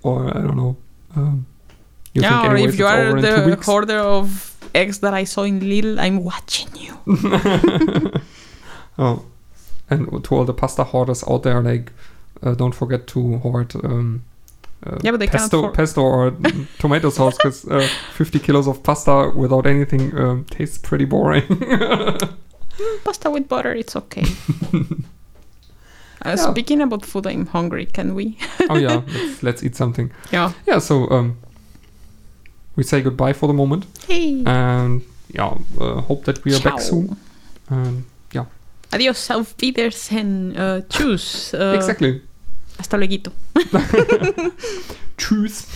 Or 0.06 0.28
I 0.38 0.42
don't 0.46 0.58
know. 0.58 0.76
Um, 1.16 1.46
you 2.14 2.22
yeah, 2.22 2.48
or 2.50 2.56
if 2.56 2.78
you 2.80 2.86
are 2.86 3.00
over 3.08 3.18
in 3.18 3.24
two 3.24 3.56
the 3.56 3.64
hoarder 3.66 4.00
of 4.00 4.28
eggs 4.74 5.00
that 5.00 5.14
I 5.14 5.26
saw 5.26 5.44
in 5.44 5.60
Lidl, 5.60 6.00
I'm 6.00 6.24
watching 6.24 6.70
you. 6.76 6.94
oh, 8.98 9.26
and 9.90 10.24
to 10.24 10.36
all 10.36 10.46
the 10.46 10.54
pasta 10.54 10.84
hoarders 10.84 11.24
out 11.28 11.44
there, 11.44 11.62
like 11.62 11.92
uh, 12.44 12.54
don't 12.56 12.76
forget 12.76 13.08
to 13.08 13.38
hoard. 13.38 13.76
Um, 13.84 14.24
uh, 14.86 14.98
Yeah, 15.04 15.12
but 15.12 15.20
they 15.20 15.28
pesto, 15.28 15.62
for- 15.62 15.72
pesto 15.72 16.02
or 16.02 16.32
tomato 16.80 17.10
sauce 17.10 17.38
because 17.38 17.66
uh, 17.68 17.88
50 18.14 18.40
kilos 18.40 18.68
of 18.68 18.84
pasta 18.84 19.32
without 19.36 19.66
anything 19.66 20.16
um, 20.18 20.46
tastes 20.46 20.78
pretty 20.78 21.06
boring. 21.06 21.48
Pasta 23.04 23.30
with 23.32 23.48
butter, 23.48 23.74
it's 23.74 23.96
okay. 23.96 24.26
Uh, 26.24 26.30
Yeah. 26.30 26.52
Speaking 26.52 26.82
about 26.82 27.06
food, 27.06 27.28
I'm 27.28 27.46
hungry. 27.48 27.86
Can 27.86 28.16
we? 28.16 28.38
oh 28.70 28.78
yeah, 28.78 29.02
let's, 29.08 29.44
let's 29.44 29.64
eat 29.64 29.76
something. 29.76 30.12
Yeah. 30.32 30.52
Yeah, 30.68 30.80
so 30.80 31.10
um, 31.10 31.38
we 32.76 32.84
say 32.84 33.02
goodbye 33.02 33.34
for 33.34 33.48
the 33.48 33.54
moment, 33.54 33.86
Hey. 34.08 34.44
and 34.46 35.02
yeah, 35.34 35.58
uh, 35.80 36.02
hope 36.02 36.24
that 36.26 36.44
we 36.46 36.54
are 36.56 36.62
back 36.62 36.80
soon. 36.82 37.18
And 37.70 38.06
yeah, 38.34 38.46
Adios, 38.94 39.30
auf 39.32 39.56
Wiedersehen. 39.60 40.56
Uh, 40.58 40.82
tschüss. 40.90 41.54
Uh, 41.54 41.76
exactly. 41.76 42.22
Hasta 42.78 42.98
luego. 42.98 43.32
Tschüss. 45.18 45.68